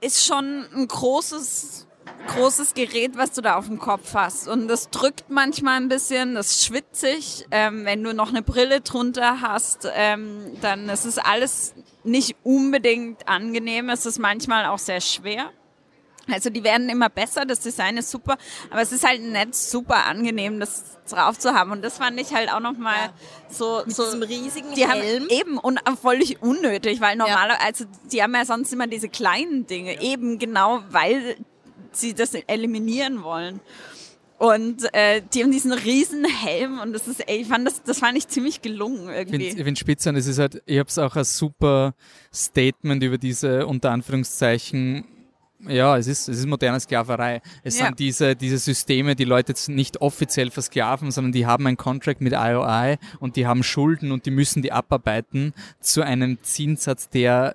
[0.00, 1.86] ist schon ein großes
[2.26, 4.48] großes Gerät, was du da auf dem Kopf hast.
[4.48, 7.46] Und das drückt manchmal ein bisschen, das ist schwitzig.
[7.50, 11.74] Ähm, wenn du noch eine Brille drunter hast, ähm, dann ist es alles
[12.04, 13.88] nicht unbedingt angenehm.
[13.88, 15.50] Es ist manchmal auch sehr schwer.
[16.30, 18.38] Also die werden immer besser, das Design ist super,
[18.70, 21.72] aber es ist halt nicht super angenehm, das drauf zu haben.
[21.72, 23.12] Und das fand ich halt auch nochmal ja.
[23.50, 25.24] so, Mit so diesem riesigen die Helm.
[25.24, 27.66] Haben eben und völlig unnötig, weil normalerweise, ja.
[27.66, 31.36] also die haben ja sonst immer diese kleinen Dinge, eben genau, weil
[31.90, 33.60] sie das eliminieren wollen.
[34.42, 38.00] Und äh, die haben diesen riesen Helm und das ist, ey, ich fand das, das
[38.00, 39.46] fand ich ziemlich gelungen irgendwie.
[39.46, 41.94] Ich finde spitze und es ist halt, ich habe es auch als super
[42.34, 45.04] Statement über diese unter Anführungszeichen
[45.68, 47.40] ja, es ist, es ist moderne Sklaverei.
[47.62, 47.86] Es ja.
[47.86, 52.20] sind diese, diese Systeme, die Leute jetzt nicht offiziell versklaven, sondern die haben ein Contract
[52.20, 57.54] mit IOI und die haben Schulden und die müssen die abarbeiten zu einem Zinssatz, der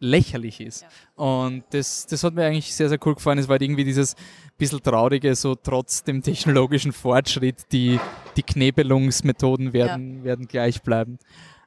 [0.00, 0.82] lächerlich ist.
[0.82, 0.88] Ja.
[1.24, 3.38] Und das, das hat mir eigentlich sehr, sehr cool gefallen.
[3.38, 4.14] Es war halt irgendwie dieses
[4.58, 8.00] bisschen traurige, so trotz dem technologischen Fortschritt, die,
[8.36, 10.24] die Knebelungsmethoden werden, ja.
[10.24, 11.18] werden gleich bleiben.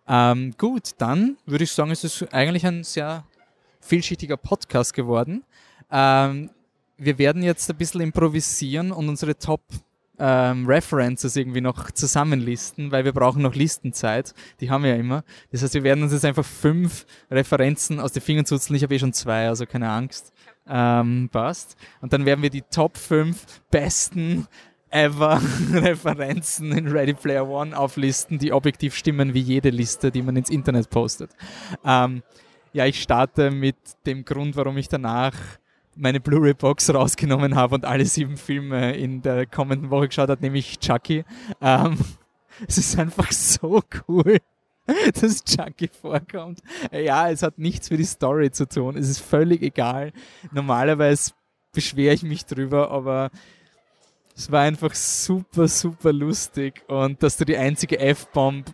[0.07, 3.25] Ähm, gut, dann würde ich sagen, es ist eigentlich ein sehr
[3.79, 5.43] vielschichtiger Podcast geworden.
[5.91, 6.49] Ähm,
[6.97, 9.61] wir werden jetzt ein bisschen improvisieren und unsere Top
[10.19, 14.33] ähm, References irgendwie noch zusammenlisten, weil wir brauchen noch Listenzeit.
[14.59, 15.23] Die haben wir ja immer.
[15.51, 18.75] Das heißt, wir werden uns jetzt einfach fünf Referenzen aus den Fingern zuzeln.
[18.75, 20.33] Ich habe eh schon zwei, also keine Angst.
[20.69, 21.75] Ähm, passt.
[22.01, 24.47] Und dann werden wir die Top 5 besten
[24.91, 25.41] ever
[25.73, 30.49] Referenzen in Ready Player One auflisten, die objektiv stimmen wie jede Liste, die man ins
[30.49, 31.31] Internet postet.
[31.85, 32.23] Ähm,
[32.73, 35.33] ja, ich starte mit dem Grund, warum ich danach
[35.95, 40.79] meine Blu-ray-Box rausgenommen habe und alle sieben Filme in der kommenden Woche geschaut habe, nämlich
[40.79, 41.25] Chucky.
[41.61, 41.97] Ähm,
[42.67, 44.37] es ist einfach so cool,
[45.21, 46.61] dass Chucky vorkommt.
[46.91, 48.97] Ja, es hat nichts für die Story zu tun.
[48.97, 50.11] Es ist völlig egal.
[50.51, 51.31] Normalerweise
[51.73, 53.29] beschwere ich mich drüber, aber
[54.35, 58.73] Es war einfach super, super lustig und dass du die einzige F-Bomb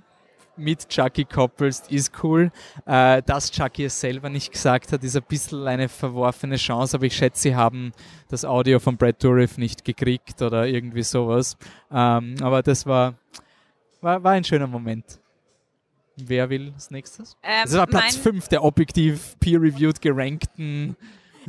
[0.57, 2.51] mit Chucky koppelst, ist cool.
[2.85, 7.05] Äh, dass Chucky es selber nicht gesagt hat, ist ein bisschen eine verworfene Chance, aber
[7.05, 7.93] ich schätze, sie haben
[8.29, 11.57] das Audio von Brad Dourif nicht gekriegt oder irgendwie sowas.
[11.91, 13.15] Ähm, aber das war,
[14.01, 15.19] war, war ein schöner Moment.
[16.17, 17.37] Wer will als nächstes?
[17.43, 20.95] Ähm, das war Platz 5 der objektiv peer-reviewed gerankten.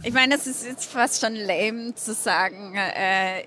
[0.03, 3.45] Ich meine, es ist jetzt fast schon lame zu sagen, äh,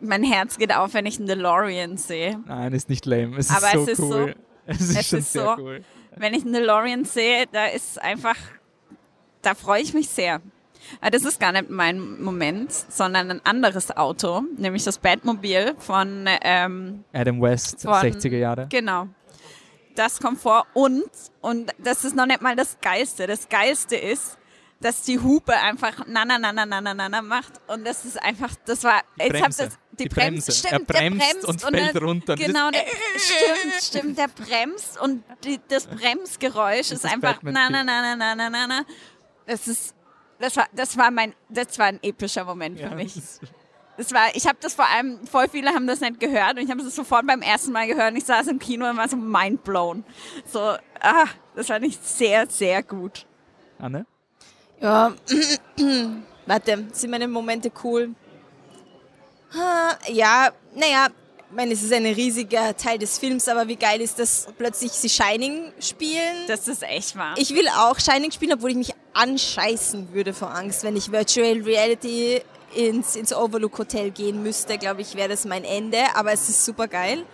[0.00, 2.38] mein Herz geht auf, wenn ich einen DeLorean sehe.
[2.46, 3.38] Nein, ist nicht lame.
[3.38, 4.34] Es Aber ist so es cool.
[4.66, 5.84] Ist so, es ist, es schon ist sehr so, cool.
[6.16, 8.36] Wenn ich einen DeLorean sehe, da ist einfach,
[9.42, 10.40] da freue ich mich sehr.
[11.00, 16.26] Aber das ist gar nicht mein Moment, sondern ein anderes Auto, nämlich das Batmobil von
[16.42, 18.66] ähm, Adam West, von, 60er Jahre.
[18.70, 19.08] Genau.
[19.94, 21.10] Das kommt vor und,
[21.40, 23.26] und das ist noch nicht mal das Geilste.
[23.26, 24.38] Das Geilste ist,
[24.80, 28.20] dass die Hupe einfach na na na na na na na macht und das ist
[28.20, 30.52] einfach das war die Bremse, ich hab das, die, die Bremse.
[30.52, 32.34] Stimmt, er bremst, bremst und, und fällt runter.
[32.34, 32.84] Genau, der,
[33.18, 38.16] stimmt, stimmt, der bremst und die, das Bremsgeräusch ist, ist einfach na na na na
[38.16, 38.84] na na na na.
[39.46, 39.94] Das ist
[40.38, 43.20] das war das war mein das war ein epischer Moment für ja, mich.
[44.00, 46.70] Das war, ich habe das vor allem, voll viele haben das nicht gehört und ich
[46.70, 49.16] habe das sofort beim ersten Mal gehört und ich saß im Kino und war so
[49.18, 50.04] mindblown.
[50.50, 53.26] So, ah, das war nicht sehr, sehr gut.
[53.78, 54.06] Anne?
[54.80, 55.12] Ja,
[56.46, 58.14] warte, sind meine Momente cool?
[60.08, 61.08] Ja, naja,
[61.50, 64.92] ich meine, es ist ein riesiger Teil des Films, aber wie geil ist das, plötzlich
[64.92, 66.46] sie Shining spielen?
[66.48, 67.34] Das ist echt wahr.
[67.36, 71.60] Ich will auch Shining spielen, obwohl ich mich anscheißen würde vor Angst, wenn ich Virtual
[71.60, 72.40] Reality
[72.74, 76.64] ins, ins Overlook Hotel gehen müsste, glaube ich, wäre das mein Ende, aber es ist
[76.64, 77.24] super geil.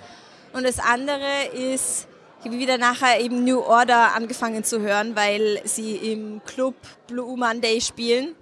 [0.53, 2.07] Und das andere ist,
[2.41, 6.75] ich habe wieder nachher eben New Order angefangen zu hören, weil sie im Club
[7.07, 8.35] Blue Monday spielen.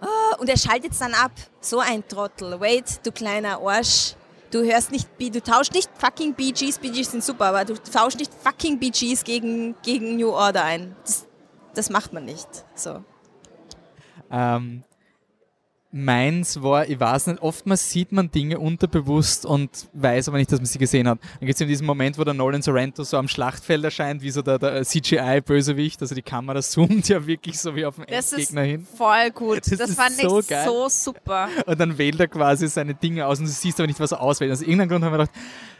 [0.00, 1.32] Oh, und er schaltet es dann ab.
[1.60, 2.60] So ein Trottel.
[2.60, 4.14] Wait, du kleiner Arsch.
[4.50, 7.74] Du hörst nicht, du tauschst nicht fucking Bee Gees, Bee Gees sind super, aber du
[7.74, 10.96] tauschst nicht fucking Bee Gees gegen, gegen New Order ein.
[11.04, 11.26] Das,
[11.74, 12.48] das macht man nicht.
[12.74, 13.04] So.
[14.30, 14.84] Ähm,
[15.90, 20.58] meins war, ich weiß nicht, oftmals sieht man Dinge unterbewusst und weiß aber nicht, dass
[20.58, 21.18] man sie gesehen hat.
[21.40, 24.30] Dann gibt es in diesem Moment, wo der Nolan Sorrento so am Schlachtfeld erscheint, wie
[24.30, 28.32] so der, der CGI-Bösewicht, also die Kamera zoomt ja wirklich so wie auf den das
[28.32, 28.86] Endgegner hin.
[28.96, 29.60] voll gut.
[29.66, 30.66] Das, das fand so ich geil.
[30.66, 31.48] so super.
[31.64, 34.20] Und dann wählt er quasi seine Dinge aus und du siehst aber nicht, was er
[34.20, 34.52] auswählt.
[34.52, 35.36] Aus irgendeinem Grund haben wir gedacht,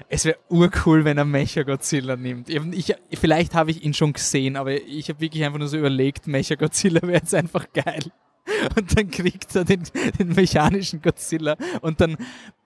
[0.08, 2.48] es wäre urcool, wenn er Mecha Godzilla nimmt.
[2.48, 6.26] Ich, vielleicht habe ich ihn schon gesehen, aber ich habe wirklich einfach nur so überlegt,
[6.26, 8.04] Mecha Godzilla wäre jetzt einfach geil.
[8.76, 9.82] und dann kriegt er den,
[10.18, 12.16] den mechanischen Godzilla und dann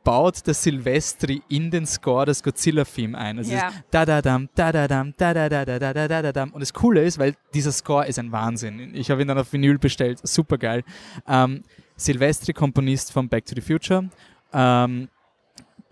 [0.05, 3.39] baut der Silvestri in den Score das Godzilla-Theme ein.
[3.39, 3.71] Also ja.
[3.91, 6.51] da da dam, da da dam, da da da da da da da da dam.
[6.51, 8.95] Und das Coole ist, weil dieser Score ist ein Wahnsinn.
[8.95, 10.83] Ich habe ihn dann auf Vinyl bestellt, super geil.
[11.27, 11.63] Ähm,
[11.97, 14.09] Silvestri, Komponist von Back to the Future.
[14.53, 15.09] Ähm,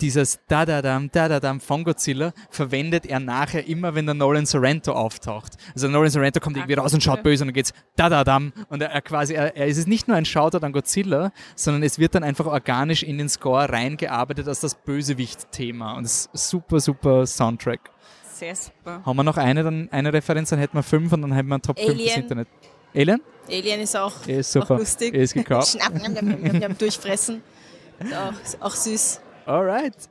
[0.01, 5.53] dieses Da-Da-Dam, Da-Da-Dam von Godzilla verwendet er nachher immer, wenn der Nolan Sorrento auftaucht.
[5.75, 8.83] Also der Nolan Sorrento kommt irgendwie raus und schaut böse und dann geht's Da-Da-Dam und
[8.83, 11.99] er, er quasi, er, er ist es nicht nur ein Shoutout an Godzilla, sondern es
[11.99, 16.81] wird dann einfach organisch in den Score reingearbeitet als das Bösewicht-Thema und es ist super,
[16.81, 17.91] super Soundtrack.
[18.33, 19.03] Sehr super.
[19.05, 21.57] Haben wir noch eine, dann eine Referenz, dann hätten wir fünf und dann hätten wir
[21.57, 21.97] ein Top Alien.
[21.97, 22.49] 5 des Internet.
[22.95, 23.21] Alien?
[23.49, 24.75] Alien ist auch, ist super.
[24.75, 25.15] auch lustig.
[25.15, 25.69] Ist gekauft.
[25.79, 27.43] Schnappen, durchfressen.
[28.01, 29.21] Ist auch, ist auch süß.
[29.51, 30.09] Alright.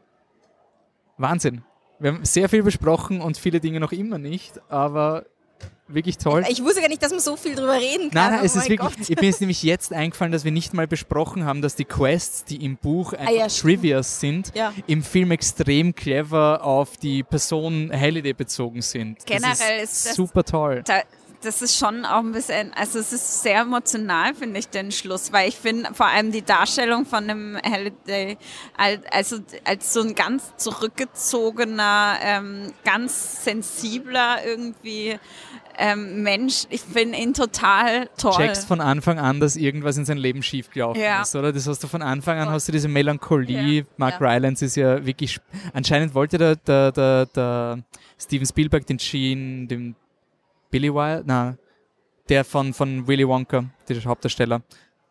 [1.17, 1.63] Wahnsinn.
[1.97, 5.25] Wir haben sehr viel besprochen und viele Dinge noch immer nicht, aber
[5.87, 6.43] wirklich toll.
[6.49, 8.21] Ich wusste gar nicht, dass man so viel drüber reden kann.
[8.21, 9.09] Nein, nein, oh es ist wirklich, Gott.
[9.09, 12.43] ich bin jetzt nämlich jetzt eingefallen, dass wir nicht mal besprochen haben, dass die Quests,
[12.43, 14.73] die im Buch einfach ah, ja, Trivias sind, ja.
[14.87, 19.25] im Film extrem clever auf die Person Halliday bezogen sind.
[19.25, 20.83] Generell ist, ist das super toll.
[21.41, 24.91] Da, das ist schon auch ein bisschen, also es ist sehr emotional, finde ich, den
[24.91, 28.37] Schluss, weil ich finde vor allem die Darstellung von dem Halliday
[28.77, 35.19] als, also als so ein ganz zurückgezogener, ähm, ganz sensibler irgendwie
[35.79, 38.33] ähm, Mensch, ich finde ihn total toll.
[38.33, 41.21] Du checkst von Anfang an, dass irgendwas in seinem Leben schiefgelaufen ja.
[41.21, 41.53] ist, oder?
[41.53, 43.79] Das hast du von Anfang an, hast du diese Melancholie.
[43.79, 43.83] Ja.
[43.97, 44.27] Mark ja.
[44.27, 45.39] Rylance ist ja wirklich,
[45.73, 47.79] anscheinend wollte der, der, der, der
[48.19, 49.95] Steven Spielberg den Gene, den
[50.69, 51.57] Billy Wilder, na,
[52.29, 54.61] der von, von Willy Wonka, der Hauptdarsteller.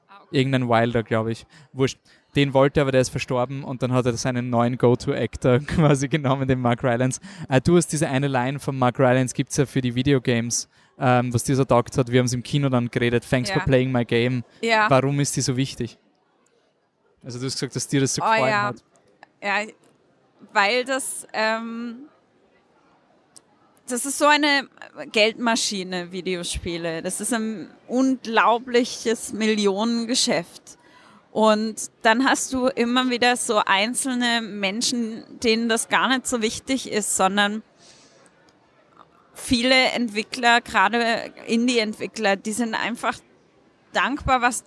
[0.09, 1.47] Ah, Irgendein Wilder, glaube ich.
[1.72, 1.98] Wurscht.
[2.36, 6.09] Den wollte er, aber der ist verstorben und dann hat er seinen neuen Go-To-Actor quasi
[6.09, 7.20] genommen, den Mark Rylance.
[7.48, 10.68] Äh, du hast diese eine Line von Mark Rylance, gibt's ja für die Videogames,
[10.98, 12.12] ähm, was dieser taugt hat.
[12.12, 13.28] Wir haben es im Kino dann geredet.
[13.28, 13.56] Thanks ja.
[13.56, 14.44] for playing my game.
[14.60, 14.89] Ja.
[14.90, 15.98] Warum ist die so wichtig?
[17.24, 18.62] Also du hast gesagt, dass dir das so oh, gefallen ja.
[18.62, 18.85] hat.
[19.43, 19.72] Ja,
[20.52, 22.09] weil das ähm,
[23.89, 24.69] das ist so eine
[25.12, 27.02] Geldmaschine, Videospiele.
[27.02, 30.78] Das ist ein unglaubliches Millionengeschäft.
[31.31, 36.90] Und dann hast du immer wieder so einzelne Menschen, denen das gar nicht so wichtig
[36.90, 37.62] ist, sondern
[39.35, 43.19] viele Entwickler, gerade Indie-Entwickler, die sind einfach
[43.93, 44.65] dankbar, was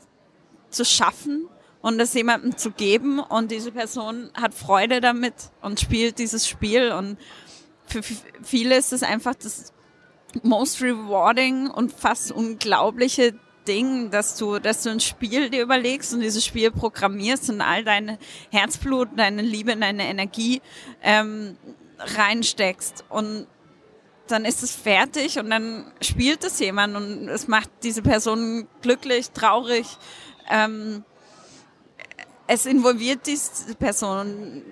[0.70, 1.48] zu schaffen
[1.82, 6.92] und es jemandem zu geben und diese Person hat Freude damit und spielt dieses Spiel
[6.92, 7.18] und
[7.92, 8.04] für
[8.44, 9.74] viele ist es einfach das
[10.44, 13.34] most rewarding und fast unglaubliche
[13.68, 17.84] Ding, dass du, dass du ein Spiel dir überlegst und dieses Spiel programmierst und all
[17.84, 18.18] deine
[18.50, 20.62] Herzblut, deine Liebe, deine Energie
[21.04, 21.58] ähm,
[22.00, 23.48] reinsteckst und
[24.28, 29.32] dann ist es fertig und dann spielt es jemand und es macht diese Person glücklich,
[29.32, 29.98] traurig.
[30.50, 31.04] Ähm,
[32.48, 34.64] es involviert diese Person.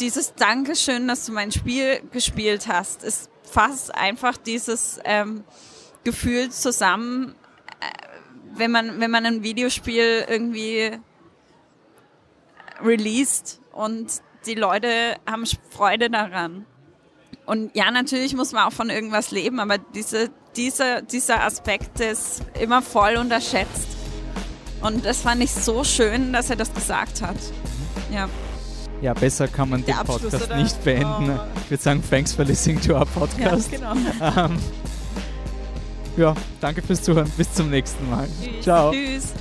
[0.00, 5.42] Dieses Dankeschön, dass du mein Spiel gespielt hast, ist fast einfach dieses ähm,
[6.04, 7.34] Gefühl zusammen,
[7.80, 10.92] äh, wenn man, wenn man ein Videospiel irgendwie
[12.80, 16.64] released und die Leute haben Freude daran.
[17.44, 22.42] Und ja, natürlich muss man auch von irgendwas leben, aber diese, diese, dieser Aspekt ist
[22.60, 23.88] immer voll unterschätzt.
[24.80, 27.36] Und das fand ich so schön, dass er das gesagt hat.
[28.12, 28.28] Ja.
[29.00, 30.56] Ja, besser kann man den Podcast oder?
[30.56, 31.30] nicht beenden.
[31.30, 31.40] Oh.
[31.64, 33.70] Ich würde sagen, thanks for listening to our podcast.
[33.72, 34.46] Ja, genau.
[34.46, 34.58] ähm,
[36.16, 37.30] ja, danke fürs Zuhören.
[37.36, 38.26] Bis zum nächsten Mal.
[38.42, 38.64] Tschüss.
[38.64, 38.90] Ciao.
[38.90, 39.34] Tschüss.